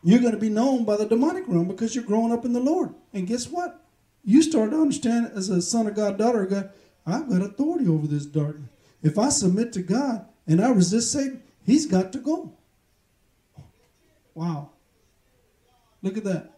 you're 0.03 0.19
going 0.19 0.33
to 0.33 0.39
be 0.39 0.49
known 0.49 0.83
by 0.83 0.97
the 0.97 1.05
demonic 1.05 1.45
realm 1.47 1.67
because 1.67 1.95
you're 1.95 2.03
growing 2.03 2.31
up 2.31 2.45
in 2.45 2.53
the 2.53 2.59
Lord. 2.59 2.93
And 3.13 3.27
guess 3.27 3.47
what? 3.47 3.85
You 4.23 4.41
start 4.41 4.71
to 4.71 4.81
understand 4.81 5.31
as 5.33 5.49
a 5.49 5.61
son 5.61 5.87
of 5.87 5.95
God, 5.95 6.17
daughter 6.17 6.43
of 6.43 6.49
God, 6.49 6.71
I've 7.05 7.29
got 7.29 7.41
authority 7.41 7.87
over 7.87 8.07
this 8.07 8.25
darkness. 8.25 8.69
If 9.01 9.17
I 9.17 9.29
submit 9.29 9.73
to 9.73 9.81
God 9.81 10.25
and 10.47 10.61
I 10.61 10.69
resist 10.71 11.11
Satan, 11.11 11.41
he's 11.65 11.85
got 11.85 12.11
to 12.13 12.19
go. 12.19 12.53
Wow. 14.33 14.71
Look 16.01 16.17
at 16.17 16.23
that. 16.25 16.51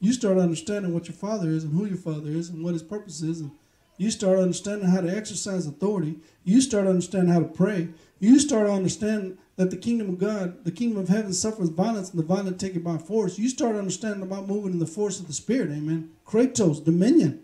You 0.00 0.12
start 0.12 0.38
understanding 0.38 0.94
what 0.94 1.08
your 1.08 1.16
father 1.16 1.48
is 1.48 1.64
and 1.64 1.72
who 1.72 1.84
your 1.84 1.96
father 1.96 2.30
is 2.30 2.48
and 2.48 2.62
what 2.62 2.74
his 2.74 2.82
purpose 2.82 3.20
is 3.22 3.40
and 3.40 3.50
you 3.98 4.12
start 4.12 4.38
understanding 4.38 4.88
how 4.88 5.00
to 5.00 5.14
exercise 5.14 5.66
authority. 5.66 6.20
You 6.44 6.60
start 6.60 6.86
understanding 6.86 7.34
how 7.34 7.40
to 7.40 7.46
pray. 7.46 7.88
You 8.20 8.38
start 8.38 8.70
understanding 8.70 9.38
that 9.56 9.72
the 9.72 9.76
kingdom 9.76 10.08
of 10.08 10.18
god 10.18 10.64
the 10.64 10.70
kingdom 10.70 10.98
of 11.02 11.08
heaven 11.08 11.32
suffers 11.32 11.68
violence 11.68 12.10
and 12.10 12.18
the 12.18 12.24
violent 12.24 12.60
take 12.60 12.76
it 12.76 12.84
by 12.84 12.96
force. 12.96 13.38
You 13.38 13.48
start 13.48 13.74
understanding 13.74 14.22
about 14.22 14.46
moving 14.46 14.72
in 14.72 14.78
the 14.78 14.86
force 14.86 15.18
of 15.18 15.26
the 15.26 15.32
spirit 15.32 15.70
amen. 15.70 16.10
Kratos 16.24 16.84
dominion. 16.84 17.42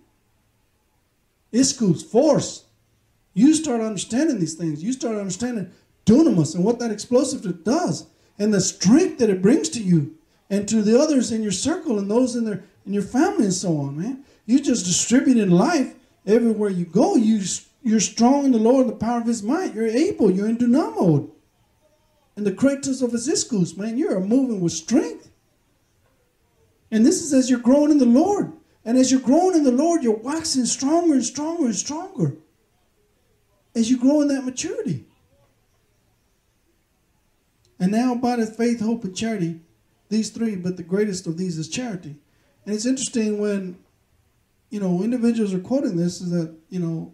Ischus, 1.52 2.04
force 2.04 2.63
you 3.34 3.54
start 3.54 3.80
understanding 3.80 4.38
these 4.38 4.54
things 4.54 4.82
you 4.82 4.92
start 4.92 5.16
understanding 5.16 5.70
dunamis 6.06 6.54
and 6.54 6.64
what 6.64 6.78
that 6.78 6.90
explosive 6.90 7.64
does 7.64 8.06
and 8.38 8.52
the 8.52 8.60
strength 8.60 9.18
that 9.18 9.30
it 9.30 9.42
brings 9.42 9.68
to 9.68 9.82
you 9.82 10.16
and 10.50 10.68
to 10.68 10.82
the 10.82 10.98
others 10.98 11.32
in 11.32 11.42
your 11.42 11.52
circle 11.52 11.98
and 11.98 12.10
those 12.10 12.36
in 12.36 12.44
their 12.44 12.64
in 12.86 12.92
your 12.92 13.02
family 13.02 13.44
and 13.44 13.54
so 13.54 13.78
on, 13.78 13.98
man. 13.98 14.24
You 14.46 14.60
just 14.60 14.84
distributing 14.84 15.50
life 15.50 15.94
everywhere 16.26 16.70
you 16.70 16.84
go. 16.84 17.16
You 17.16 17.42
you're 17.82 18.00
strong 18.00 18.46
in 18.46 18.52
the 18.52 18.58
Lord, 18.58 18.88
the 18.88 18.92
power 18.92 19.20
of 19.20 19.26
His 19.26 19.42
might. 19.42 19.74
You're 19.74 19.86
able. 19.86 20.30
You're 20.30 20.48
in 20.48 20.56
dynamo. 20.56 21.30
And 22.36 22.46
the 22.46 22.52
kratos 22.52 23.02
of 23.02 23.12
His 23.12 23.28
ischus, 23.28 23.76
man, 23.76 23.98
you're 23.98 24.20
moving 24.20 24.60
with 24.60 24.72
strength. 24.72 25.30
And 26.90 27.04
this 27.04 27.22
is 27.22 27.32
as 27.32 27.50
you're 27.50 27.58
growing 27.58 27.90
in 27.90 27.98
the 27.98 28.06
Lord. 28.06 28.52
And 28.84 28.98
as 28.98 29.10
you're 29.10 29.20
growing 29.20 29.56
in 29.56 29.64
the 29.64 29.72
Lord, 29.72 30.02
you're 30.02 30.16
waxing 30.16 30.66
stronger 30.66 31.14
and 31.14 31.24
stronger 31.24 31.66
and 31.66 31.76
stronger. 31.76 32.36
As 33.74 33.90
you 33.90 33.98
grow 33.98 34.20
in 34.20 34.28
that 34.28 34.44
maturity. 34.44 35.04
And 37.80 37.90
now 37.90 38.14
by 38.14 38.36
the 38.36 38.46
faith, 38.46 38.80
hope, 38.80 39.04
and 39.04 39.16
charity, 39.16 39.60
these 40.08 40.30
three, 40.30 40.56
but 40.56 40.76
the 40.76 40.82
greatest 40.82 41.26
of 41.26 41.36
these 41.36 41.58
is 41.58 41.68
charity. 41.68 42.16
And 42.64 42.74
it's 42.74 42.86
interesting 42.86 43.38
when, 43.38 43.78
you 44.70 44.80
know, 44.80 45.02
individuals 45.02 45.52
are 45.52 45.58
quoting 45.58 45.96
this 45.96 46.20
is 46.20 46.30
that, 46.30 46.54
you 46.68 46.80
know, 46.80 47.12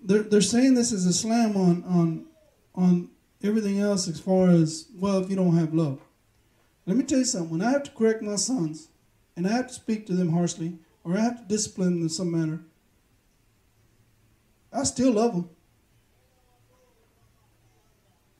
they're, 0.00 0.22
they're 0.22 0.40
saying 0.40 0.74
this 0.74 0.92
is 0.92 1.06
a 1.06 1.12
slam 1.12 1.56
on, 1.56 1.84
on, 1.84 2.26
on 2.74 3.08
everything 3.42 3.78
else 3.78 4.08
as 4.08 4.18
far 4.18 4.50
as, 4.50 4.88
well, 4.96 5.18
if 5.22 5.30
you 5.30 5.36
don't 5.36 5.56
have 5.56 5.72
love. 5.72 6.00
Let 6.84 6.96
me 6.96 7.04
tell 7.04 7.20
you 7.20 7.24
something. 7.24 7.50
When 7.50 7.62
I 7.62 7.70
have 7.70 7.84
to 7.84 7.90
correct 7.92 8.22
my 8.22 8.36
sons 8.36 8.88
and 9.36 9.46
I 9.46 9.52
have 9.52 9.68
to 9.68 9.74
speak 9.74 10.06
to 10.06 10.14
them 10.14 10.32
harshly 10.32 10.78
or 11.04 11.16
I 11.16 11.20
have 11.20 11.38
to 11.38 11.44
discipline 11.44 11.94
them 11.94 12.02
in 12.02 12.08
some 12.08 12.32
manner, 12.32 12.60
I 14.72 14.84
still 14.84 15.12
love 15.12 15.34
them. 15.34 15.50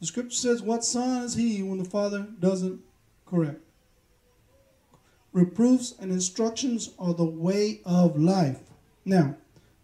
The 0.01 0.07
scripture 0.07 0.37
says, 0.37 0.63
What 0.63 0.85
son 0.85 1.23
is 1.23 1.35
he 1.35 1.63
when 1.63 1.79
the 1.79 1.85
father 1.85 2.27
doesn't 2.41 2.81
correct? 3.27 3.61
Reproofs 5.33 5.95
and 5.99 6.11
instructions 6.11 6.91
are 6.99 7.15
the 7.15 7.25
way 7.25 7.81
of 7.85 8.19
life. 8.19 8.61
Now, 9.05 9.37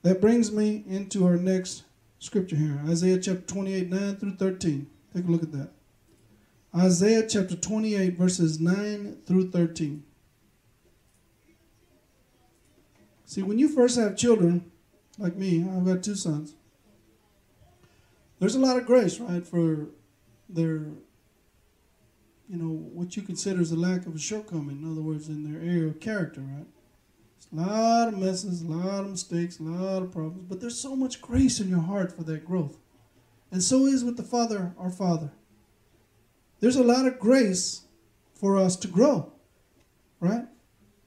that 0.03 0.20
brings 0.20 0.53
me 0.53 0.84
into 0.88 1.26
our 1.26 1.36
next 1.36 1.84
scripture 2.18 2.57
here 2.57 2.80
Isaiah 2.86 3.18
chapter 3.18 3.42
28, 3.42 3.88
9 3.88 4.16
through 4.16 4.36
13. 4.36 4.86
Take 5.14 5.24
a 5.24 5.30
look 5.30 5.42
at 5.42 5.53
that. 5.53 5.70
Isaiah 6.74 7.26
chapter 7.26 7.57
28, 7.57 8.16
verses 8.18 8.61
9 8.61 9.18
through 9.26 9.51
13. 9.51 10.05
See, 13.24 13.42
when 13.42 13.59
you 13.59 13.68
first 13.68 13.99
have 13.99 14.16
children, 14.16 14.70
like 15.18 15.36
me, 15.36 15.62
I've 15.68 15.84
got 15.84 16.02
two 16.02 16.14
sons, 16.14 16.54
there's 18.38 18.54
a 18.54 18.60
lot 18.60 18.76
of 18.76 18.86
grace, 18.86 19.18
right, 19.18 19.44
for 19.44 19.88
their, 20.48 20.86
you 22.48 22.56
know, 22.56 22.68
what 22.92 23.16
you 23.16 23.22
consider 23.22 23.60
as 23.60 23.72
a 23.72 23.76
lack 23.76 24.06
of 24.06 24.14
a 24.14 24.18
shortcoming. 24.18 24.82
In 24.82 24.90
other 24.90 25.02
words, 25.02 25.28
in 25.28 25.50
their 25.50 25.60
area 25.60 25.88
of 25.88 26.00
character, 26.00 26.40
right? 26.40 26.66
It's 27.36 27.48
a 27.52 27.56
lot 27.56 28.08
of 28.08 28.18
messes, 28.18 28.62
a 28.62 28.66
lot 28.66 29.04
of 29.04 29.10
mistakes, 29.10 29.58
a 29.58 29.64
lot 29.64 30.02
of 30.02 30.12
problems, 30.12 30.46
but 30.48 30.60
there's 30.60 30.78
so 30.78 30.94
much 30.94 31.20
grace 31.20 31.58
in 31.60 31.68
your 31.68 31.80
heart 31.80 32.16
for 32.16 32.22
that 32.24 32.44
growth. 32.44 32.78
And 33.50 33.62
so 33.62 33.86
is 33.86 34.04
with 34.04 34.16
the 34.16 34.22
Father, 34.22 34.72
our 34.78 34.90
Father. 34.90 35.32
There's 36.60 36.76
a 36.76 36.84
lot 36.84 37.06
of 37.06 37.18
grace 37.18 37.82
for 38.34 38.56
us 38.56 38.76
to 38.76 38.88
grow, 38.88 39.32
right? 40.20 40.44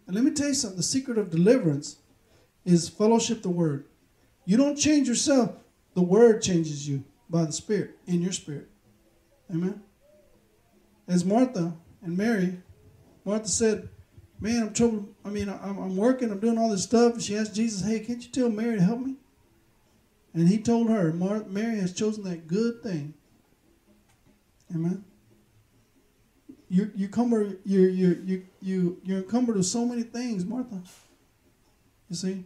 And 0.06 0.16
let 0.16 0.24
me 0.26 0.32
tell 0.32 0.50
you 0.50 0.54
something 0.54 0.78
the 0.78 0.84
secret 0.84 1.18
of 1.18 1.30
deliverance 1.30 1.98
is 2.66 2.90
fellowship 2.90 3.42
the 3.42 3.50
Word. 3.50 3.86
You 4.46 4.58
don't 4.58 4.76
change 4.76 5.08
yourself, 5.08 5.52
the 5.94 6.02
Word 6.02 6.42
changes 6.42 6.88
you 6.88 7.04
by 7.30 7.46
the 7.46 7.52
Spirit, 7.52 7.98
in 8.08 8.22
your 8.22 8.32
spirit. 8.32 8.68
Amen. 9.50 9.82
As 11.08 11.26
Martha 11.26 11.74
and 12.02 12.18
Mary, 12.18 12.58
Martha 13.26 13.48
said, 13.48 13.90
Man, 14.40 14.64
I'm 14.64 14.74
troubled. 14.74 15.14
I 15.24 15.30
mean, 15.30 15.50
I'm, 15.50 15.78
I'm 15.78 15.96
working, 15.96 16.32
I'm 16.32 16.40
doing 16.40 16.58
all 16.58 16.70
this 16.70 16.84
stuff. 16.84 17.14
And 17.14 17.22
she 17.22 17.38
asked 17.38 17.54
Jesus, 17.54 17.88
Hey, 17.88 18.00
can't 18.00 18.24
you 18.24 18.32
tell 18.32 18.50
Mary 18.50 18.78
to 18.78 18.84
help 18.84 19.00
me? 19.00 19.16
And 20.34 20.48
he 20.48 20.58
told 20.58 20.90
her, 20.90 21.14
Mary 21.14 21.78
has 21.80 21.94
chosen 21.94 22.24
that 22.24 22.48
good 22.48 22.82
thing. 22.82 23.14
Amen. 24.74 25.04
You 26.70 26.90
you 26.96 27.10
cumber 27.10 27.58
you 27.66 27.82
you 27.82 28.22
you 28.24 28.46
you 28.62 28.98
you're 29.04 29.18
encumbered 29.18 29.58
with 29.58 29.66
so 29.66 29.86
many 29.86 30.04
things, 30.04 30.46
Martha. 30.46 30.82
You 32.10 32.16
see, 32.16 32.46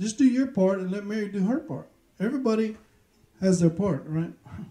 just 0.00 0.18
do 0.18 0.24
your 0.24 0.48
part 0.48 0.78
and 0.78 0.90
let 0.90 1.04
Mary 1.04 1.28
do 1.28 1.44
her 1.44 1.60
part. 1.60 1.88
Everybody 2.18 2.76
has 3.40 3.60
their 3.60 3.70
part, 3.70 4.04
right? 4.06 4.32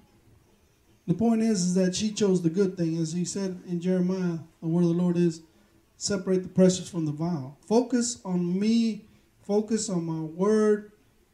The 1.08 1.16
point 1.16 1.42
is, 1.42 1.64
is 1.64 1.74
that 1.74 1.96
she 1.96 2.12
chose 2.12 2.44
the 2.44 2.52
good 2.52 2.78
thing, 2.78 2.96
as 2.98 3.14
he 3.14 3.26
said 3.26 3.64
in 3.68 3.82
Jeremiah. 3.82 4.42
The 4.62 4.68
word 4.68 4.84
of 4.84 4.90
the 4.90 5.02
Lord 5.02 5.18
is, 5.18 5.42
separate 5.98 6.44
the 6.44 6.50
precious 6.50 6.88
from 6.88 7.08
the 7.08 7.12
vile. 7.12 7.58
Focus 7.68 8.22
on 8.24 8.60
me. 8.60 9.06
Focus 9.42 9.90
on 9.90 10.06
my 10.06 10.22
word 10.22 10.92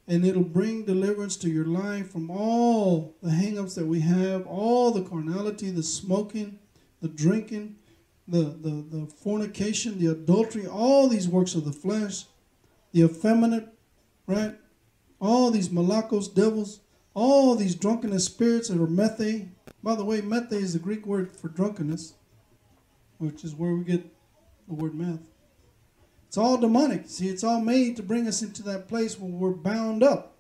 and 0.08 0.26
it'll 0.26 0.44
bring 0.44 0.86
deliverance 0.86 1.36
to 1.38 1.50
your 1.50 1.66
life 1.66 2.12
from 2.12 2.30
all 2.30 3.16
the 3.22 3.30
hangups 3.30 3.76
that 3.76 3.86
we 3.86 4.02
have, 4.02 4.46
all 4.46 4.92
the 4.92 5.02
carnality, 5.02 5.72
the 5.72 5.82
smoking, 5.82 6.60
the 7.02 7.08
drinking, 7.08 7.76
the, 8.28 8.44
the, 8.62 8.86
the 8.90 9.08
fornication, 9.08 10.00
the 10.00 10.12
adultery, 10.12 10.68
all 10.68 11.08
these 11.08 11.28
works 11.28 11.56
of 11.56 11.66
the 11.66 11.72
flesh, 11.72 12.26
the 12.92 13.04
effeminate, 13.04 13.68
right? 14.28 14.56
All 15.20 15.52
these 15.52 15.70
malakos, 15.70 16.34
devils, 16.34 16.80
all 17.14 17.56
these 17.56 17.76
drunkenness 17.76 18.26
spirits 18.26 18.70
that 18.70 18.82
are 18.82 18.88
methe. 18.88 19.48
By 19.82 19.96
the 19.96 20.06
way, 20.06 20.22
methe 20.22 20.54
is 20.54 20.74
the 20.74 20.80
Greek 20.80 21.06
word 21.06 21.32
for 21.32 21.48
drunkenness, 21.48 22.14
which 23.18 23.44
is 23.44 23.56
where 23.56 23.74
we 23.74 23.84
get 23.84 24.06
the 24.68 24.74
word 24.74 24.94
meth. 24.94 25.22
It's 26.28 26.38
all 26.38 26.58
demonic. 26.58 27.04
See, 27.08 27.30
it's 27.30 27.44
all 27.44 27.62
made 27.62 27.96
to 27.96 28.04
bring 28.04 28.28
us 28.28 28.42
into 28.42 28.62
that 28.64 28.88
place 28.88 29.18
where 29.18 29.32
we're 29.32 29.52
bound 29.52 30.04
up. 30.04 30.36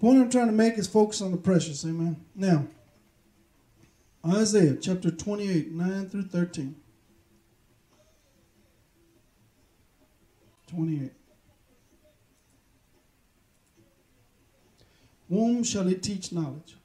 Point 0.00 0.18
I'm 0.18 0.30
trying 0.30 0.46
to 0.46 0.52
make 0.52 0.78
is 0.78 0.86
focus 0.86 1.20
on 1.20 1.30
the 1.30 1.36
precious. 1.36 1.84
Amen. 1.84 2.24
Now, 2.34 2.66
Isaiah 4.26 4.76
chapter 4.80 5.10
28, 5.10 5.72
9 5.72 6.08
through 6.08 6.24
13. 6.24 6.74
28. 10.68 11.12
Whom 15.30 15.62
shall 15.62 15.84
he 15.84 15.94
teach 15.94 16.32
knowledge? 16.32 16.76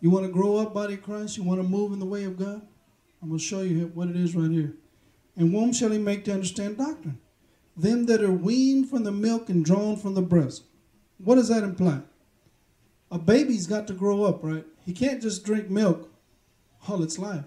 You 0.00 0.10
want 0.10 0.26
to 0.26 0.32
grow 0.32 0.58
up, 0.58 0.74
body 0.74 0.94
of 0.94 1.02
Christ? 1.02 1.36
You 1.36 1.42
want 1.42 1.60
to 1.60 1.66
move 1.66 1.92
in 1.92 1.98
the 1.98 2.06
way 2.06 2.24
of 2.24 2.38
God? 2.38 2.60
I'm 3.22 3.28
going 3.28 3.38
to 3.38 3.44
show 3.44 3.62
you 3.62 3.90
what 3.94 4.08
it 4.08 4.16
is 4.16 4.36
right 4.36 4.50
here. 4.50 4.74
And 5.36 5.50
whom 5.52 5.72
shall 5.72 5.90
he 5.90 5.98
make 5.98 6.24
to 6.26 6.34
understand 6.34 6.76
doctrine? 6.76 7.18
Them 7.76 8.04
that 8.06 8.22
are 8.22 8.30
weaned 8.30 8.90
from 8.90 9.04
the 9.04 9.12
milk 9.12 9.48
and 9.48 9.64
drawn 9.64 9.96
from 9.96 10.14
the 10.14 10.22
breast. 10.22 10.64
What 11.18 11.36
does 11.36 11.48
that 11.48 11.62
imply? 11.62 12.00
A 13.10 13.18
baby's 13.18 13.66
got 13.66 13.86
to 13.86 13.94
grow 13.94 14.24
up, 14.24 14.42
right? 14.42 14.66
He 14.84 14.92
can't 14.92 15.22
just 15.22 15.44
drink 15.44 15.70
milk 15.70 16.10
all 16.88 17.02
its 17.02 17.18
life, 17.18 17.44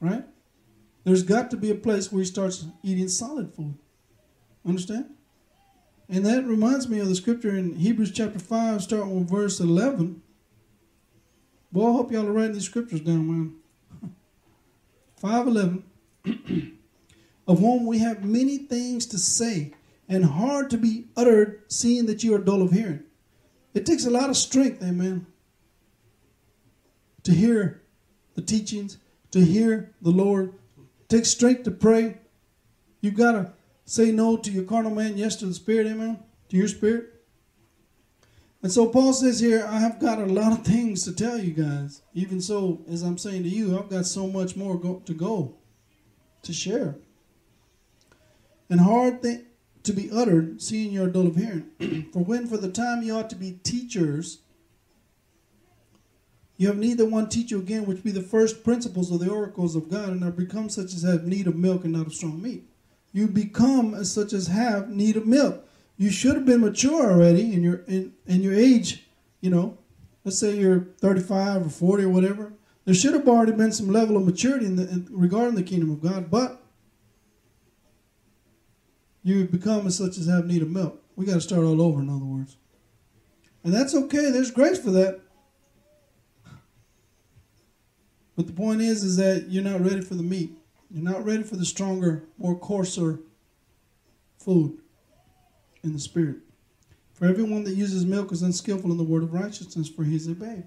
right? 0.00 0.24
There's 1.04 1.22
got 1.22 1.50
to 1.52 1.56
be 1.56 1.70
a 1.70 1.74
place 1.74 2.12
where 2.12 2.20
he 2.20 2.26
starts 2.26 2.66
eating 2.82 3.08
solid 3.08 3.54
food. 3.54 3.78
Understand? 4.66 5.06
And 6.08 6.24
that 6.24 6.44
reminds 6.44 6.88
me 6.88 7.00
of 7.00 7.08
the 7.08 7.14
scripture 7.14 7.56
in 7.56 7.76
Hebrews 7.76 8.12
chapter 8.12 8.38
5, 8.38 8.82
starting 8.82 9.18
with 9.18 9.28
verse 9.28 9.60
11. 9.60 10.22
Boy, 11.70 11.88
I 11.88 11.92
hope 11.92 12.10
y'all 12.10 12.26
are 12.26 12.32
writing 12.32 12.54
these 12.54 12.64
scriptures 12.64 13.00
down, 13.00 13.26
man. 13.26 13.54
511. 15.20 15.84
of 17.48 17.58
whom 17.60 17.86
we 17.86 17.98
have 17.98 18.24
many 18.24 18.58
things 18.58 19.06
to 19.06 19.18
say 19.18 19.72
and 20.08 20.24
hard 20.24 20.70
to 20.70 20.76
be 20.76 21.06
uttered, 21.16 21.62
seeing 21.68 22.06
that 22.06 22.22
you 22.22 22.34
are 22.34 22.38
dull 22.38 22.62
of 22.62 22.72
hearing. 22.72 23.02
It 23.74 23.86
takes 23.86 24.04
a 24.04 24.10
lot 24.10 24.30
of 24.30 24.36
strength, 24.36 24.82
amen, 24.82 25.26
to 27.22 27.32
hear 27.32 27.82
the 28.34 28.42
teachings, 28.42 28.98
to 29.30 29.40
hear 29.40 29.94
the 30.00 30.10
Lord. 30.10 30.54
It 31.00 31.08
takes 31.08 31.30
strength 31.30 31.64
to 31.64 31.70
pray. 31.70 32.18
You've 33.00 33.16
got 33.16 33.32
to 33.32 33.52
say 33.88 34.12
no 34.12 34.36
to 34.36 34.50
your 34.50 34.64
carnal 34.64 34.94
man, 34.94 35.16
yes 35.16 35.34
to 35.36 35.46
the 35.46 35.54
Spirit, 35.54 35.86
amen, 35.86 36.22
to 36.50 36.56
your 36.56 36.68
spirit. 36.68 37.06
And 38.62 38.70
so 38.70 38.88
Paul 38.88 39.14
says 39.14 39.40
here, 39.40 39.64
I 39.66 39.78
have 39.78 39.98
got 39.98 40.18
a 40.18 40.26
lot 40.26 40.52
of 40.52 40.64
things 40.64 41.04
to 41.04 41.14
tell 41.14 41.38
you 41.38 41.52
guys. 41.52 42.02
Even 42.12 42.40
so, 42.40 42.84
as 42.90 43.02
I'm 43.02 43.16
saying 43.16 43.44
to 43.44 43.48
you, 43.48 43.78
I've 43.78 43.88
got 43.88 44.04
so 44.04 44.26
much 44.26 44.56
more 44.56 44.78
go, 44.78 44.96
to 45.06 45.14
go 45.14 45.54
to 46.42 46.52
share 46.52 46.96
and 48.68 48.80
hard 48.80 49.22
thing 49.22 49.46
to 49.84 49.92
be 49.94 50.10
uttered, 50.10 50.60
seeing 50.60 50.90
dull 51.08 51.28
of 51.28 51.36
hearing. 51.36 52.08
for 52.12 52.22
when 52.22 52.46
for 52.46 52.58
the 52.58 52.70
time 52.70 53.02
you 53.02 53.16
ought 53.16 53.30
to 53.30 53.36
be 53.36 53.52
teachers, 53.62 54.40
you 56.58 56.66
have 56.66 56.76
need 56.76 56.98
that 56.98 57.06
one 57.06 57.28
teach 57.28 57.50
you 57.50 57.58
again, 57.58 57.86
which 57.86 58.02
be 58.02 58.10
the 58.10 58.20
first 58.20 58.64
principles 58.64 59.10
of 59.10 59.20
the 59.20 59.30
oracles 59.30 59.74
of 59.74 59.88
God, 59.88 60.10
and 60.10 60.22
are 60.22 60.30
become 60.30 60.68
such 60.68 60.92
as 60.92 61.04
have 61.04 61.24
need 61.24 61.46
of 61.46 61.56
milk 61.56 61.84
and 61.84 61.94
not 61.94 62.06
of 62.06 62.12
strong 62.12 62.42
meat. 62.42 62.67
You 63.12 63.26
become 63.26 63.94
as 63.94 64.12
such 64.12 64.32
as 64.32 64.48
have 64.48 64.90
need 64.90 65.16
of 65.16 65.26
milk. 65.26 65.66
You 65.96 66.10
should 66.10 66.34
have 66.34 66.46
been 66.46 66.60
mature 66.60 67.10
already 67.10 67.52
in 67.52 67.62
your 67.62 67.76
in, 67.88 68.12
in 68.26 68.42
your 68.42 68.54
age, 68.54 69.06
you 69.40 69.50
know. 69.50 69.78
Let's 70.24 70.38
say 70.38 70.56
you're 70.56 70.88
35 71.00 71.66
or 71.66 71.70
40 71.70 72.04
or 72.04 72.08
whatever. 72.10 72.52
There 72.84 72.94
should 72.94 73.14
have 73.14 73.28
already 73.28 73.52
been 73.52 73.72
some 73.72 73.88
level 73.88 74.16
of 74.16 74.24
maturity 74.24 74.66
in 74.66 74.76
the, 74.76 74.88
in, 74.88 75.08
regarding 75.10 75.54
the 75.54 75.62
kingdom 75.62 75.90
of 75.90 76.02
God, 76.02 76.30
but 76.30 76.62
you 79.22 79.44
become 79.44 79.86
as 79.86 79.96
such 79.96 80.16
as 80.16 80.26
have 80.26 80.46
need 80.46 80.62
of 80.62 80.70
milk. 80.70 81.02
We 81.16 81.26
got 81.26 81.34
to 81.34 81.40
start 81.40 81.64
all 81.64 81.82
over, 81.82 82.00
in 82.00 82.08
other 82.08 82.24
words. 82.24 82.56
And 83.64 83.74
that's 83.74 83.94
okay. 83.94 84.30
There's 84.30 84.50
grace 84.50 84.78
for 84.78 84.90
that. 84.92 85.20
But 88.36 88.46
the 88.46 88.52
point 88.52 88.80
is, 88.80 89.02
is 89.02 89.16
that 89.16 89.46
you're 89.48 89.64
not 89.64 89.80
ready 89.80 90.00
for 90.00 90.14
the 90.14 90.22
meat. 90.22 90.56
You're 90.90 91.02
not 91.02 91.24
ready 91.24 91.42
for 91.42 91.56
the 91.56 91.64
stronger, 91.64 92.24
more 92.38 92.58
coarser 92.58 93.20
food 94.38 94.78
in 95.82 95.92
the 95.92 95.98
spirit. 95.98 96.36
For 97.12 97.26
everyone 97.26 97.64
that 97.64 97.74
uses 97.74 98.04
milk 98.04 98.32
is 98.32 98.42
unskillful 98.42 98.90
in 98.90 98.96
the 98.96 99.04
word 99.04 99.22
of 99.22 99.34
righteousness, 99.34 99.88
for 99.88 100.04
he 100.04 100.16
is 100.16 100.26
a 100.26 100.34
babe. 100.34 100.64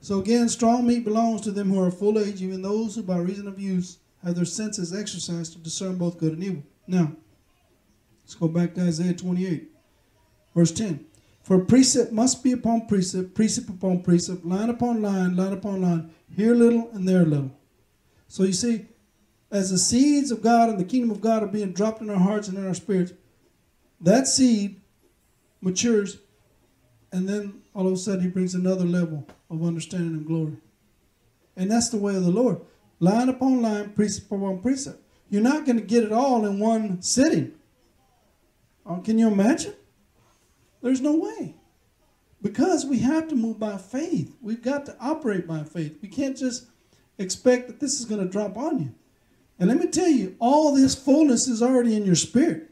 So 0.00 0.20
again, 0.20 0.48
strong 0.48 0.86
meat 0.86 1.04
belongs 1.04 1.40
to 1.42 1.50
them 1.50 1.70
who 1.70 1.82
are 1.82 1.90
full 1.90 2.18
age, 2.18 2.42
even 2.42 2.62
those 2.62 2.94
who 2.94 3.02
by 3.02 3.18
reason 3.18 3.48
of 3.48 3.58
use 3.58 3.98
have 4.22 4.36
their 4.36 4.44
senses 4.44 4.94
exercised 4.94 5.54
to 5.54 5.58
discern 5.58 5.96
both 5.96 6.18
good 6.18 6.34
and 6.34 6.44
evil. 6.44 6.62
Now, 6.86 7.12
Let's 8.28 8.34
go 8.34 8.46
back 8.46 8.74
to 8.74 8.82
Isaiah 8.82 9.14
28, 9.14 9.70
verse 10.54 10.70
10. 10.70 11.02
For 11.42 11.60
precept 11.60 12.12
must 12.12 12.44
be 12.44 12.52
upon 12.52 12.86
precept, 12.86 13.34
precept 13.34 13.70
upon 13.70 14.02
precept, 14.02 14.44
line 14.44 14.68
upon 14.68 15.00
line, 15.00 15.34
line 15.34 15.54
upon 15.54 15.80
line, 15.80 16.10
here 16.36 16.54
little 16.54 16.90
and 16.92 17.08
there 17.08 17.24
little. 17.24 17.50
So 18.26 18.42
you 18.42 18.52
see, 18.52 18.84
as 19.50 19.70
the 19.70 19.78
seeds 19.78 20.30
of 20.30 20.42
God 20.42 20.68
and 20.68 20.78
the 20.78 20.84
kingdom 20.84 21.10
of 21.10 21.20
God 21.20 21.42
are 21.42 21.46
being 21.46 21.72
dropped 21.72 22.00
in 22.02 22.10
our 22.10 22.18
hearts 22.18 22.48
and 22.48 22.58
in 22.58 22.66
our 22.66 22.74
spirits, 22.74 23.12
that 24.00 24.28
seed 24.28 24.80
matures, 25.60 26.18
and 27.10 27.28
then 27.28 27.62
all 27.74 27.86
of 27.86 27.92
a 27.92 27.96
sudden 27.96 28.20
he 28.20 28.28
brings 28.28 28.54
another 28.54 28.84
level 28.84 29.26
of 29.50 29.64
understanding 29.64 30.14
and 30.14 30.26
glory. 30.26 30.56
And 31.56 31.70
that's 31.70 31.88
the 31.88 31.96
way 31.96 32.14
of 32.14 32.24
the 32.24 32.30
Lord. 32.30 32.60
Line 33.00 33.28
upon 33.28 33.62
line, 33.62 33.90
precept 33.90 34.26
upon 34.30 34.60
precept. 34.60 35.00
You're 35.30 35.42
not 35.42 35.64
going 35.64 35.78
to 35.78 35.84
get 35.84 36.04
it 36.04 36.12
all 36.12 36.44
in 36.44 36.58
one 36.60 37.02
sitting. 37.02 37.52
Oh, 38.86 38.98
can 38.98 39.18
you 39.18 39.28
imagine? 39.28 39.74
There's 40.82 41.00
no 41.00 41.16
way. 41.16 41.54
because 42.40 42.86
we 42.86 43.00
have 43.00 43.28
to 43.28 43.34
move 43.36 43.58
by 43.58 43.76
faith. 43.76 44.36
We've 44.40 44.62
got 44.62 44.86
to 44.86 44.96
operate 45.00 45.46
by 45.46 45.64
faith. 45.64 45.98
We 46.00 46.08
can't 46.08 46.36
just 46.36 46.66
expect 47.18 47.66
that 47.66 47.80
this 47.80 47.98
is 47.98 48.06
going 48.06 48.20
to 48.20 48.28
drop 48.28 48.56
on 48.56 48.78
you. 48.80 48.94
And 49.58 49.68
let 49.68 49.78
me 49.78 49.88
tell 49.88 50.08
you, 50.08 50.36
all 50.38 50.74
this 50.74 50.94
fullness 50.94 51.48
is 51.48 51.62
already 51.62 51.96
in 51.96 52.04
your 52.04 52.14
spirit 52.14 52.70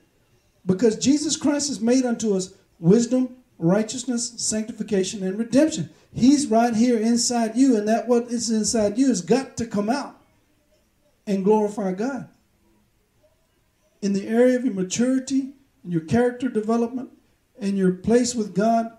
because 0.65 0.97
Jesus 0.97 1.37
Christ 1.37 1.69
has 1.69 1.81
made 1.81 2.05
unto 2.05 2.37
us 2.37 2.55
wisdom, 2.79 3.37
righteousness, 3.59 4.35
sanctification, 4.37 5.23
and 5.23 5.39
redemption. 5.39 5.91
He's 6.13 6.47
right 6.47 6.75
here 6.75 6.99
inside 6.99 7.57
you, 7.57 7.77
and 7.77 7.89
that 7.89 8.09
what 8.09 8.29
is 8.29 8.51
inside 8.51 8.99
you 8.99 9.09
has 9.09 9.23
got 9.23 9.57
to 9.57 9.67
come 9.67 9.89
out 9.89 10.21
and 11.27 11.45
glorify 11.45 11.93
God. 11.93 12.29
In 14.03 14.13
the 14.13 14.27
area 14.27 14.57
of 14.57 14.65
your 14.65 14.75
maturity, 14.75 15.55
and 15.83 15.93
your 15.93 16.03
character 16.03 16.49
development, 16.49 17.11
and 17.59 17.79
your 17.79 17.93
place 17.93 18.35
with 18.35 18.55
God, 18.55 18.91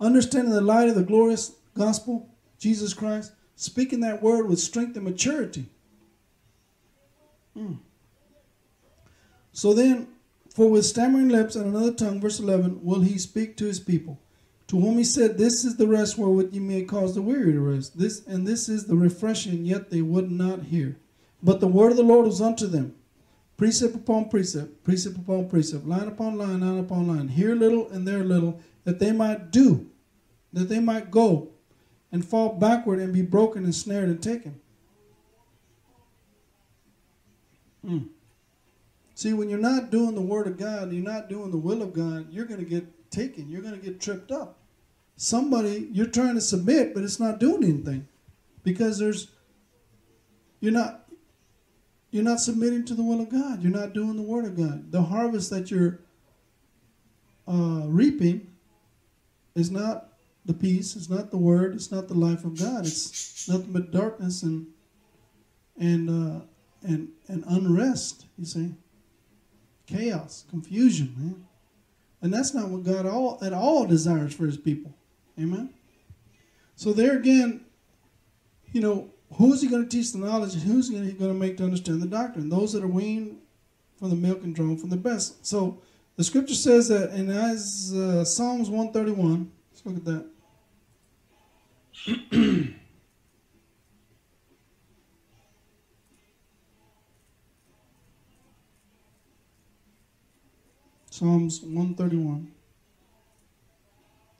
understanding 0.00 0.52
the 0.52 0.60
light 0.60 0.88
of 0.88 0.94
the 0.94 1.02
glorious 1.02 1.52
gospel, 1.74 2.28
Jesus 2.58 2.94
Christ, 2.94 3.32
speaking 3.54 4.00
that 4.00 4.22
word 4.22 4.48
with 4.48 4.58
strength 4.58 4.96
and 4.96 5.04
maturity. 5.04 5.66
Mm. 7.56 7.78
So 9.52 9.74
then, 9.74 10.08
for 10.54 10.68
with 10.68 10.86
stammering 10.86 11.28
lips 11.28 11.56
and 11.56 11.66
another 11.66 11.92
tongue, 11.92 12.20
verse 12.20 12.40
11, 12.40 12.84
will 12.84 13.00
he 13.00 13.18
speak 13.18 13.56
to 13.56 13.66
his 13.66 13.80
people, 13.80 14.18
to 14.68 14.80
whom 14.80 14.98
he 14.98 15.04
said, 15.04 15.36
This 15.36 15.64
is 15.64 15.76
the 15.76 15.86
rest 15.86 16.18
wherewith 16.18 16.52
ye 16.52 16.60
may 16.60 16.82
cause 16.82 17.14
the 17.14 17.22
weary 17.22 17.52
to 17.52 17.60
rest. 17.60 17.98
This 17.98 18.26
and 18.26 18.46
this 18.46 18.68
is 18.68 18.86
the 18.86 18.96
refreshing, 18.96 19.64
yet 19.64 19.90
they 19.90 20.02
would 20.02 20.30
not 20.30 20.64
hear. 20.64 20.96
But 21.42 21.60
the 21.60 21.68
word 21.68 21.90
of 21.90 21.96
the 21.96 22.02
Lord 22.02 22.26
was 22.26 22.40
unto 22.40 22.66
them, 22.66 22.94
precept 23.56 23.94
upon 23.94 24.28
precept, 24.28 24.84
precept 24.84 25.16
upon 25.16 25.48
precept, 25.48 25.86
line 25.86 26.08
upon 26.08 26.38
line, 26.38 26.60
line 26.60 26.78
upon 26.78 27.08
line, 27.08 27.28
here 27.28 27.54
little 27.54 27.88
and 27.90 28.06
there 28.06 28.24
little, 28.24 28.60
that 28.84 28.98
they 28.98 29.12
might 29.12 29.50
do, 29.50 29.90
that 30.52 30.68
they 30.68 30.80
might 30.80 31.10
go 31.10 31.48
and 32.10 32.24
fall 32.24 32.54
backward 32.54 33.00
and 33.00 33.12
be 33.12 33.22
broken 33.22 33.64
and 33.64 33.74
snared 33.74 34.08
and 34.08 34.22
taken. 34.22 34.60
Mm. 37.86 38.08
See, 39.14 39.32
when 39.32 39.48
you're 39.48 39.58
not 39.58 39.90
doing 39.90 40.14
the 40.14 40.22
Word 40.22 40.46
of 40.46 40.58
God, 40.58 40.92
you're 40.92 41.02
not 41.02 41.28
doing 41.28 41.50
the 41.50 41.58
will 41.58 41.82
of 41.82 41.92
God, 41.92 42.26
you're 42.30 42.46
going 42.46 42.60
to 42.60 42.68
get 42.68 43.10
taken. 43.10 43.50
You're 43.50 43.62
going 43.62 43.78
to 43.78 43.84
get 43.84 44.00
tripped 44.00 44.32
up. 44.32 44.58
Somebody, 45.16 45.88
you're 45.92 46.06
trying 46.06 46.34
to 46.34 46.40
submit, 46.40 46.94
but 46.94 47.04
it's 47.04 47.20
not 47.20 47.38
doing 47.38 47.62
anything 47.62 48.08
because 48.64 48.98
there's, 48.98 49.28
you're 50.60 50.72
not, 50.72 51.08
you're 52.10 52.24
not 52.24 52.40
submitting 52.40 52.84
to 52.86 52.94
the 52.94 53.02
will 53.02 53.20
of 53.20 53.28
God. 53.28 53.62
You're 53.62 53.72
not 53.72 53.92
doing 53.92 54.16
the 54.16 54.22
Word 54.22 54.44
of 54.44 54.56
God. 54.56 54.90
The 54.90 55.02
harvest 55.02 55.50
that 55.50 55.70
you're 55.70 56.00
uh, 57.46 57.82
reaping 57.86 58.50
is 59.54 59.70
not 59.70 60.08
the 60.44 60.54
peace. 60.54 60.96
It's 60.96 61.10
not 61.10 61.30
the 61.30 61.38
Word. 61.38 61.74
It's 61.74 61.92
not 61.92 62.08
the 62.08 62.14
life 62.14 62.44
of 62.44 62.58
God. 62.58 62.86
It's 62.86 63.48
nothing 63.48 63.72
but 63.72 63.90
darkness 63.90 64.42
and 64.42 64.66
and 65.78 66.10
uh, 66.10 66.44
and 66.82 67.08
and 67.28 67.44
unrest. 67.46 68.26
You 68.38 68.44
see, 68.44 68.74
chaos, 69.86 70.44
confusion, 70.50 71.14
man. 71.16 71.46
And 72.20 72.32
that's 72.32 72.54
not 72.54 72.68
what 72.68 72.84
God 72.84 73.06
all 73.06 73.38
at 73.42 73.52
all 73.52 73.86
desires 73.86 74.34
for 74.34 74.46
His 74.46 74.56
people. 74.56 74.94
Amen. 75.38 75.70
So 76.76 76.92
there 76.92 77.16
again, 77.16 77.64
you 78.72 78.80
know, 78.80 79.10
who's 79.34 79.60
He 79.62 79.68
going 79.68 79.82
to 79.82 79.88
teach 79.88 80.12
the 80.12 80.18
knowledge, 80.18 80.54
and 80.54 80.62
who's 80.62 80.88
He 80.88 80.94
going 80.94 81.32
to 81.32 81.34
make 81.34 81.56
to 81.58 81.64
understand 81.64 82.00
the 82.00 82.06
doctrine? 82.06 82.48
Those 82.48 82.72
that 82.72 82.84
are 82.84 82.88
weaned 82.88 83.38
from 83.98 84.10
the 84.10 84.16
milk 84.16 84.42
and 84.42 84.54
drawn 84.54 84.76
from 84.76 84.90
the 84.90 84.96
breast. 84.96 85.46
So 85.46 85.80
the 86.16 86.24
Scripture 86.24 86.54
says 86.54 86.88
that 86.88 87.10
in 87.10 87.30
as 87.30 87.92
uh, 87.94 88.24
Psalms 88.24 88.70
one 88.70 88.92
thirty 88.92 89.12
one. 89.12 89.50
Let's 89.72 89.86
look 89.86 89.96
at 89.96 90.04
that. 92.30 92.72
Psalms 101.22 101.60
131. 101.62 102.50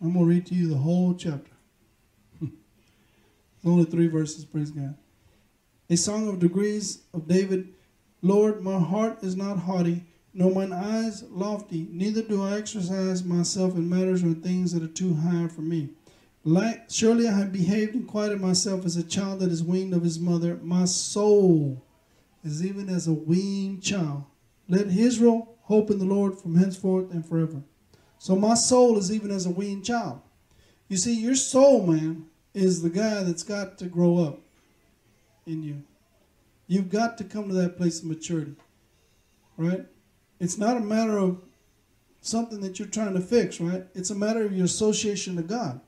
I'm 0.00 0.12
going 0.14 0.18
to 0.18 0.28
read 0.28 0.46
to 0.46 0.54
you 0.56 0.66
the 0.66 0.78
whole 0.78 1.14
chapter. 1.14 1.52
only 3.64 3.84
three 3.84 4.08
verses, 4.08 4.44
praise 4.44 4.72
God. 4.72 4.96
A 5.90 5.96
song 5.96 6.28
of 6.28 6.40
degrees 6.40 7.04
of 7.14 7.28
David. 7.28 7.68
Lord, 8.20 8.62
my 8.62 8.80
heart 8.80 9.22
is 9.22 9.36
not 9.36 9.60
haughty, 9.60 10.06
nor 10.34 10.50
mine 10.50 10.72
eyes 10.72 11.22
lofty, 11.30 11.86
neither 11.88 12.20
do 12.20 12.42
I 12.42 12.58
exercise 12.58 13.22
myself 13.22 13.76
in 13.76 13.88
matters 13.88 14.24
or 14.24 14.34
things 14.34 14.72
that 14.72 14.82
are 14.82 14.92
too 14.92 15.14
high 15.14 15.46
for 15.46 15.62
me. 15.62 15.90
Like, 16.42 16.90
surely 16.90 17.28
I 17.28 17.38
have 17.38 17.52
behaved 17.52 17.94
and 17.94 18.08
quieted 18.08 18.40
myself 18.40 18.84
as 18.84 18.96
a 18.96 19.04
child 19.04 19.38
that 19.38 19.52
is 19.52 19.62
weaned 19.62 19.94
of 19.94 20.02
his 20.02 20.18
mother. 20.18 20.58
My 20.60 20.86
soul 20.86 21.86
is 22.42 22.66
even 22.66 22.88
as 22.88 23.06
a 23.06 23.12
weaned 23.12 23.84
child. 23.84 24.24
Let 24.68 24.88
Israel 24.88 25.52
hope 25.62 25.90
in 25.90 25.98
the 25.98 26.04
Lord 26.04 26.38
from 26.38 26.56
henceforth 26.56 27.10
and 27.10 27.26
forever. 27.26 27.62
So 28.18 28.36
my 28.36 28.54
soul 28.54 28.98
is 28.98 29.12
even 29.12 29.30
as 29.30 29.46
a 29.46 29.50
weaned 29.50 29.84
child. 29.84 30.20
You 30.88 30.96
see, 30.96 31.14
your 31.14 31.34
soul, 31.34 31.86
man, 31.86 32.26
is 32.54 32.82
the 32.82 32.90
guy 32.90 33.22
that's 33.22 33.42
got 33.42 33.78
to 33.78 33.86
grow 33.86 34.18
up 34.18 34.40
in 35.46 35.62
you. 35.62 35.82
You've 36.66 36.90
got 36.90 37.18
to 37.18 37.24
come 37.24 37.48
to 37.48 37.54
that 37.54 37.76
place 37.76 38.00
of 38.00 38.06
maturity, 38.06 38.54
right? 39.56 39.86
It's 40.38 40.58
not 40.58 40.76
a 40.76 40.80
matter 40.80 41.18
of 41.18 41.42
something 42.20 42.60
that 42.60 42.78
you're 42.78 42.88
trying 42.88 43.14
to 43.14 43.20
fix, 43.20 43.60
right? 43.60 43.84
It's 43.94 44.10
a 44.10 44.14
matter 44.14 44.44
of 44.44 44.54
your 44.54 44.64
association 44.64 45.36
to 45.36 45.42
God. 45.42 45.80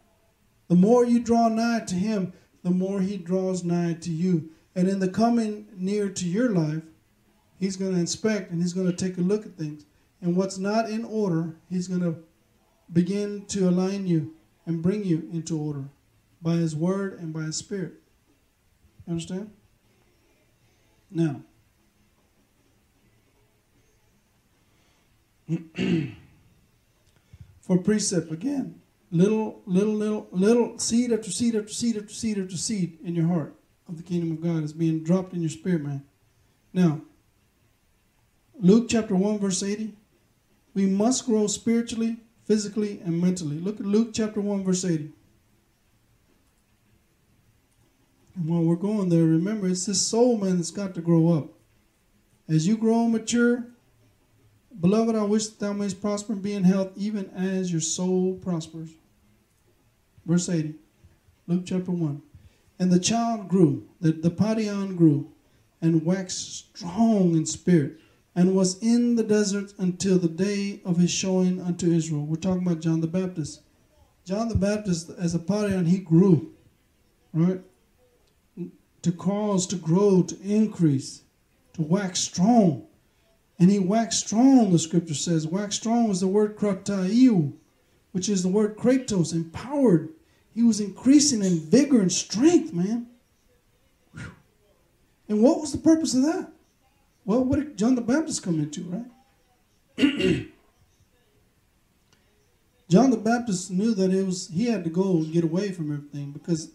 The 0.68 0.74
more 0.74 1.04
you 1.04 1.20
draw 1.20 1.48
nigh 1.48 1.84
to 1.86 1.94
Him, 1.94 2.32
the 2.62 2.70
more 2.70 3.00
He 3.00 3.16
draws 3.16 3.64
nigh 3.64 3.94
to 4.00 4.10
you. 4.10 4.50
And 4.74 4.88
in 4.88 4.98
the 4.98 5.08
coming 5.08 5.68
near 5.76 6.08
to 6.08 6.28
your 6.28 6.50
life, 6.50 6.82
He's 7.64 7.76
going 7.76 7.94
to 7.94 7.98
inspect 7.98 8.50
and 8.50 8.60
He's 8.60 8.74
going 8.74 8.86
to 8.86 8.92
take 8.92 9.16
a 9.16 9.22
look 9.22 9.46
at 9.46 9.56
things. 9.56 9.86
And 10.20 10.36
what's 10.36 10.58
not 10.58 10.90
in 10.90 11.02
order, 11.02 11.56
He's 11.70 11.88
going 11.88 12.02
to 12.02 12.16
begin 12.92 13.46
to 13.46 13.70
align 13.70 14.06
you 14.06 14.34
and 14.66 14.82
bring 14.82 15.02
you 15.02 15.26
into 15.32 15.58
order 15.58 15.84
by 16.42 16.56
His 16.56 16.76
Word 16.76 17.18
and 17.18 17.32
by 17.32 17.40
His 17.40 17.56
Spirit. 17.56 17.94
You 19.06 19.12
understand? 19.12 19.50
Now, 21.10 21.40
for 27.62 27.78
precept 27.78 28.30
again, 28.30 28.82
little, 29.10 29.62
little, 29.64 29.94
little, 29.94 30.28
little 30.32 30.78
seed 30.78 31.12
after 31.12 31.30
seed 31.30 31.56
after 31.56 31.72
seed 31.72 31.96
after 31.96 32.12
seed 32.12 32.38
after 32.38 32.58
seed 32.58 32.98
in 33.02 33.14
your 33.14 33.28
heart 33.28 33.54
of 33.88 33.96
the 33.96 34.02
kingdom 34.02 34.32
of 34.32 34.42
God 34.42 34.62
is 34.64 34.74
being 34.74 35.02
dropped 35.02 35.32
in 35.32 35.40
your 35.40 35.48
spirit, 35.48 35.82
man. 35.82 36.04
Now, 36.74 37.00
Luke 38.60 38.86
chapter 38.88 39.14
1, 39.14 39.38
verse 39.38 39.62
80. 39.62 39.94
We 40.74 40.86
must 40.86 41.26
grow 41.26 41.46
spiritually, 41.46 42.18
physically, 42.44 43.00
and 43.04 43.20
mentally. 43.20 43.58
Look 43.58 43.80
at 43.80 43.86
Luke 43.86 44.10
chapter 44.12 44.40
1, 44.40 44.64
verse 44.64 44.84
80. 44.84 45.10
And 48.36 48.48
while 48.48 48.62
we're 48.62 48.76
going 48.76 49.08
there, 49.08 49.24
remember 49.24 49.68
it's 49.68 49.86
this 49.86 50.00
soul 50.00 50.36
man 50.36 50.56
that's 50.56 50.70
got 50.70 50.94
to 50.94 51.00
grow 51.00 51.32
up. 51.32 51.48
As 52.48 52.66
you 52.66 52.76
grow 52.76 53.04
and 53.04 53.12
mature, 53.12 53.64
beloved, 54.80 55.14
I 55.14 55.22
wish 55.22 55.46
that 55.46 55.60
thou 55.60 55.72
mayest 55.72 56.00
prosper 56.00 56.32
and 56.32 56.42
be 56.42 56.52
in 56.52 56.64
health, 56.64 56.90
even 56.96 57.30
as 57.30 57.70
your 57.70 57.80
soul 57.80 58.34
prospers. 58.34 58.90
Verse 60.26 60.48
80, 60.48 60.74
Luke 61.46 61.62
chapter 61.64 61.90
1. 61.90 62.22
And 62.78 62.92
the 62.92 62.98
child 62.98 63.48
grew, 63.48 63.86
the, 64.00 64.12
the 64.12 64.30
paidion 64.30 64.96
grew, 64.96 65.30
and 65.80 66.04
waxed 66.04 66.76
strong 66.76 67.36
in 67.36 67.46
spirit, 67.46 67.98
and 68.36 68.54
was 68.54 68.78
in 68.82 69.16
the 69.16 69.22
desert 69.22 69.72
until 69.78 70.18
the 70.18 70.28
day 70.28 70.80
of 70.84 70.96
his 70.96 71.10
showing 71.10 71.60
unto 71.60 71.90
Israel. 71.90 72.26
We're 72.26 72.36
talking 72.36 72.66
about 72.66 72.80
John 72.80 73.00
the 73.00 73.06
Baptist. 73.06 73.62
John 74.24 74.48
the 74.48 74.56
Baptist, 74.56 75.10
as 75.18 75.34
a 75.34 75.38
paidion, 75.38 75.86
he 75.86 75.98
grew, 75.98 76.52
right? 77.32 77.60
To 79.02 79.12
cause, 79.12 79.66
to 79.68 79.76
grow, 79.76 80.22
to 80.22 80.40
increase, 80.42 81.22
to 81.74 81.82
wax 81.82 82.20
strong. 82.20 82.86
And 83.58 83.70
he 83.70 83.78
waxed 83.78 84.26
strong, 84.26 84.72
the 84.72 84.78
scripture 84.78 85.14
says. 85.14 85.46
Wax 85.46 85.76
strong 85.76 86.08
was 86.08 86.20
the 86.20 86.26
word 86.26 86.56
krataiu, 86.56 87.52
which 88.12 88.28
is 88.28 88.42
the 88.42 88.48
word 88.48 88.76
kratos, 88.76 89.32
empowered. 89.32 90.08
He 90.54 90.62
was 90.62 90.80
increasing 90.80 91.42
in 91.44 91.60
vigor 91.60 92.00
and 92.00 92.10
strength, 92.10 92.72
man. 92.72 93.06
Whew. 94.12 94.32
And 95.28 95.42
what 95.42 95.60
was 95.60 95.70
the 95.72 95.78
purpose 95.78 96.14
of 96.14 96.22
that? 96.22 96.53
Well, 97.24 97.42
what 97.44 97.58
did 97.58 97.78
John 97.78 97.94
the 97.94 98.02
Baptist 98.02 98.42
come 98.42 98.60
into, 98.60 98.82
right? 98.84 99.06
John 102.88 103.10
the 103.10 103.16
Baptist 103.16 103.70
knew 103.70 103.94
that 103.94 104.12
it 104.12 104.24
was 104.26 104.48
he 104.48 104.66
had 104.66 104.84
to 104.84 104.90
go 104.90 105.16
and 105.16 105.32
get 105.32 105.44
away 105.44 105.72
from 105.72 105.92
everything 105.92 106.32
because 106.32 106.70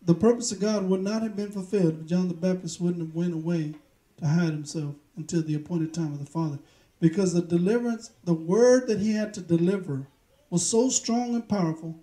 the 0.00 0.14
purpose 0.14 0.50
of 0.50 0.60
God 0.60 0.88
would 0.88 1.02
not 1.02 1.22
have 1.22 1.36
been 1.36 1.52
fulfilled 1.52 1.98
if 2.00 2.06
John 2.06 2.28
the 2.28 2.34
Baptist 2.34 2.80
wouldn't 2.80 3.06
have 3.06 3.14
went 3.14 3.34
away 3.34 3.74
to 4.18 4.26
hide 4.26 4.52
himself 4.52 4.94
until 5.16 5.42
the 5.42 5.54
appointed 5.54 5.92
time 5.92 6.12
of 6.12 6.18
the 6.18 6.30
Father. 6.30 6.58
Because 7.00 7.34
the 7.34 7.42
deliverance, 7.42 8.12
the 8.24 8.34
word 8.34 8.86
that 8.86 9.00
he 9.00 9.12
had 9.12 9.34
to 9.34 9.40
deliver 9.40 10.06
was 10.50 10.66
so 10.66 10.88
strong 10.88 11.34
and 11.34 11.48
powerful. 11.48 11.96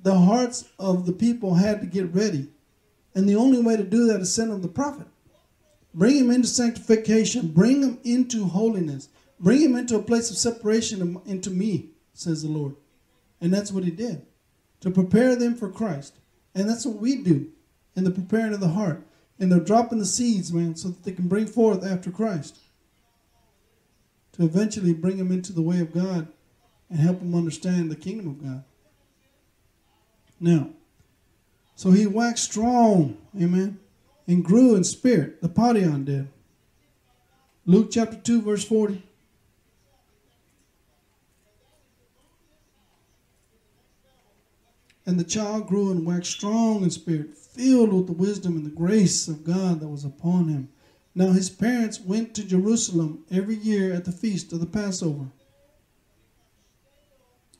the 0.00 0.18
hearts 0.18 0.68
of 0.78 1.06
the 1.06 1.12
people 1.12 1.54
had 1.54 1.80
to 1.80 1.86
get 1.86 2.14
ready. 2.14 2.48
And 3.14 3.28
the 3.28 3.36
only 3.36 3.60
way 3.60 3.76
to 3.76 3.82
do 3.82 4.06
that 4.06 4.20
is 4.20 4.32
send 4.32 4.50
them 4.50 4.62
the 4.62 4.68
prophet. 4.68 5.08
Bring 5.98 6.16
him 6.16 6.30
into 6.30 6.46
sanctification, 6.46 7.48
bring 7.48 7.82
him 7.82 7.98
into 8.04 8.44
holiness, 8.44 9.08
bring 9.40 9.60
him 9.60 9.74
into 9.74 9.96
a 9.96 10.02
place 10.02 10.30
of 10.30 10.36
separation 10.36 11.20
into 11.26 11.50
me, 11.50 11.90
says 12.14 12.42
the 12.42 12.48
Lord. 12.48 12.76
And 13.40 13.52
that's 13.52 13.72
what 13.72 13.82
he 13.82 13.90
did 13.90 14.24
to 14.80 14.92
prepare 14.92 15.34
them 15.34 15.56
for 15.56 15.68
Christ. 15.68 16.14
And 16.54 16.70
that's 16.70 16.86
what 16.86 17.00
we 17.00 17.16
do 17.16 17.50
in 17.96 18.04
the 18.04 18.12
preparing 18.12 18.54
of 18.54 18.60
the 18.60 18.68
heart. 18.68 19.02
And 19.40 19.50
they're 19.50 19.58
dropping 19.58 19.98
the 19.98 20.06
seeds, 20.06 20.52
man, 20.52 20.76
so 20.76 20.90
that 20.90 21.02
they 21.02 21.10
can 21.10 21.26
bring 21.26 21.48
forth 21.48 21.84
after 21.84 22.12
Christ. 22.12 22.58
To 24.34 24.44
eventually 24.44 24.94
bring 24.94 25.16
them 25.16 25.32
into 25.32 25.52
the 25.52 25.62
way 25.62 25.80
of 25.80 25.92
God 25.92 26.28
and 26.88 27.00
help 27.00 27.18
them 27.18 27.34
understand 27.34 27.90
the 27.90 27.96
kingdom 27.96 28.28
of 28.28 28.40
God. 28.40 28.64
Now, 30.38 30.70
so 31.74 31.90
he 31.90 32.06
waxed 32.06 32.44
strong, 32.44 33.16
amen, 33.36 33.80
and 34.28 34.44
grew 34.44 34.76
in 34.76 34.84
spirit. 34.84 35.40
The 35.40 35.48
Padion 35.48 36.04
did. 36.04 36.28
Luke 37.66 37.88
chapter 37.90 38.16
2, 38.16 38.42
verse 38.42 38.64
40. 38.64 39.02
And 45.06 45.18
the 45.18 45.24
child 45.24 45.66
grew 45.66 45.90
and 45.90 46.06
waxed 46.06 46.32
strong 46.32 46.82
in 46.82 46.90
spirit, 46.90 47.36
filled 47.36 47.94
with 47.94 48.06
the 48.06 48.12
wisdom 48.12 48.56
and 48.56 48.66
the 48.66 48.70
grace 48.70 49.26
of 49.26 49.42
God 49.42 49.80
that 49.80 49.88
was 49.88 50.04
upon 50.04 50.48
him. 50.48 50.68
Now 51.14 51.32
his 51.32 51.48
parents 51.48 51.98
went 51.98 52.34
to 52.34 52.44
Jerusalem 52.44 53.24
every 53.30 53.56
year 53.56 53.94
at 53.94 54.04
the 54.04 54.12
feast 54.12 54.52
of 54.52 54.60
the 54.60 54.66
Passover. 54.66 55.26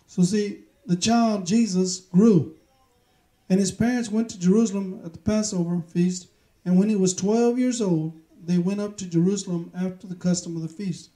So, 0.06 0.22
see, 0.22 0.64
the 0.86 0.96
child 0.96 1.46
Jesus 1.46 2.00
grew. 2.00 2.54
And 3.48 3.58
his 3.58 3.72
parents 3.72 4.10
went 4.10 4.28
to 4.30 4.38
Jerusalem 4.38 5.00
at 5.04 5.14
the 5.14 5.18
Passover 5.18 5.80
feast. 5.80 6.28
And 6.68 6.78
when 6.78 6.90
he 6.90 6.96
was 6.96 7.14
12 7.14 7.58
years 7.58 7.80
old, 7.80 8.12
they 8.44 8.58
went 8.58 8.82
up 8.82 8.98
to 8.98 9.06
Jerusalem 9.06 9.72
after 9.74 10.06
the 10.06 10.14
custom 10.14 10.54
of 10.54 10.60
the 10.60 10.68
feast. 10.68 11.08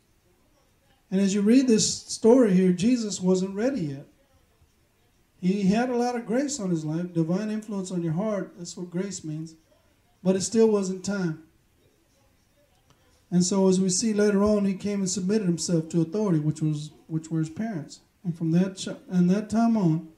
And 1.10 1.20
as 1.20 1.34
you 1.34 1.42
read 1.42 1.68
this 1.68 1.94
story 1.94 2.54
here, 2.54 2.72
Jesus 2.72 3.20
wasn't 3.20 3.54
ready 3.54 3.82
yet. 3.82 4.06
He 5.42 5.64
had 5.64 5.90
a 5.90 5.96
lot 5.96 6.16
of 6.16 6.24
grace 6.24 6.58
on 6.58 6.70
his 6.70 6.86
life, 6.86 7.12
divine 7.12 7.50
influence 7.50 7.90
on 7.90 8.02
your 8.02 8.14
heart. 8.14 8.54
That's 8.56 8.78
what 8.78 8.88
grace 8.88 9.24
means. 9.24 9.54
But 10.22 10.36
it 10.36 10.40
still 10.40 10.68
wasn't 10.68 11.04
time. 11.04 11.42
And 13.30 13.44
so 13.44 13.68
as 13.68 13.78
we 13.78 13.90
see 13.90 14.14
later 14.14 14.42
on, 14.42 14.64
he 14.64 14.72
came 14.72 15.00
and 15.00 15.10
submitted 15.10 15.44
himself 15.44 15.90
to 15.90 16.00
authority, 16.00 16.38
which 16.38 16.62
was 16.62 16.92
which 17.08 17.30
were 17.30 17.40
his 17.40 17.50
parents. 17.50 18.00
And 18.24 18.34
from 18.34 18.52
that 18.52 18.86
and 19.10 19.28
that 19.28 19.50
time 19.50 19.76
on, 19.76 20.08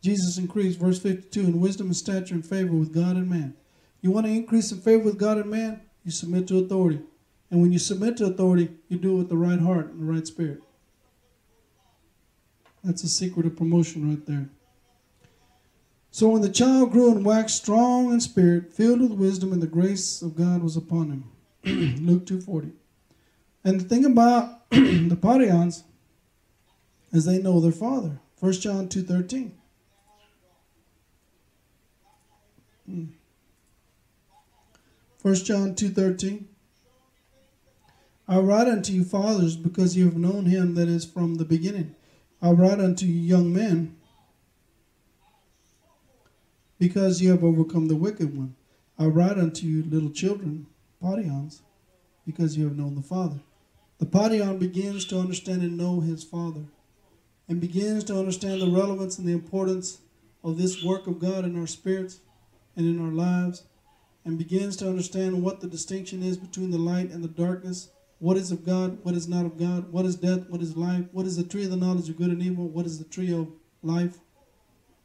Jesus 0.00 0.38
increased, 0.38 0.78
verse 0.78 0.98
52, 0.98 1.40
in 1.40 1.60
wisdom 1.60 1.88
and 1.88 1.96
stature 1.96 2.34
and 2.34 2.46
favor 2.46 2.72
with 2.72 2.94
God 2.94 3.16
and 3.16 3.28
man. 3.28 3.54
You 4.00 4.10
want 4.10 4.26
to 4.26 4.32
increase 4.32 4.70
in 4.72 4.80
favor 4.80 5.04
with 5.04 5.18
God 5.18 5.38
and 5.38 5.50
man? 5.50 5.80
You 6.04 6.10
submit 6.10 6.46
to 6.48 6.58
authority. 6.58 7.00
And 7.50 7.60
when 7.60 7.72
you 7.72 7.78
submit 7.78 8.16
to 8.18 8.26
authority, 8.26 8.70
you 8.88 8.98
do 8.98 9.14
it 9.14 9.18
with 9.18 9.28
the 9.28 9.36
right 9.36 9.58
heart 9.58 9.86
and 9.86 10.00
the 10.00 10.12
right 10.12 10.26
spirit. 10.26 10.62
That's 12.84 13.02
a 13.02 13.08
secret 13.08 13.46
of 13.46 13.56
promotion 13.56 14.08
right 14.08 14.24
there. 14.26 14.48
So 16.10 16.28
when 16.28 16.42
the 16.42 16.48
child 16.48 16.92
grew 16.92 17.10
and 17.10 17.24
waxed 17.24 17.56
strong 17.58 18.12
in 18.12 18.20
spirit, 18.20 18.72
filled 18.72 19.00
with 19.00 19.12
wisdom, 19.12 19.52
and 19.52 19.62
the 19.62 19.66
grace 19.66 20.22
of 20.22 20.36
God 20.36 20.62
was 20.62 20.76
upon 20.76 21.10
him. 21.10 21.24
Luke 22.06 22.24
2.40. 22.24 22.72
And 23.64 23.80
the 23.80 23.84
thing 23.84 24.04
about 24.04 24.68
the 24.70 25.18
Paidions 25.20 25.84
is 27.12 27.24
they 27.24 27.38
know 27.38 27.60
their 27.60 27.72
father. 27.72 28.20
1 28.40 28.52
John 28.52 28.88
2.13. 28.88 29.50
Hmm. 32.86 33.04
1 35.28 35.34
John 35.44 35.74
2.13 35.74 36.44
I 38.26 38.38
write 38.38 38.66
unto 38.66 38.94
you 38.94 39.04
fathers 39.04 39.58
because 39.58 39.94
you 39.94 40.06
have 40.06 40.16
known 40.16 40.46
him 40.46 40.74
that 40.76 40.88
is 40.88 41.04
from 41.04 41.34
the 41.34 41.44
beginning. 41.44 41.94
I 42.40 42.52
write 42.52 42.80
unto 42.80 43.04
you 43.04 43.12
young 43.12 43.52
men 43.52 43.94
because 46.78 47.20
you 47.20 47.30
have 47.30 47.44
overcome 47.44 47.88
the 47.88 47.94
wicked 47.94 48.34
one. 48.34 48.56
I 48.98 49.04
write 49.04 49.36
unto 49.36 49.66
you 49.66 49.84
little 49.84 50.08
children, 50.08 50.66
Padions, 51.02 51.60
because 52.24 52.56
you 52.56 52.64
have 52.64 52.78
known 52.78 52.94
the 52.94 53.02
Father. 53.02 53.40
The 53.98 54.06
Padion 54.06 54.58
begins 54.58 55.04
to 55.08 55.20
understand 55.20 55.60
and 55.60 55.76
know 55.76 56.00
his 56.00 56.24
Father 56.24 56.64
and 57.46 57.60
begins 57.60 58.02
to 58.04 58.18
understand 58.18 58.62
the 58.62 58.70
relevance 58.70 59.18
and 59.18 59.28
the 59.28 59.32
importance 59.32 59.98
of 60.42 60.56
this 60.56 60.82
work 60.82 61.06
of 61.06 61.18
God 61.18 61.44
in 61.44 61.60
our 61.60 61.66
spirits 61.66 62.20
and 62.76 62.86
in 62.86 62.98
our 62.98 63.12
lives 63.12 63.64
and 64.24 64.38
begins 64.38 64.76
to 64.76 64.88
understand 64.88 65.42
what 65.42 65.60
the 65.60 65.66
distinction 65.66 66.22
is 66.22 66.36
between 66.36 66.70
the 66.70 66.78
light 66.78 67.10
and 67.10 67.22
the 67.22 67.28
darkness, 67.28 67.90
what 68.18 68.36
is 68.36 68.50
of 68.50 68.64
God, 68.66 68.98
what 69.02 69.14
is 69.14 69.28
not 69.28 69.46
of 69.46 69.58
God, 69.58 69.92
what 69.92 70.04
is 70.04 70.16
death, 70.16 70.48
what 70.48 70.60
is 70.60 70.76
life, 70.76 71.04
what 71.12 71.26
is 71.26 71.36
the 71.36 71.44
tree 71.44 71.64
of 71.64 71.70
the 71.70 71.76
knowledge 71.76 72.08
of 72.08 72.18
good 72.18 72.30
and 72.30 72.42
evil, 72.42 72.68
what 72.68 72.86
is 72.86 72.98
the 72.98 73.04
tree 73.04 73.32
of 73.32 73.48
life. 73.82 74.18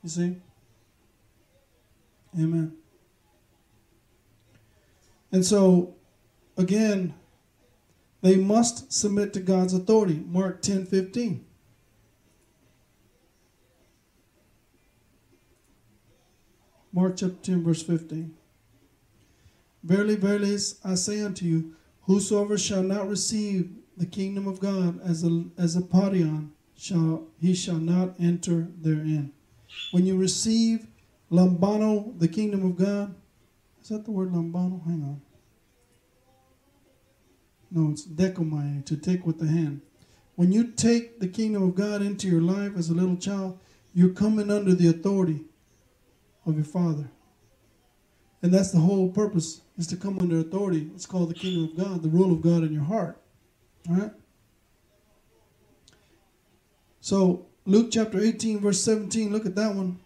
You 0.01 0.09
see? 0.09 0.37
Amen. 2.39 2.75
And 5.31 5.45
so, 5.45 5.95
again, 6.57 7.13
they 8.21 8.35
must 8.35 8.91
submit 8.91 9.33
to 9.33 9.39
God's 9.39 9.73
authority. 9.73 10.23
Mark 10.27 10.61
10 10.61 10.85
15. 10.85 11.45
Mark 16.93 17.17
chapter 17.17 17.35
10, 17.41 17.63
verse 17.63 17.81
15. 17.81 18.35
Verily, 19.83 20.15
verily, 20.15 20.57
I 20.85 20.95
say 20.95 21.21
unto 21.21 21.45
you, 21.45 21.75
whosoever 22.03 22.57
shall 22.57 22.83
not 22.83 23.09
receive 23.09 23.71
the 23.97 24.05
kingdom 24.05 24.47
of 24.47 24.59
God 24.59 25.01
as 25.01 25.23
a 25.23 25.45
as 25.57 25.75
a 25.75 25.81
paidion, 25.81 26.49
shall 26.75 27.27
he 27.39 27.53
shall 27.53 27.77
not 27.77 28.15
enter 28.19 28.69
therein. 28.81 29.33
When 29.91 30.05
you 30.05 30.17
receive 30.17 30.87
lambano, 31.31 32.17
the 32.17 32.27
kingdom 32.27 32.65
of 32.65 32.77
God, 32.77 33.13
is 33.81 33.89
that 33.89 34.05
the 34.05 34.11
word 34.11 34.31
lambano? 34.31 34.83
Hang 34.85 35.03
on. 35.03 35.21
No, 37.69 37.91
it's 37.91 38.05
dechomai, 38.05 38.85
to 38.85 38.95
take 38.95 39.25
with 39.25 39.39
the 39.39 39.47
hand. 39.47 39.81
When 40.35 40.51
you 40.51 40.71
take 40.71 41.19
the 41.19 41.27
kingdom 41.27 41.63
of 41.63 41.75
God 41.75 42.01
into 42.01 42.27
your 42.27 42.41
life 42.41 42.73
as 42.77 42.89
a 42.89 42.93
little 42.93 43.17
child, 43.17 43.59
you're 43.93 44.09
coming 44.09 44.49
under 44.49 44.73
the 44.73 44.89
authority 44.89 45.41
of 46.45 46.55
your 46.55 46.65
Father. 46.65 47.09
And 48.43 48.53
that's 48.53 48.71
the 48.71 48.79
whole 48.79 49.09
purpose, 49.09 49.61
is 49.77 49.87
to 49.87 49.95
come 49.95 50.19
under 50.19 50.39
authority. 50.39 50.89
It's 50.93 51.05
called 51.05 51.29
the 51.29 51.33
kingdom 51.33 51.63
of 51.63 51.77
God, 51.77 52.03
the 52.03 52.09
rule 52.09 52.33
of 52.33 52.41
God 52.41 52.63
in 52.63 52.73
your 52.73 52.83
heart. 52.83 53.17
All 53.89 53.95
right? 53.95 54.11
So, 56.99 57.45
Luke 57.65 57.87
chapter 57.89 58.19
18, 58.19 58.59
verse 58.59 58.83
17, 58.83 59.31
look 59.31 59.45
at 59.45 59.55
that 59.55 59.73
one. 59.73 59.97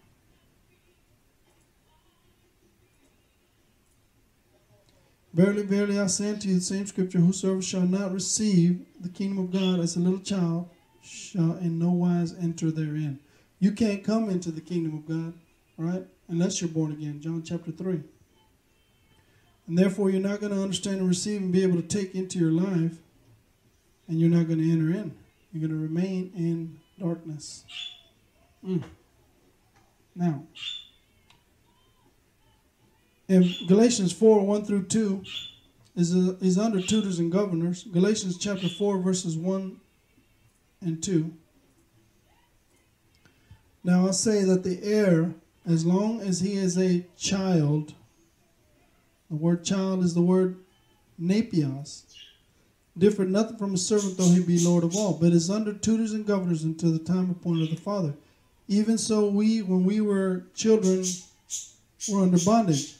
Verily, 5.34 5.62
verily, 5.62 5.98
I 5.98 6.06
say 6.06 6.30
unto 6.30 6.48
you 6.48 6.54
the 6.54 6.60
same 6.60 6.86
scripture, 6.86 7.18
whosoever 7.18 7.60
shall 7.60 7.82
not 7.82 8.12
receive 8.12 8.86
the 9.00 9.08
kingdom 9.08 9.38
of 9.38 9.52
God 9.52 9.80
as 9.80 9.96
a 9.96 10.00
little 10.00 10.20
child 10.20 10.70
shall 11.02 11.56
in 11.58 11.78
no 11.78 11.90
wise 11.90 12.34
enter 12.38 12.70
therein. 12.70 13.18
You 13.58 13.72
can't 13.72 14.04
come 14.04 14.30
into 14.30 14.52
the 14.52 14.60
kingdom 14.60 14.94
of 14.96 15.06
God, 15.06 15.34
right? 15.76 16.06
Unless 16.28 16.60
you're 16.60 16.70
born 16.70 16.92
again. 16.92 17.20
John 17.20 17.42
chapter 17.42 17.72
3. 17.72 18.02
And 19.68 19.78
therefore, 19.78 20.08
you're 20.08 20.20
not 20.20 20.40
going 20.40 20.52
to 20.52 20.62
understand 20.62 21.00
and 21.00 21.08
receive 21.08 21.42
and 21.42 21.52
be 21.52 21.62
able 21.62 21.76
to 21.76 21.86
take 21.86 22.14
into 22.14 22.38
your 22.38 22.50
life, 22.50 22.98
and 24.08 24.18
you're 24.18 24.30
not 24.30 24.48
going 24.48 24.60
to 24.60 24.72
enter 24.72 24.98
in. 24.98 25.14
You're 25.52 25.68
going 25.68 25.78
to 25.78 25.86
remain 25.86 26.32
in 26.34 26.80
darkness. 26.98 27.64
Mm. 28.66 28.82
Now, 30.16 30.42
in 33.28 33.54
Galatians 33.66 34.12
4 34.12 34.44
1 34.44 34.64
through 34.64 34.84
2 34.84 35.22
is, 35.96 36.16
a, 36.16 36.38
is 36.40 36.58
under 36.58 36.80
tutors 36.80 37.18
and 37.18 37.30
governors. 37.30 37.84
Galatians 37.84 38.38
chapter 38.38 38.68
4, 38.68 38.98
verses 38.98 39.36
1 39.36 39.78
and 40.80 41.02
2. 41.02 41.30
Now 43.84 44.08
I 44.08 44.12
say 44.12 44.44
that 44.44 44.64
the 44.64 44.82
heir, 44.82 45.34
as 45.66 45.84
long 45.84 46.20
as 46.20 46.40
he 46.40 46.54
is 46.54 46.78
a 46.78 47.06
child, 47.18 47.92
the 49.30 49.36
word 49.36 49.64
child 49.64 50.04
is 50.04 50.14
the 50.14 50.22
word 50.22 50.56
napios, 51.20 52.04
different 52.96 53.30
nothing 53.30 53.56
from 53.56 53.74
a 53.74 53.78
servant 53.78 54.16
though 54.16 54.30
he 54.30 54.42
be 54.42 54.64
Lord 54.64 54.84
of 54.84 54.96
all, 54.96 55.14
but 55.14 55.32
is 55.32 55.50
under 55.50 55.72
tutors 55.72 56.12
and 56.12 56.26
governors 56.26 56.64
until 56.64 56.92
the 56.92 56.98
time 56.98 57.30
appointed 57.30 57.64
of 57.64 57.76
the 57.76 57.80
Father. 57.80 58.14
Even 58.68 58.98
so, 58.98 59.28
we, 59.28 59.62
when 59.62 59.84
we 59.84 60.00
were 60.00 60.44
children, 60.54 61.04
were 62.10 62.22
under 62.22 62.38
bondage, 62.44 62.96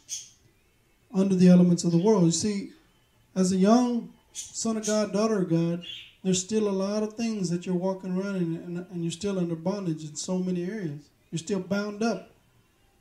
under 1.14 1.34
the 1.34 1.48
elements 1.48 1.84
of 1.84 1.92
the 1.92 1.98
world. 1.98 2.24
You 2.24 2.30
see, 2.30 2.70
as 3.34 3.52
a 3.52 3.56
young 3.56 4.12
son 4.32 4.76
of 4.76 4.86
God, 4.86 5.12
daughter 5.12 5.42
of 5.42 5.50
God, 5.50 5.84
there's 6.24 6.42
still 6.42 6.68
a 6.68 6.70
lot 6.70 7.02
of 7.02 7.14
things 7.14 7.50
that 7.50 7.66
you're 7.66 7.74
walking 7.74 8.16
around 8.16 8.36
and, 8.36 8.86
and 8.90 9.02
you're 9.02 9.10
still 9.10 9.38
under 9.38 9.54
bondage 9.54 10.04
in 10.04 10.16
so 10.16 10.38
many 10.38 10.64
areas. 10.64 11.00
You're 11.30 11.38
still 11.38 11.60
bound 11.60 12.02
up 12.02 12.30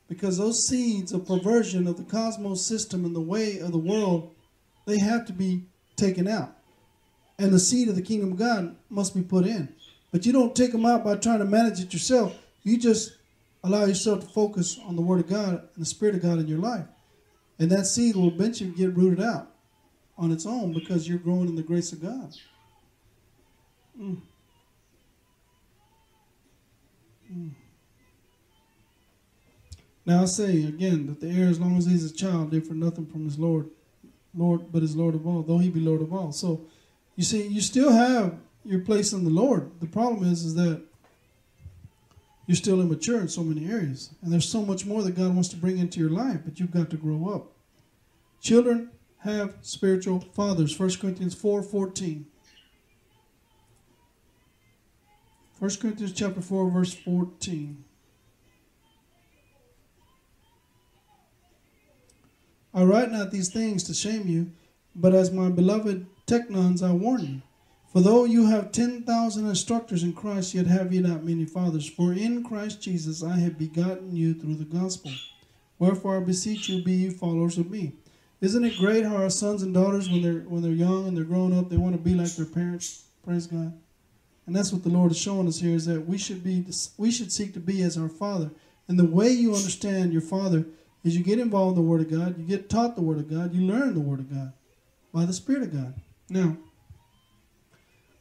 because 0.07 0.37
those 0.37 0.67
seeds 0.67 1.11
of 1.11 1.27
perversion 1.27 1.87
of 1.87 1.97
the 1.97 2.03
cosmos 2.03 2.65
system 2.65 3.05
and 3.05 3.15
the 3.15 3.21
way 3.21 3.59
of 3.59 3.71
the 3.71 3.77
world, 3.77 4.33
they 4.85 4.99
have 4.99 5.25
to 5.25 5.33
be 5.33 5.63
taken 5.95 6.27
out. 6.27 6.55
And 7.39 7.53
the 7.53 7.59
seed 7.59 7.89
of 7.89 7.95
the 7.95 8.01
kingdom 8.01 8.31
of 8.31 8.39
God 8.39 8.75
must 8.89 9.13
be 9.13 9.21
put 9.21 9.45
in. 9.45 9.73
But 10.11 10.25
you 10.25 10.31
don't 10.31 10.55
take 10.55 10.71
them 10.71 10.85
out 10.85 11.03
by 11.03 11.15
trying 11.15 11.39
to 11.39 11.45
manage 11.45 11.79
it 11.79 11.93
yourself. 11.93 12.37
You 12.63 12.77
just 12.77 13.17
allow 13.63 13.85
yourself 13.85 14.21
to 14.21 14.27
focus 14.27 14.79
on 14.85 14.95
the 14.95 15.01
Word 15.01 15.19
of 15.19 15.29
God 15.29 15.49
and 15.49 15.77
the 15.77 15.85
Spirit 15.85 16.15
of 16.15 16.21
God 16.21 16.39
in 16.39 16.47
your 16.47 16.59
life. 16.59 16.85
And 17.59 17.69
that 17.71 17.85
seed 17.85 18.15
will 18.15 18.29
eventually 18.29 18.71
get 18.71 18.95
rooted 18.95 19.23
out 19.23 19.51
on 20.17 20.31
its 20.31 20.45
own 20.45 20.73
because 20.73 21.07
you're 21.07 21.17
growing 21.17 21.47
in 21.47 21.55
the 21.55 21.63
grace 21.63 21.91
of 21.91 22.01
God. 22.01 22.33
Mm. 23.99 24.21
Mm. 27.31 27.51
Now 30.07 30.21
I 30.21 30.25
say 30.25 30.63
again 30.63 31.05
that 31.07 31.19
the 31.19 31.29
heir, 31.29 31.49
as 31.49 31.59
long 31.59 31.75
as 31.75 31.85
he's 31.85 32.09
a 32.09 32.13
child, 32.13 32.51
differ 32.51 32.73
nothing 32.73 33.05
from 33.05 33.25
his 33.25 33.37
Lord, 33.37 33.69
Lord, 34.33 34.71
but 34.71 34.81
his 34.81 34.95
Lord 34.95 35.15
of 35.15 35.27
all, 35.27 35.41
though 35.41 35.57
he 35.57 35.69
be 35.69 35.81
Lord 35.81 36.01
of 36.01 36.13
all. 36.13 36.31
So, 36.31 36.61
you 37.17 37.25
see, 37.25 37.45
you 37.45 37.59
still 37.59 37.91
have 37.91 38.37
your 38.63 38.79
place 38.79 39.11
in 39.11 39.25
the 39.25 39.29
Lord. 39.29 39.69
The 39.81 39.85
problem 39.85 40.23
is, 40.31 40.45
is 40.45 40.55
that 40.55 40.81
you're 42.45 42.55
still 42.55 42.79
immature 42.79 43.19
in 43.19 43.27
so 43.27 43.43
many 43.43 43.69
areas, 43.69 44.11
and 44.21 44.31
there's 44.31 44.47
so 44.47 44.61
much 44.61 44.85
more 44.85 45.03
that 45.03 45.15
God 45.15 45.33
wants 45.33 45.49
to 45.49 45.57
bring 45.57 45.77
into 45.77 45.99
your 45.99 46.09
life, 46.09 46.39
but 46.45 46.57
you've 46.57 46.71
got 46.71 46.89
to 46.91 46.95
grow 46.95 47.27
up. 47.27 47.51
Children 48.39 48.91
have 49.19 49.55
spiritual 49.61 50.21
fathers. 50.21 50.79
1 50.79 50.95
Corinthians 51.01 51.35
4 51.35 51.61
14. 51.61 52.25
1 55.59 55.71
Corinthians 55.81 56.13
chapter 56.13 56.39
4, 56.39 56.69
verse 56.69 56.93
14. 56.93 57.83
I 62.77 62.83
write 62.83 63.11
not 63.11 63.31
these 63.31 63.49
things 63.49 63.81
to 63.85 63.93
shame 63.95 64.27
you, 64.27 64.51
but 64.95 65.15
as 65.15 65.31
my 65.31 65.49
beloved 65.49 66.05
teknons 66.27 66.83
I 66.83 66.91
warn 66.91 67.25
you. 67.25 67.41
For 67.91 68.01
though 68.01 68.25
you 68.25 68.45
have 68.45 68.71
ten 68.71 69.01
thousand 69.01 69.47
instructors 69.49 70.03
in 70.03 70.13
Christ, 70.13 70.53
yet 70.53 70.67
have 70.67 70.93
ye 70.93 70.99
not 70.99 71.23
many 71.23 71.45
fathers. 71.45 71.89
For 71.89 72.13
in 72.13 72.43
Christ 72.43 72.83
Jesus 72.83 73.23
I 73.23 73.37
have 73.39 73.57
begotten 73.57 74.15
you 74.15 74.35
through 74.35 74.57
the 74.57 74.65
gospel. 74.79 75.11
Wherefore 75.79 76.17
I 76.17 76.19
beseech 76.19 76.69
you, 76.69 76.83
be 76.83 76.91
ye 76.91 77.09
followers 77.09 77.57
of 77.57 77.71
me. 77.71 77.93
Isn't 78.41 78.63
it 78.63 78.77
great 78.77 79.03
how 79.03 79.15
our 79.15 79.31
sons 79.31 79.63
and 79.63 79.73
daughters, 79.73 80.07
when 80.07 80.21
they're 80.21 80.41
when 80.41 80.61
they're 80.61 80.71
young 80.71 81.07
and 81.07 81.17
they're 81.17 81.23
growing 81.23 81.57
up, 81.57 81.69
they 81.69 81.77
want 81.77 81.95
to 81.95 82.01
be 82.01 82.13
like 82.13 82.35
their 82.35 82.45
parents? 82.45 83.05
Praise 83.25 83.47
God. 83.47 83.73
And 84.45 84.55
that's 84.55 84.71
what 84.71 84.83
the 84.83 84.89
Lord 84.89 85.09
is 85.09 85.17
showing 85.17 85.47
us 85.47 85.59
here 85.59 85.73
is 85.73 85.87
that 85.87 86.05
we 86.05 86.19
should 86.19 86.43
be 86.43 86.63
we 86.99 87.09
should 87.09 87.31
seek 87.31 87.55
to 87.55 87.59
be 87.59 87.81
as 87.81 87.97
our 87.97 88.07
Father. 88.07 88.51
And 88.87 88.99
the 88.99 89.03
way 89.03 89.29
you 89.29 89.55
understand 89.55 90.13
your 90.13 90.21
Father 90.21 90.67
is 91.07 91.17
you 91.17 91.23
get 91.23 91.39
involved 91.39 91.77
in 91.77 91.83
the 91.83 91.89
Word 91.89 92.01
of 92.01 92.11
God, 92.11 92.37
you 92.37 92.45
get 92.45 92.69
taught 92.69 92.95
the 92.95 93.01
Word 93.01 93.17
of 93.17 93.29
God, 93.29 93.53
you 93.53 93.65
learn 93.65 93.93
the 93.93 93.99
Word 93.99 94.19
of 94.19 94.29
God 94.29 94.53
by 95.13 95.25
the 95.25 95.33
Spirit 95.33 95.63
of 95.63 95.73
God. 95.73 95.93
Now, 96.29 96.57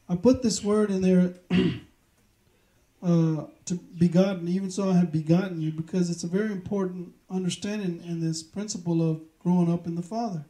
I 0.09 0.15
put 0.15 0.41
this 0.41 0.63
word 0.63 0.89
in 0.89 1.01
there 1.01 1.33
uh, 3.03 3.45
to 3.65 3.75
begotten, 3.97 4.47
even 4.47 4.71
so 4.71 4.89
I 4.89 4.93
have 4.93 5.11
begotten 5.11 5.59
you, 5.59 5.71
because 5.71 6.09
it's 6.09 6.23
a 6.23 6.27
very 6.27 6.51
important 6.51 7.13
understanding 7.29 8.01
in 8.07 8.21
this 8.21 8.41
principle 8.41 9.07
of 9.07 9.21
growing 9.43 9.71
up 9.71 9.85
in 9.85 9.95
the 9.95 10.01
Father. 10.01 10.45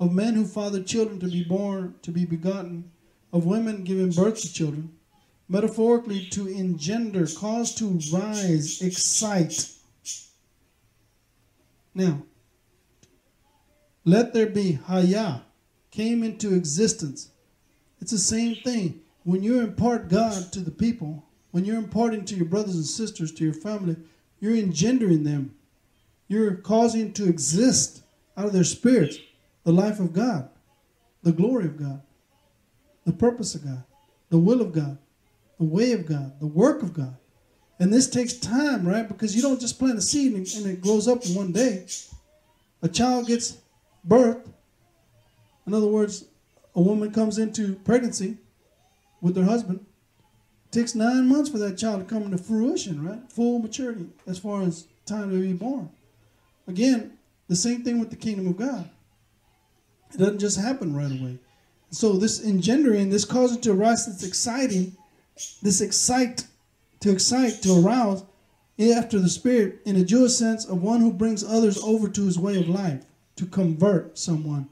Of 0.00 0.12
men 0.12 0.34
who 0.34 0.46
father 0.46 0.82
children 0.82 1.20
to 1.20 1.28
be 1.28 1.44
born, 1.44 1.94
to 2.02 2.10
be 2.10 2.24
begotten, 2.24 2.90
of 3.32 3.44
women 3.44 3.84
giving 3.84 4.10
birth 4.10 4.40
to 4.42 4.52
children, 4.52 4.94
metaphorically 5.48 6.26
to 6.30 6.48
engender, 6.48 7.26
cause 7.26 7.74
to 7.76 8.00
rise, 8.12 8.80
excite. 8.80 9.75
Now, 11.96 12.24
let 14.04 14.34
there 14.34 14.46
be 14.46 14.78
hayah, 14.86 15.40
came 15.90 16.22
into 16.22 16.54
existence. 16.54 17.30
It's 18.02 18.10
the 18.10 18.18
same 18.18 18.56
thing. 18.56 19.00
When 19.24 19.42
you 19.42 19.60
impart 19.60 20.10
God 20.10 20.52
to 20.52 20.60
the 20.60 20.70
people, 20.70 21.24
when 21.52 21.64
you're 21.64 21.78
imparting 21.78 22.26
to 22.26 22.36
your 22.36 22.44
brothers 22.44 22.74
and 22.74 22.84
sisters, 22.84 23.32
to 23.32 23.44
your 23.44 23.54
family, 23.54 23.96
you're 24.40 24.54
engendering 24.54 25.24
them. 25.24 25.54
You're 26.28 26.56
causing 26.56 27.14
to 27.14 27.26
exist 27.26 28.02
out 28.36 28.44
of 28.44 28.52
their 28.52 28.62
spirits 28.62 29.16
the 29.64 29.72
life 29.72 29.98
of 29.98 30.12
God, 30.12 30.50
the 31.22 31.32
glory 31.32 31.64
of 31.64 31.78
God, 31.78 32.02
the 33.06 33.12
purpose 33.14 33.54
of 33.54 33.64
God, 33.64 33.84
the 34.28 34.36
will 34.36 34.60
of 34.60 34.72
God, 34.72 34.98
the 35.58 35.64
way 35.64 35.92
of 35.92 36.04
God, 36.04 36.38
the 36.40 36.46
work 36.46 36.82
of 36.82 36.92
God. 36.92 37.16
And 37.78 37.92
this 37.92 38.08
takes 38.08 38.32
time, 38.34 38.86
right? 38.86 39.06
Because 39.06 39.36
you 39.36 39.42
don't 39.42 39.60
just 39.60 39.78
plant 39.78 39.98
a 39.98 40.02
seed 40.02 40.32
and, 40.32 40.46
and 40.56 40.66
it 40.66 40.80
grows 40.80 41.06
up 41.08 41.24
in 41.26 41.34
one 41.34 41.52
day. 41.52 41.86
A 42.82 42.88
child 42.88 43.26
gets 43.26 43.58
birth. 44.04 44.48
In 45.66 45.74
other 45.74 45.86
words, 45.86 46.24
a 46.74 46.80
woman 46.80 47.12
comes 47.12 47.38
into 47.38 47.74
pregnancy 47.76 48.38
with 49.20 49.36
her 49.36 49.44
husband. 49.44 49.84
It 50.66 50.72
takes 50.72 50.94
nine 50.94 51.26
months 51.26 51.50
for 51.50 51.58
that 51.58 51.78
child 51.78 52.00
to 52.00 52.14
come 52.14 52.22
into 52.22 52.38
fruition, 52.38 53.04
right? 53.04 53.20
Full 53.32 53.58
maturity 53.58 54.06
as 54.26 54.38
far 54.38 54.62
as 54.62 54.86
time 55.04 55.30
to 55.30 55.40
be 55.40 55.52
born. 55.52 55.90
Again, 56.68 57.18
the 57.48 57.56
same 57.56 57.82
thing 57.82 58.00
with 58.00 58.10
the 58.10 58.16
kingdom 58.16 58.48
of 58.48 58.56
God. 58.56 58.88
It 60.12 60.18
doesn't 60.18 60.38
just 60.38 60.60
happen 60.60 60.94
right 60.94 61.10
away. 61.10 61.38
So 61.90 62.14
this 62.14 62.44
engendering, 62.44 63.10
this 63.10 63.24
causing 63.24 63.60
to 63.62 63.72
arise, 63.72 64.06
this 64.06 64.26
exciting, 64.26 64.96
this 65.62 65.80
excite, 65.80 66.46
to 67.00 67.10
excite, 67.10 67.62
to 67.62 67.80
arouse, 67.80 68.24
after 68.78 69.18
the 69.18 69.28
Spirit, 69.28 69.80
in 69.84 69.96
a 69.96 70.04
Jewish 70.04 70.34
sense, 70.34 70.64
of 70.64 70.82
one 70.82 71.00
who 71.00 71.12
brings 71.12 71.42
others 71.42 71.78
over 71.78 72.08
to 72.08 72.26
his 72.26 72.38
way 72.38 72.58
of 72.58 72.68
life, 72.68 73.04
to 73.36 73.46
convert 73.46 74.18
someone, 74.18 74.68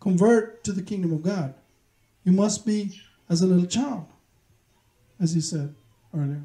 convert 0.00 0.64
to 0.64 0.72
the 0.72 0.82
kingdom 0.82 1.12
of 1.12 1.22
God. 1.22 1.54
You 2.24 2.32
must 2.32 2.66
be 2.66 3.00
as 3.28 3.42
a 3.42 3.46
little 3.46 3.66
child, 3.66 4.06
as 5.20 5.32
he 5.32 5.40
said 5.40 5.74
earlier. 6.14 6.42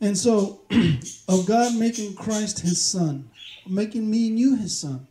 And 0.00 0.18
so, 0.18 0.62
of 1.28 1.46
God 1.46 1.76
making 1.76 2.14
Christ 2.14 2.60
his 2.60 2.80
son, 2.82 3.30
making 3.68 4.10
me 4.10 4.28
and 4.28 4.38
you 4.38 4.56
his 4.56 4.78
son, 4.78 5.06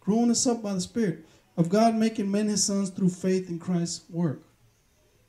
growing 0.00 0.30
us 0.30 0.46
up 0.46 0.62
by 0.62 0.74
the 0.74 0.80
Spirit, 0.80 1.24
of 1.56 1.68
God 1.70 1.94
making 1.94 2.30
men 2.30 2.48
his 2.48 2.62
sons 2.62 2.90
through 2.90 3.08
faith 3.08 3.48
in 3.48 3.58
Christ's 3.58 4.02
work. 4.10 4.42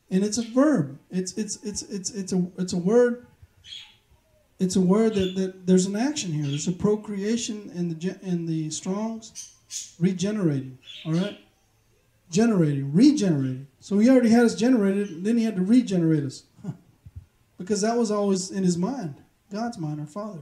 And 0.09 0.23
it's 0.23 0.37
a 0.37 0.43
verb. 0.43 0.99
It's 1.11 1.33
it's 1.33 1.57
it's 1.63 1.81
it's 1.83 2.11
it's 2.11 2.33
a 2.33 2.45
it's 2.57 2.73
a 2.73 2.77
word. 2.77 3.27
It's 4.59 4.75
a 4.75 4.81
word 4.81 5.13
that, 5.15 5.35
that 5.35 5.67
there's 5.67 5.85
an 5.85 5.95
action 5.95 6.31
here. 6.31 6.47
There's 6.47 6.67
a 6.67 6.71
procreation 6.71 7.71
in 7.75 7.89
the 7.89 8.17
in 8.21 8.45
the 8.45 8.69
Strong's, 8.69 9.53
regenerating. 9.99 10.79
All 11.05 11.13
right, 11.13 11.37
generating, 12.29 12.93
regenerating. 12.93 13.67
So 13.79 13.99
he 13.99 14.09
already 14.09 14.29
had 14.29 14.45
us 14.45 14.55
generated, 14.55 15.23
then 15.23 15.37
he 15.37 15.43
had 15.43 15.55
to 15.55 15.61
regenerate 15.61 16.23
us, 16.23 16.43
because 17.57 17.81
that 17.81 17.97
was 17.97 18.11
always 18.11 18.51
in 18.51 18.63
his 18.63 18.77
mind, 18.77 19.15
God's 19.51 19.77
mind, 19.77 19.99
our 19.99 20.07
Father. 20.07 20.41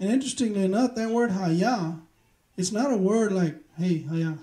And 0.00 0.10
interestingly 0.10 0.64
enough, 0.64 0.94
that 0.94 1.10
word 1.10 1.30
hayah, 1.30 2.00
it's 2.56 2.72
not 2.72 2.92
a 2.92 2.96
word 2.96 3.32
like 3.32 3.56
hey 3.78 4.00
hayah. 4.02 4.38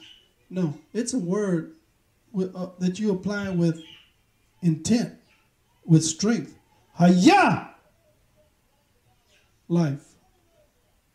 No, 0.50 0.76
it's 0.94 1.14
a 1.14 1.20
word 1.20 1.74
with, 2.32 2.56
uh, 2.56 2.70
that 2.80 3.00
you 3.00 3.12
apply 3.12 3.50
with 3.50 3.82
intent, 4.62 5.14
with 5.86 6.04
strength. 6.04 6.58
Hayah! 7.00 7.70
Life. 9.68 10.06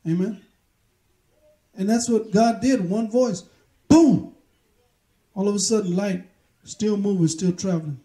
Amen? 0.06 0.40
And 1.74 1.88
that's 1.88 2.08
what 2.08 2.30
God 2.32 2.60
did. 2.60 2.88
One 2.88 3.10
voice. 3.10 3.44
Boom! 3.88 4.34
All 5.34 5.48
of 5.48 5.54
a 5.54 5.58
sudden, 5.58 5.94
light, 5.94 6.24
still 6.64 6.96
moving, 6.96 7.28
still 7.28 7.52
traveling. 7.52 8.00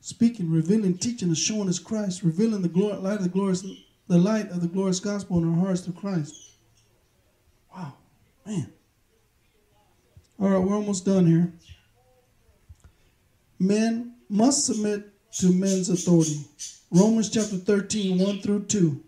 Speaking, 0.00 0.50
revealing, 0.50 0.96
teaching, 0.96 1.28
and 1.28 1.36
showing 1.36 1.68
us 1.68 1.78
Christ, 1.78 2.22
revealing 2.22 2.62
the 2.62 2.68
glory, 2.68 2.96
light 2.96 3.18
of 3.18 3.22
the 3.22 3.28
glorious, 3.28 3.64
the 4.08 4.18
light 4.18 4.50
of 4.50 4.62
the 4.62 4.66
glorious 4.66 4.98
gospel 4.98 5.38
in 5.38 5.48
our 5.48 5.66
hearts 5.66 5.82
through 5.82 5.94
Christ. 5.94 6.34
Wow, 7.74 7.92
man. 8.46 8.72
All 10.40 10.48
right, 10.48 10.58
we're 10.58 10.74
almost 10.74 11.04
done 11.04 11.26
here. 11.26 11.52
Men 13.60 14.14
must 14.30 14.64
submit 14.64 15.12
to 15.38 15.52
men's 15.52 15.90
authority. 15.90 16.40
Romans 16.90 17.28
chapter 17.28 17.56
13, 17.56 18.18
1 18.18 18.40
through 18.40 18.64
2. 18.64 19.04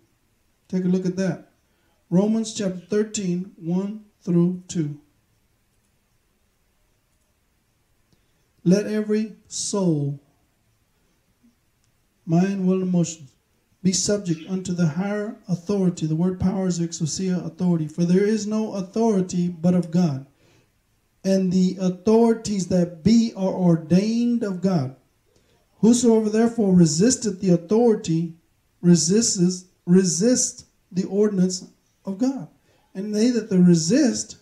Take 0.68 0.84
a 0.84 0.88
look 0.88 1.06
at 1.06 1.16
that. 1.16 1.48
Romans 2.10 2.54
chapter 2.54 2.78
13, 2.78 3.52
1 3.56 4.04
through 4.20 4.62
2. 4.68 5.00
Let 8.64 8.86
every 8.86 9.36
soul, 9.48 10.20
mind, 12.26 12.66
will, 12.66 12.74
and 12.74 12.82
emotions 12.82 13.32
be 13.82 13.92
subject 13.92 14.48
unto 14.48 14.72
the 14.72 14.86
higher 14.86 15.36
authority. 15.48 16.06
The 16.06 16.14
word 16.14 16.38
power 16.38 16.66
is 16.66 16.78
exousia, 16.78 17.44
authority. 17.44 17.88
For 17.88 18.04
there 18.04 18.24
is 18.24 18.46
no 18.46 18.74
authority 18.74 19.48
but 19.48 19.74
of 19.74 19.90
God. 19.90 20.26
And 21.24 21.52
the 21.52 21.76
authorities 21.80 22.66
that 22.68 23.04
be 23.04 23.32
are 23.36 23.52
ordained 23.52 24.42
of 24.42 24.60
God. 24.60 24.96
Whosoever 25.80 26.28
therefore 26.30 26.74
resisteth 26.74 27.40
the 27.40 27.50
authority 27.50 28.34
resists 28.80 29.64
resist 29.86 30.66
the 30.90 31.04
ordinance 31.04 31.64
of 32.04 32.18
God. 32.18 32.48
And 32.94 33.14
they 33.14 33.30
that 33.30 33.50
resist 33.50 34.36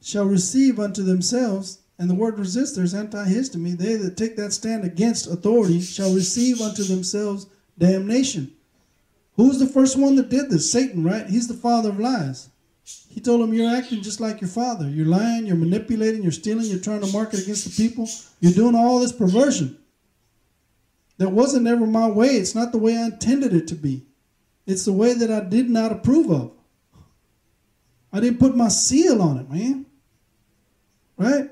shall 0.00 0.24
receive 0.24 0.78
unto 0.78 1.02
themselves, 1.02 1.80
and 1.98 2.08
the 2.08 2.14
word 2.14 2.38
resist 2.38 2.76
there 2.76 2.84
is 2.84 2.94
anthistemi. 2.94 3.76
They 3.76 3.96
that 3.96 4.16
take 4.16 4.36
that 4.36 4.52
stand 4.52 4.84
against 4.84 5.26
authority 5.26 5.80
shall 5.80 6.14
receive 6.14 6.60
unto 6.60 6.84
themselves 6.84 7.46
damnation. 7.76 8.52
Who's 9.36 9.58
the 9.58 9.66
first 9.66 9.98
one 9.98 10.16
that 10.16 10.28
did 10.28 10.50
this? 10.50 10.70
Satan, 10.70 11.02
right? 11.02 11.26
He's 11.26 11.48
the 11.48 11.54
father 11.54 11.90
of 11.90 12.00
lies. 12.00 12.48
He 13.10 13.20
told 13.20 13.40
him, 13.40 13.52
You're 13.52 13.74
acting 13.74 14.02
just 14.02 14.20
like 14.20 14.40
your 14.40 14.48
father. 14.48 14.88
You're 14.88 15.06
lying, 15.06 15.46
you're 15.46 15.56
manipulating, 15.56 16.22
you're 16.22 16.32
stealing, 16.32 16.66
you're 16.66 16.80
trying 16.80 17.00
to 17.00 17.12
market 17.12 17.40
against 17.40 17.64
the 17.64 17.88
people. 17.88 18.08
You're 18.40 18.52
doing 18.52 18.74
all 18.74 19.00
this 19.00 19.12
perversion. 19.12 19.78
That 21.18 21.30
wasn't 21.30 21.66
ever 21.66 21.86
my 21.86 22.06
way. 22.06 22.28
It's 22.28 22.54
not 22.54 22.72
the 22.72 22.78
way 22.78 22.96
I 22.96 23.06
intended 23.06 23.52
it 23.52 23.66
to 23.68 23.74
be. 23.74 24.06
It's 24.66 24.84
the 24.84 24.92
way 24.92 25.14
that 25.14 25.30
I 25.30 25.40
did 25.40 25.68
not 25.68 25.92
approve 25.92 26.30
of. 26.30 26.52
I 28.12 28.20
didn't 28.20 28.38
put 28.38 28.56
my 28.56 28.68
seal 28.68 29.20
on 29.20 29.38
it, 29.38 29.50
man. 29.50 29.86
Right? 31.16 31.50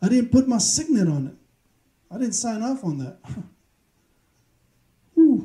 I 0.00 0.08
didn't 0.08 0.32
put 0.32 0.48
my 0.48 0.58
signet 0.58 1.08
on 1.08 1.26
it. 1.26 1.34
I 2.10 2.18
didn't 2.18 2.34
sign 2.34 2.62
off 2.62 2.84
on 2.84 2.98
that. 2.98 3.18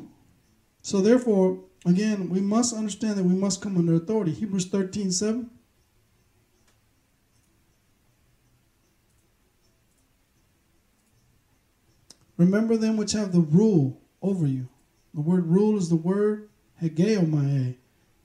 so 0.82 1.00
therefore, 1.00 1.60
again, 1.84 2.28
we 2.28 2.40
must 2.40 2.74
understand 2.74 3.16
that 3.18 3.24
we 3.24 3.34
must 3.34 3.60
come 3.60 3.76
under 3.76 3.94
authority. 3.94 4.32
Hebrews 4.32 4.66
13, 4.66 5.10
7. 5.10 5.50
Remember 12.36 12.76
them 12.76 12.96
which 12.96 13.12
have 13.12 13.32
the 13.32 13.40
rule 13.40 14.00
over 14.20 14.46
you. 14.46 14.68
The 15.14 15.20
word 15.20 15.46
rule 15.46 15.76
is 15.76 15.88
the 15.88 15.96
word 15.96 16.48
hegeomai, 16.82 17.76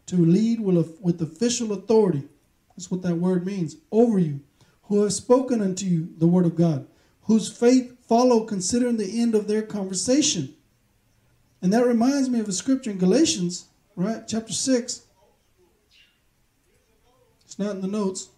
to 0.07 0.15
lead 0.15 0.59
with, 0.59 0.97
with 1.01 1.21
official 1.21 1.73
authority. 1.73 2.23
That's 2.69 2.89
what 2.89 3.01
that 3.03 3.17
word 3.17 3.45
means. 3.45 3.75
Over 3.91 4.19
you, 4.19 4.39
who 4.83 5.03
have 5.03 5.13
spoken 5.13 5.61
unto 5.61 5.85
you 5.85 6.09
the 6.17 6.27
word 6.27 6.45
of 6.45 6.55
God, 6.55 6.87
whose 7.23 7.51
faith 7.51 7.97
follow 8.07 8.45
considering 8.45 8.97
the 8.97 9.21
end 9.21 9.35
of 9.35 9.47
their 9.47 9.61
conversation. 9.61 10.55
And 11.61 11.73
that 11.73 11.85
reminds 11.85 12.29
me 12.29 12.39
of 12.39 12.47
a 12.47 12.53
scripture 12.53 12.91
in 12.91 12.97
Galatians, 12.97 13.65
right? 13.95 14.23
Chapter 14.27 14.53
6. 14.53 15.01
It's 17.45 17.59
not 17.59 17.75
in 17.75 17.81
the 17.81 17.87
notes. 17.87 18.29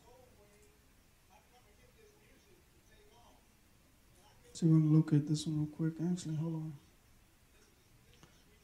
see 4.60 4.66
if 4.66 4.72
we 4.74 4.80
can 4.80 4.94
locate 4.94 5.28
this 5.28 5.48
one 5.48 5.60
real 5.60 5.68
quick. 5.68 5.94
Actually, 6.12 6.36
hold 6.36 6.56
on. 6.56 6.74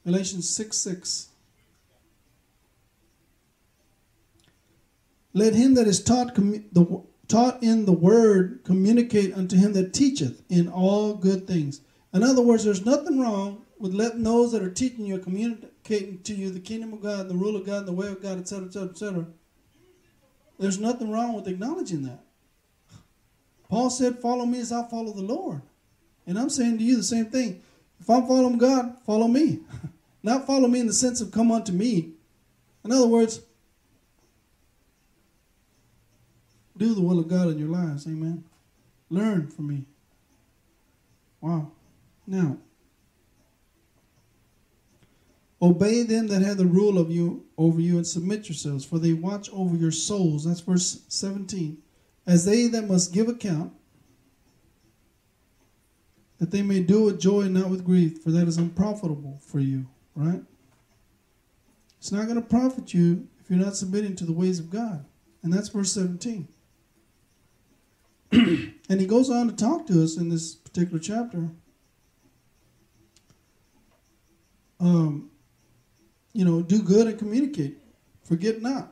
Galatians 0.05 0.49
6 0.49 0.77
6. 0.77 1.29
Let 5.33 5.53
him 5.53 5.73
that 5.75 5.87
is 5.87 6.03
taught 6.03 6.35
the 6.35 7.03
taught 7.27 7.63
in 7.63 7.85
the 7.85 7.91
word 7.91 8.61
communicate 8.63 9.33
unto 9.33 9.57
him 9.57 9.73
that 9.73 9.93
teacheth 9.93 10.43
in 10.49 10.67
all 10.67 11.13
good 11.15 11.47
things. 11.47 11.81
In 12.13 12.23
other 12.23 12.41
words, 12.41 12.63
there's 12.63 12.85
nothing 12.85 13.19
wrong 13.19 13.64
with 13.77 13.93
letting 13.93 14.23
those 14.23 14.51
that 14.51 14.63
are 14.63 14.71
teaching 14.71 15.05
you, 15.05 15.17
communicating 15.19 16.19
to 16.23 16.33
you 16.33 16.49
the 16.49 16.59
kingdom 16.59 16.93
of 16.93 17.01
God, 17.01 17.27
the 17.27 17.35
rule 17.35 17.55
of 17.55 17.65
God, 17.65 17.85
the 17.85 17.91
way 17.91 18.07
of 18.07 18.21
God, 18.21 18.39
etc., 18.39 18.65
etc., 18.65 18.89
etc. 18.89 19.25
There's 20.57 20.79
nothing 20.79 21.11
wrong 21.11 21.33
with 21.33 21.47
acknowledging 21.47 22.03
that. 22.03 22.23
Paul 23.69 23.89
said, 23.89 24.19
Follow 24.19 24.45
me 24.45 24.59
as 24.59 24.71
I 24.71 24.87
follow 24.87 25.11
the 25.11 25.21
Lord. 25.21 25.61
And 26.25 26.39
I'm 26.39 26.49
saying 26.49 26.77
to 26.77 26.83
you 26.83 26.95
the 26.95 27.03
same 27.03 27.25
thing. 27.25 27.61
If 27.99 28.09
I'm 28.09 28.27
following 28.27 28.57
God, 28.57 28.97
follow 29.05 29.27
me. 29.27 29.59
Not 30.23 30.47
follow 30.47 30.67
me 30.67 30.79
in 30.79 30.87
the 30.87 30.93
sense 30.93 31.21
of 31.21 31.31
come 31.31 31.51
unto 31.51 31.71
me. 31.71 32.11
In 32.83 32.91
other 32.91 33.07
words, 33.07 33.41
do 36.77 36.93
the 36.93 37.01
will 37.01 37.19
of 37.19 37.27
God 37.27 37.49
in 37.49 37.59
your 37.59 37.69
lives. 37.69 38.07
Amen. 38.07 38.43
Learn 39.09 39.47
from 39.47 39.67
me. 39.67 39.85
Wow. 41.41 41.71
Now, 42.25 42.57
obey 45.65 46.03
them 46.03 46.27
that 46.27 46.43
have 46.43 46.57
the 46.57 46.65
rule 46.65 46.99
of 46.99 47.09
you 47.11 47.43
over 47.57 47.81
you 47.81 47.97
and 47.97 48.05
submit 48.05 48.47
yourselves, 48.47 48.85
for 48.85 48.99
they 48.99 49.13
watch 49.13 49.49
over 49.51 49.75
your 49.75 49.91
souls. 49.91 50.45
That's 50.45 50.59
verse 50.59 51.01
17. 51.07 51.77
As 52.27 52.45
they 52.45 52.67
that 52.67 52.87
must 52.87 53.13
give 53.13 53.27
account, 53.27 53.73
that 56.37 56.51
they 56.51 56.61
may 56.61 56.81
do 56.81 57.03
with 57.03 57.19
joy 57.19 57.41
and 57.41 57.53
not 57.53 57.69
with 57.69 57.85
grief, 57.85 58.21
for 58.21 58.29
that 58.31 58.47
is 58.47 58.57
unprofitable 58.57 59.39
for 59.41 59.59
you, 59.59 59.87
right? 60.15 60.41
It's 61.97 62.11
not 62.11 62.25
going 62.25 62.35
to 62.35 62.47
profit 62.47 62.93
you 62.93 63.27
if 63.39 63.49
you're 63.49 63.59
not 63.59 63.75
submitting 63.75 64.15
to 64.17 64.25
the 64.25 64.33
ways 64.33 64.59
of 64.59 64.69
God. 64.69 65.05
And 65.41 65.51
that's 65.51 65.69
verse 65.69 65.91
17. 65.93 66.47
and 68.31 69.01
he 69.01 69.07
goes 69.07 69.29
on 69.29 69.47
to 69.47 69.55
talk 69.55 69.87
to 69.87 70.03
us 70.03 70.17
in 70.17 70.29
this 70.29 70.53
particular 70.53 70.99
chapter. 70.99 71.49
Um, 74.79 75.31
you 76.35 76.43
know, 76.43 76.61
do 76.61 76.81
good 76.81 77.07
and 77.07 77.17
communicate. 77.17 77.77
Forget 78.25 78.61
not. 78.61 78.91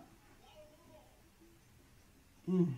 Mm. 2.50 2.74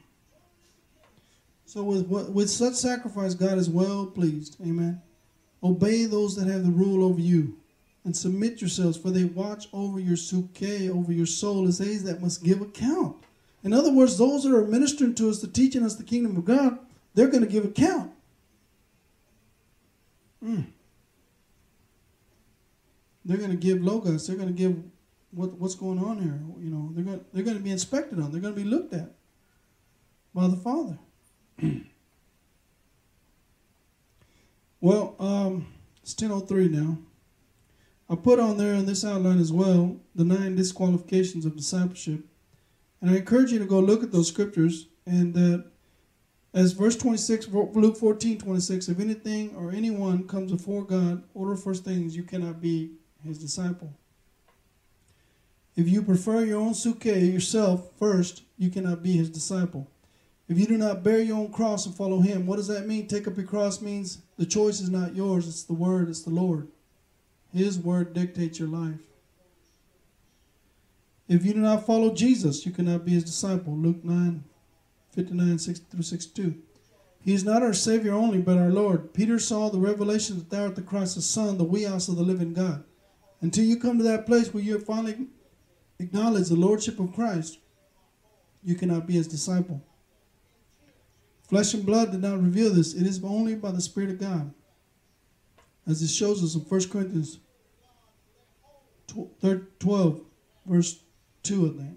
So 1.65 1.83
with 1.83 2.07
with 2.07 2.49
such 2.49 2.73
sacrifice, 2.73 3.35
God 3.35 3.59
is 3.59 3.69
well 3.69 4.07
pleased. 4.07 4.57
Amen. 4.61 5.01
Obey 5.61 6.05
those 6.05 6.35
that 6.35 6.47
have 6.47 6.63
the 6.63 6.71
rule 6.71 7.03
over 7.03 7.19
you, 7.19 7.57
and 8.03 8.17
submit 8.17 8.59
yourselves, 8.59 8.97
for 8.97 9.11
they 9.11 9.25
watch 9.25 9.67
over 9.71 9.99
your 9.99 10.17
suke, 10.17 10.63
over 10.89 11.11
your 11.11 11.25
soul, 11.27 11.67
as 11.67 11.77
they 11.77 11.97
that 11.97 12.21
must 12.21 12.43
give 12.43 12.61
account. 12.61 13.17
In 13.63 13.71
other 13.71 13.91
words, 13.91 14.17
those 14.17 14.43
that 14.43 14.55
are 14.55 14.65
ministering 14.65 15.15
to 15.15 15.29
us, 15.29 15.39
to 15.41 15.47
teaching 15.47 15.83
us 15.83 15.95
the 15.95 16.03
kingdom 16.03 16.37
of 16.37 16.45
God, 16.45 16.79
they're 17.13 17.27
going 17.27 17.43
to 17.43 17.49
give 17.49 17.65
account. 17.65 18.11
Mm. 20.43 20.65
They're 23.25 23.37
going 23.37 23.51
to 23.51 23.57
give 23.57 23.81
logos. 23.81 24.27
They're 24.27 24.37
going 24.37 24.49
to 24.49 24.53
give 24.53 24.81
what, 25.31 25.53
what's 25.53 25.75
going 25.75 25.99
on 25.99 26.21
here. 26.21 26.39
You 26.63 26.69
know, 26.69 26.91
they're 26.93 27.03
going 27.03 27.25
they're 27.33 27.43
going 27.43 27.57
to 27.57 27.63
be 27.63 27.71
inspected 27.71 28.19
on. 28.19 28.31
They're 28.31 28.41
going 28.41 28.55
to 28.55 28.61
be 28.61 28.67
looked 28.67 28.93
at 28.93 29.15
by 30.33 30.47
the 30.47 30.55
Father. 30.55 30.99
well, 34.81 35.15
um, 35.19 35.67
it's 36.01 36.13
10.03 36.13 36.69
now. 36.69 36.99
I 38.07 38.15
put 38.15 38.39
on 38.39 38.57
there 38.57 38.75
in 38.75 38.85
this 38.85 39.03
outline 39.03 39.39
as 39.39 39.51
well 39.51 39.97
the 40.13 40.23
nine 40.23 40.55
disqualifications 40.55 41.45
of 41.45 41.55
discipleship. 41.55 42.23
And 43.01 43.09
I 43.09 43.15
encourage 43.17 43.51
you 43.51 43.59
to 43.59 43.65
go 43.65 43.79
look 43.79 44.03
at 44.03 44.11
those 44.11 44.27
scriptures. 44.27 44.87
And 45.07 45.33
that, 45.33 45.65
as 46.53 46.73
verse 46.73 46.95
26, 46.95 47.47
Luke 47.49 47.97
14, 47.97 48.37
26, 48.37 48.89
if 48.89 48.99
anything 48.99 49.55
or 49.55 49.71
anyone 49.71 50.27
comes 50.27 50.51
before 50.51 50.83
God, 50.83 51.23
order 51.33 51.55
first 51.55 51.83
things, 51.83 52.15
you 52.15 52.23
cannot 52.23 52.61
be 52.61 52.91
his 53.25 53.37
disciple. 53.37 53.93
If 55.75 55.89
you 55.89 56.01
prefer 56.01 56.45
your 56.45 56.61
own 56.61 56.73
suke 56.73 57.05
yourself 57.05 57.89
first, 57.99 58.43
you 58.57 58.69
cannot 58.69 59.03
be 59.03 59.17
his 59.17 59.29
disciple. 59.29 59.89
If 60.47 60.59
you 60.59 60.67
do 60.67 60.77
not 60.77 61.03
bear 61.03 61.21
your 61.21 61.37
own 61.37 61.51
cross 61.51 61.85
and 61.85 61.95
follow 61.95 62.19
him, 62.19 62.45
what 62.45 62.57
does 62.57 62.67
that 62.67 62.87
mean? 62.87 63.07
Take 63.07 63.27
up 63.27 63.35
your 63.35 63.47
cross 63.47 63.81
means 63.81 64.19
the 64.37 64.45
choice 64.45 64.79
is 64.79 64.89
not 64.89 65.15
yours, 65.15 65.47
it's 65.47 65.63
the 65.63 65.73
word, 65.73 66.07
it's 66.07 66.21
the 66.21 66.29
Lord. 66.29 66.67
His 67.51 67.79
word 67.79 68.13
dictates 68.13 68.59
your 68.59 68.67
life. 68.67 68.99
If 71.27 71.43
you 71.43 71.53
do 71.53 71.59
not 71.59 71.85
follow 71.85 72.13
Jesus, 72.13 72.65
you 72.65 72.71
cannot 72.71 73.03
be 73.03 73.13
his 73.13 73.23
disciple. 73.23 73.75
Luke 73.75 74.03
9, 74.03 74.43
59 75.13 75.59
6 75.59 75.79
through 75.79 76.01
62. 76.03 76.55
He 77.23 77.33
is 77.33 77.43
not 77.43 77.63
our 77.63 77.73
Savior 77.73 78.13
only, 78.13 78.39
but 78.39 78.59
our 78.59 78.69
Lord. 78.69 79.11
Peter 79.13 79.39
saw 79.39 79.69
the 79.69 79.79
revelation 79.79 80.37
that 80.37 80.51
thou 80.51 80.65
art 80.65 80.75
the 80.75 80.83
Christ, 80.83 81.15
the 81.15 81.23
Son, 81.23 81.57
the 81.57 81.65
huios 81.65 82.07
of 82.07 82.17
the 82.17 82.23
living 82.23 82.53
God. 82.53 82.83
Until 83.41 83.65
you 83.65 83.77
come 83.77 83.97
to 83.97 84.03
that 84.03 84.25
place 84.25 84.53
where 84.53 84.63
you 84.63 84.79
finally 84.79 85.27
acknowledge 85.99 86.49
the 86.49 86.55
Lordship 86.55 86.99
of 86.99 87.13
Christ, 87.13 87.59
you 88.63 88.75
cannot 88.75 89.05
be 89.05 89.13
his 89.13 89.27
disciple. 89.27 89.83
Flesh 91.47 91.73
and 91.73 91.85
blood 91.85 92.11
did 92.11 92.21
not 92.21 92.41
reveal 92.41 92.73
this. 92.73 92.93
It 92.93 93.05
is 93.05 93.23
only 93.23 93.55
by 93.55 93.71
the 93.71 93.81
Spirit 93.81 94.09
of 94.09 94.19
God. 94.19 94.53
As 95.87 96.01
it 96.01 96.07
shows 96.07 96.43
us 96.43 96.55
in 96.55 96.61
1 96.61 96.89
Corinthians 96.89 97.39
12, 99.79 100.21
verse 100.65 100.99
2 101.43 101.65
of 101.67 101.77
that. 101.77 101.95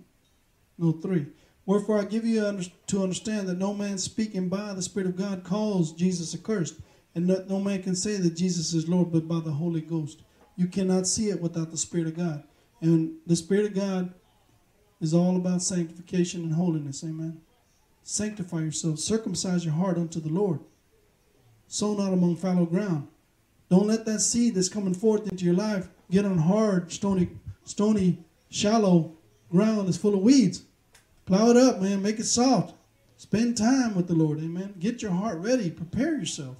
No, 0.76 0.92
3. 0.92 1.26
Wherefore 1.64 1.98
I 1.98 2.04
give 2.04 2.26
you 2.26 2.60
to 2.88 3.02
understand 3.02 3.48
that 3.48 3.58
no 3.58 3.72
man 3.72 3.96
speaking 3.96 4.50
by 4.50 4.74
the 4.74 4.82
Spirit 4.82 5.08
of 5.08 5.16
God 5.16 5.44
calls 5.44 5.92
Jesus 5.92 6.34
accursed, 6.34 6.74
and 7.14 7.28
that 7.28 7.48
no 7.48 7.58
man 7.58 7.82
can 7.82 7.96
say 7.96 8.16
that 8.16 8.36
Jesus 8.36 8.74
is 8.74 8.88
Lord 8.88 9.10
but 9.10 9.26
by 9.26 9.40
the 9.40 9.52
Holy 9.52 9.80
Ghost. 9.80 10.22
You 10.58 10.66
cannot 10.66 11.06
see 11.06 11.30
it 11.30 11.40
without 11.40 11.70
the 11.70 11.76
Spirit 11.76 12.08
of 12.08 12.16
God. 12.16 12.42
And 12.80 13.14
the 13.26 13.36
Spirit 13.36 13.66
of 13.66 13.74
God 13.74 14.12
is 15.00 15.14
all 15.14 15.36
about 15.36 15.62
sanctification 15.62 16.42
and 16.42 16.52
holiness. 16.52 17.04
Amen. 17.04 17.40
Sanctify 18.02 18.62
yourself, 18.62 18.98
circumcise 18.98 19.64
your 19.64 19.74
heart 19.74 19.96
unto 19.96 20.18
the 20.18 20.28
Lord. 20.28 20.58
Sow 21.68 21.94
not 21.94 22.12
among 22.12 22.36
fallow 22.36 22.66
ground. 22.66 23.06
Don't 23.70 23.86
let 23.86 24.04
that 24.06 24.18
seed 24.18 24.56
that's 24.56 24.68
coming 24.68 24.94
forth 24.94 25.30
into 25.30 25.44
your 25.44 25.54
life 25.54 25.88
get 26.10 26.24
on 26.24 26.38
hard, 26.38 26.90
stony, 26.90 27.28
stony, 27.64 28.18
shallow 28.50 29.12
ground 29.52 29.86
that's 29.86 29.96
full 29.96 30.14
of 30.14 30.22
weeds. 30.22 30.64
Plow 31.24 31.50
it 31.50 31.56
up, 31.56 31.80
man. 31.80 32.02
Make 32.02 32.18
it 32.18 32.24
soft. 32.24 32.74
Spend 33.16 33.56
time 33.56 33.94
with 33.94 34.08
the 34.08 34.14
Lord. 34.14 34.38
Amen. 34.38 34.74
Get 34.80 35.02
your 35.02 35.12
heart 35.12 35.38
ready. 35.38 35.70
Prepare 35.70 36.18
yourself. 36.18 36.56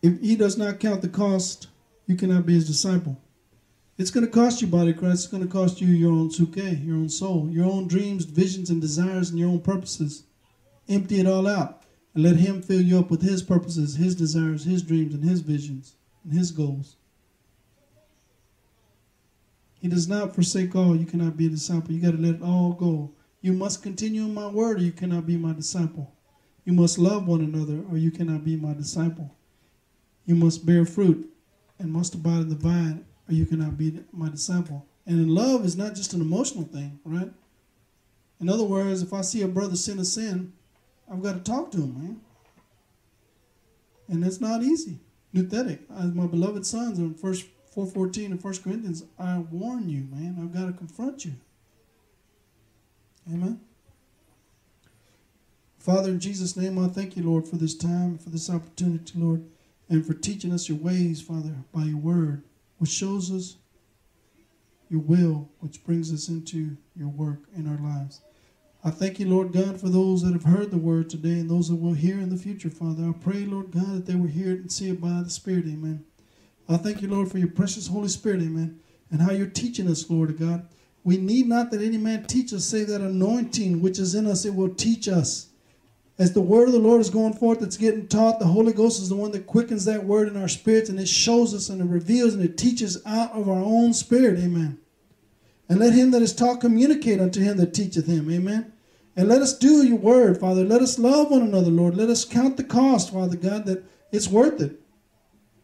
If 0.00 0.20
he 0.20 0.36
does 0.36 0.56
not 0.56 0.80
count 0.80 1.02
the 1.02 1.08
cost, 1.08 1.68
you 2.06 2.16
cannot 2.16 2.46
be 2.46 2.54
his 2.54 2.66
disciple. 2.66 3.20
It's 3.98 4.10
going 4.10 4.24
to 4.24 4.30
cost 4.30 4.62
you, 4.62 4.68
body 4.68 4.92
Christ. 4.92 5.24
It's 5.24 5.26
going 5.26 5.42
to 5.42 5.48
cost 5.48 5.80
you 5.80 5.88
your 5.88 6.12
own 6.12 6.30
suke, 6.30 6.56
your 6.56 6.96
own 6.96 7.08
soul, 7.08 7.48
your 7.50 7.64
own 7.64 7.88
dreams, 7.88 8.24
visions, 8.24 8.70
and 8.70 8.80
desires, 8.80 9.30
and 9.30 9.38
your 9.38 9.48
own 9.48 9.60
purposes. 9.60 10.22
Empty 10.88 11.20
it 11.20 11.26
all 11.26 11.48
out 11.48 11.82
and 12.14 12.22
let 12.22 12.36
him 12.36 12.62
fill 12.62 12.80
you 12.80 12.98
up 12.98 13.10
with 13.10 13.22
his 13.22 13.42
purposes, 13.42 13.96
his 13.96 14.14
desires, 14.14 14.64
his 14.64 14.82
dreams, 14.82 15.14
and 15.14 15.24
his 15.24 15.40
visions, 15.40 15.96
and 16.22 16.32
his 16.32 16.52
goals. 16.52 16.96
He 19.80 19.88
does 19.88 20.08
not 20.08 20.34
forsake 20.34 20.74
all. 20.74 20.96
You 20.96 21.06
cannot 21.06 21.36
be 21.36 21.46
a 21.46 21.50
disciple. 21.50 21.92
You 21.92 22.02
got 22.02 22.16
to 22.16 22.22
let 22.22 22.36
it 22.36 22.42
all 22.42 22.72
go. 22.72 23.12
You 23.40 23.52
must 23.52 23.82
continue 23.82 24.22
in 24.22 24.34
my 24.34 24.46
word, 24.46 24.78
or 24.78 24.82
you 24.82 24.92
cannot 24.92 25.26
be 25.26 25.36
my 25.36 25.52
disciple. 25.52 26.12
You 26.64 26.72
must 26.72 26.98
love 26.98 27.26
one 27.26 27.40
another, 27.40 27.82
or 27.90 27.98
you 27.98 28.10
cannot 28.10 28.44
be 28.44 28.56
my 28.56 28.74
disciple. 28.74 29.34
You 30.28 30.34
must 30.34 30.66
bear 30.66 30.84
fruit 30.84 31.32
and 31.78 31.90
must 31.90 32.14
abide 32.14 32.42
in 32.42 32.48
the 32.50 32.54
vine, 32.54 33.06
or 33.26 33.32
you 33.32 33.46
cannot 33.46 33.78
be 33.78 34.04
my 34.12 34.28
disciple. 34.28 34.84
And 35.06 35.18
in 35.18 35.34
love 35.34 35.64
is 35.64 35.74
not 35.74 35.94
just 35.94 36.12
an 36.12 36.20
emotional 36.20 36.64
thing, 36.64 37.00
right? 37.02 37.32
In 38.38 38.50
other 38.50 38.64
words, 38.64 39.00
if 39.00 39.14
I 39.14 39.22
see 39.22 39.40
a 39.40 39.48
brother 39.48 39.74
sin 39.74 39.98
a 39.98 40.04
sin, 40.04 40.52
I've 41.10 41.22
got 41.22 41.32
to 41.32 41.40
talk 41.40 41.70
to 41.70 41.78
him, 41.78 41.94
man. 41.94 42.20
And 44.06 44.22
it's 44.22 44.38
not 44.38 44.62
easy. 44.62 44.98
Nouthetic, 45.34 45.78
as 45.98 46.12
my 46.12 46.26
beloved 46.26 46.66
sons 46.66 46.98
in 46.98 47.14
First 47.14 47.46
4.14 47.74 48.26
in 48.26 48.38
First 48.38 48.62
Corinthians, 48.62 49.04
I 49.18 49.38
warn 49.38 49.88
you, 49.88 50.08
man. 50.10 50.36
I've 50.38 50.52
got 50.52 50.66
to 50.66 50.74
confront 50.74 51.24
you. 51.24 51.32
Amen. 53.32 53.60
Father, 55.78 56.10
in 56.10 56.20
Jesus' 56.20 56.54
name, 56.54 56.78
I 56.78 56.88
thank 56.88 57.16
you, 57.16 57.22
Lord, 57.22 57.48
for 57.48 57.56
this 57.56 57.74
time, 57.74 58.18
for 58.18 58.28
this 58.28 58.50
opportunity, 58.50 59.18
Lord 59.18 59.42
and 59.88 60.06
for 60.06 60.14
teaching 60.14 60.52
us 60.52 60.68
your 60.68 60.78
ways, 60.78 61.20
Father, 61.20 61.54
by 61.72 61.84
your 61.84 61.98
word, 61.98 62.42
which 62.78 62.90
shows 62.90 63.32
us 63.32 63.56
your 64.88 65.00
will, 65.00 65.48
which 65.60 65.84
brings 65.84 66.12
us 66.12 66.28
into 66.28 66.76
your 66.96 67.08
work 67.08 67.40
in 67.56 67.66
our 67.66 67.78
lives. 67.78 68.20
I 68.84 68.90
thank 68.90 69.18
you, 69.18 69.28
Lord 69.28 69.52
God, 69.52 69.80
for 69.80 69.88
those 69.88 70.22
that 70.22 70.32
have 70.32 70.44
heard 70.44 70.70
the 70.70 70.78
word 70.78 71.10
today 71.10 71.40
and 71.40 71.50
those 71.50 71.68
that 71.68 71.76
will 71.76 71.94
hear 71.94 72.20
in 72.20 72.28
the 72.28 72.36
future, 72.36 72.70
Father. 72.70 73.08
I 73.08 73.12
pray, 73.12 73.44
Lord 73.44 73.72
God, 73.72 73.96
that 73.96 74.06
they 74.06 74.14
will 74.14 74.28
hear 74.28 74.52
it 74.52 74.60
and 74.60 74.72
see 74.72 74.88
it 74.90 75.00
by 75.00 75.20
the 75.22 75.30
Spirit, 75.30 75.66
amen. 75.66 76.04
I 76.68 76.76
thank 76.76 77.02
you, 77.02 77.08
Lord, 77.08 77.30
for 77.30 77.38
your 77.38 77.48
precious 77.48 77.88
Holy 77.88 78.08
Spirit, 78.08 78.40
amen, 78.40 78.78
and 79.10 79.20
how 79.20 79.32
you're 79.32 79.46
teaching 79.46 79.88
us, 79.88 80.08
Lord 80.08 80.38
God. 80.38 80.68
We 81.02 81.16
need 81.16 81.48
not 81.48 81.70
that 81.70 81.82
any 81.82 81.96
man 81.96 82.24
teach 82.24 82.52
us, 82.52 82.64
save 82.64 82.88
that 82.88 83.00
anointing 83.00 83.80
which 83.80 83.98
is 83.98 84.14
in 84.14 84.26
us, 84.26 84.44
it 84.44 84.54
will 84.54 84.74
teach 84.74 85.08
us. 85.08 85.47
As 86.18 86.32
the 86.32 86.40
word 86.40 86.66
of 86.66 86.72
the 86.72 86.80
Lord 86.80 87.00
is 87.00 87.10
going 87.10 87.34
forth, 87.34 87.62
it's 87.62 87.76
getting 87.76 88.08
taught. 88.08 88.40
The 88.40 88.46
Holy 88.46 88.72
Ghost 88.72 89.00
is 89.00 89.08
the 89.08 89.14
one 89.14 89.30
that 89.32 89.46
quickens 89.46 89.84
that 89.84 90.04
word 90.04 90.26
in 90.26 90.36
our 90.36 90.48
spirits 90.48 90.90
and 90.90 90.98
it 90.98 91.08
shows 91.08 91.54
us 91.54 91.68
and 91.68 91.80
it 91.80 91.84
reveals 91.84 92.34
and 92.34 92.42
it 92.42 92.58
teaches 92.58 93.00
out 93.06 93.30
of 93.32 93.48
our 93.48 93.60
own 93.60 93.92
spirit. 93.92 94.38
Amen. 94.40 94.78
And 95.68 95.78
let 95.78 95.92
him 95.92 96.10
that 96.10 96.22
is 96.22 96.34
taught 96.34 96.60
communicate 96.60 97.20
unto 97.20 97.40
him 97.40 97.56
that 97.58 97.72
teacheth 97.72 98.06
him. 98.06 98.30
Amen. 98.32 98.72
And 99.14 99.28
let 99.28 99.42
us 99.42 99.56
do 99.56 99.86
your 99.86 99.98
word, 99.98 100.40
Father. 100.40 100.64
Let 100.64 100.82
us 100.82 100.98
love 100.98 101.30
one 101.30 101.42
another, 101.42 101.70
Lord. 101.70 101.96
Let 101.96 102.08
us 102.08 102.24
count 102.24 102.56
the 102.56 102.64
cost, 102.64 103.12
Father 103.12 103.36
God, 103.36 103.66
that 103.66 103.84
it's 104.10 104.28
worth 104.28 104.60
it. 104.60 104.80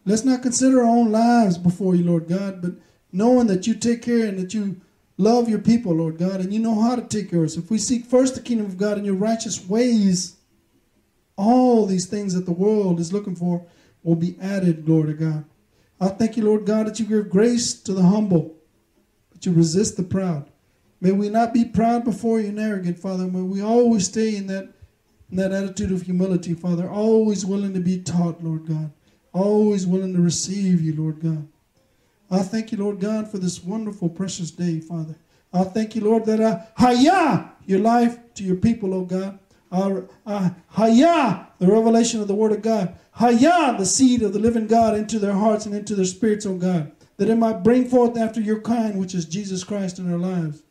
Let's 0.05 0.23
not 0.23 0.41
consider 0.41 0.81
our 0.81 0.87
own 0.87 1.11
lives 1.11 1.57
before 1.57 1.95
you, 1.95 2.03
Lord 2.03 2.27
God, 2.27 2.61
but 2.61 2.73
knowing 3.11 3.47
that 3.47 3.65
you 3.65 3.73
take 3.73 4.03
care 4.03 4.25
and 4.25 4.37
that 4.37 4.53
you 4.53 4.79
love 5.17 5.49
your 5.49 5.59
people, 5.59 5.93
Lord 5.93 6.17
God, 6.17 6.41
and 6.41 6.53
you 6.53 6.59
know 6.59 6.79
how 6.79 6.95
to 6.95 7.01
take 7.01 7.31
care 7.31 7.39
of 7.39 7.45
us. 7.45 7.57
If 7.57 7.71
we 7.71 7.77
seek 7.77 8.05
first 8.05 8.35
the 8.35 8.41
kingdom 8.41 8.67
of 8.67 8.77
God 8.77 8.97
and 8.97 9.05
your 9.05 9.15
righteous 9.15 9.65
ways, 9.67 10.34
all 11.37 11.85
these 11.85 12.05
things 12.05 12.33
that 12.33 12.45
the 12.45 12.51
world 12.51 12.99
is 12.99 13.11
looking 13.11 13.35
for 13.35 13.65
will 14.03 14.15
be 14.15 14.37
added, 14.41 14.85
glory 14.85 15.07
to 15.07 15.13
God. 15.13 15.45
I 15.99 16.09
thank 16.09 16.37
you, 16.37 16.43
Lord 16.43 16.65
God, 16.65 16.87
that 16.87 16.99
you 16.99 17.05
give 17.05 17.29
grace 17.29 17.73
to 17.83 17.93
the 17.93 18.03
humble, 18.03 18.55
but 19.31 19.45
you 19.45 19.53
resist 19.53 19.97
the 19.97 20.03
proud. 20.03 20.49
May 21.01 21.11
we 21.11 21.29
not 21.29 21.53
be 21.53 21.65
proud 21.65 22.03
before 22.03 22.39
you 22.39 22.49
and 22.49 22.59
arrogant, 22.59 22.99
Father. 22.99 23.25
May 23.27 23.41
we 23.41 23.61
always 23.61 24.05
stay 24.05 24.35
in 24.35 24.47
that, 24.47 24.69
in 25.29 25.37
that 25.37 25.51
attitude 25.51 25.91
of 25.91 26.03
humility, 26.03 26.53
Father. 26.53 26.89
Always 26.89 27.45
willing 27.45 27.73
to 27.73 27.79
be 27.79 28.01
taught, 28.01 28.43
Lord 28.43 28.67
God. 28.67 28.91
Always 29.33 29.85
willing 29.85 30.13
to 30.13 30.21
receive 30.21 30.81
you, 30.81 30.95
Lord 30.95 31.21
God. 31.21 31.47
I 32.31 32.39
thank 32.39 32.71
you, 32.71 32.77
Lord 32.77 32.99
God, 32.99 33.29
for 33.29 33.37
this 33.37 33.63
wonderful, 33.63 34.09
precious 34.09 34.51
day, 34.51 34.79
Father. 34.79 35.15
I 35.53 35.63
thank 35.63 35.95
you, 35.95 36.01
Lord, 36.01 36.25
that 36.25 36.41
I 36.41 36.67
hayah 36.81 37.49
your 37.65 37.79
life 37.79 38.17
to 38.35 38.43
your 38.43 38.55
people, 38.55 38.93
oh 38.93 39.03
God 39.03 39.39
uh, 39.75 40.01
uh, 40.25 40.49
the 41.59 41.67
revelation 41.67 42.21
of 42.21 42.27
the 42.27 42.35
Word 42.35 42.51
of 42.51 42.61
God. 42.61 42.95
Hayah, 43.17 43.77
the 43.77 43.85
seed 43.85 44.21
of 44.21 44.33
the 44.33 44.39
living 44.39 44.67
God 44.67 44.95
into 44.95 45.19
their 45.19 45.33
hearts 45.33 45.65
and 45.65 45.75
into 45.75 45.95
their 45.95 46.05
spirits, 46.05 46.45
O 46.45 46.55
God, 46.55 46.91
that 47.17 47.29
it 47.29 47.35
might 47.35 47.63
bring 47.63 47.87
forth 47.87 48.17
after 48.17 48.41
your 48.41 48.61
kind, 48.61 48.99
which 48.99 49.15
is 49.15 49.25
Jesus 49.25 49.63
Christ 49.63 49.99
in 49.99 50.11
our 50.11 50.19
lives. 50.19 50.63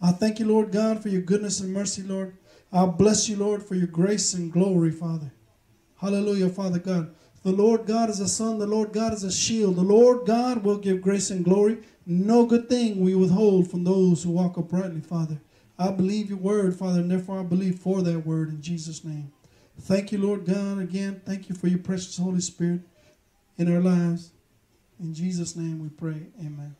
I 0.00 0.12
thank 0.12 0.38
you, 0.38 0.46
Lord 0.46 0.72
God, 0.72 1.02
for 1.02 1.08
your 1.08 1.22
goodness 1.22 1.60
and 1.60 1.72
mercy, 1.72 2.02
Lord. 2.02 2.36
I 2.72 2.86
bless 2.86 3.28
you, 3.28 3.36
Lord, 3.36 3.62
for 3.62 3.74
your 3.74 3.86
grace 3.86 4.34
and 4.34 4.52
glory, 4.52 4.90
Father. 4.90 5.32
Hallelujah, 5.96 6.48
Father 6.48 6.78
God. 6.78 7.14
The 7.42 7.52
Lord 7.52 7.86
God 7.86 8.10
is 8.10 8.20
a 8.20 8.28
sun, 8.28 8.58
the 8.58 8.66
Lord 8.66 8.92
God 8.92 9.12
is 9.12 9.22
a 9.22 9.30
shield. 9.30 9.76
The 9.76 9.82
Lord 9.82 10.26
God 10.26 10.64
will 10.64 10.78
give 10.78 11.00
grace 11.00 11.30
and 11.30 11.44
glory. 11.44 11.78
No 12.04 12.44
good 12.44 12.68
thing 12.68 13.00
we 13.00 13.14
withhold 13.14 13.70
from 13.70 13.84
those 13.84 14.24
who 14.24 14.30
walk 14.30 14.58
uprightly, 14.58 15.00
Father. 15.00 15.40
I 15.78 15.90
believe 15.90 16.30
your 16.30 16.38
word, 16.38 16.74
Father, 16.74 17.00
and 17.00 17.10
therefore 17.10 17.40
I 17.40 17.42
believe 17.42 17.78
for 17.78 18.02
that 18.02 18.26
word 18.26 18.48
in 18.48 18.62
Jesus' 18.62 19.04
name. 19.04 19.32
Thank 19.78 20.10
you, 20.10 20.18
Lord 20.18 20.46
God, 20.46 20.78
again. 20.78 21.20
Thank 21.24 21.48
you 21.48 21.54
for 21.54 21.68
your 21.68 21.78
precious 21.78 22.16
Holy 22.16 22.40
Spirit 22.40 22.80
in 23.58 23.72
our 23.72 23.80
lives. 23.80 24.32
In 24.98 25.12
Jesus' 25.12 25.54
name 25.54 25.82
we 25.82 25.90
pray. 25.90 26.28
Amen. 26.40 26.74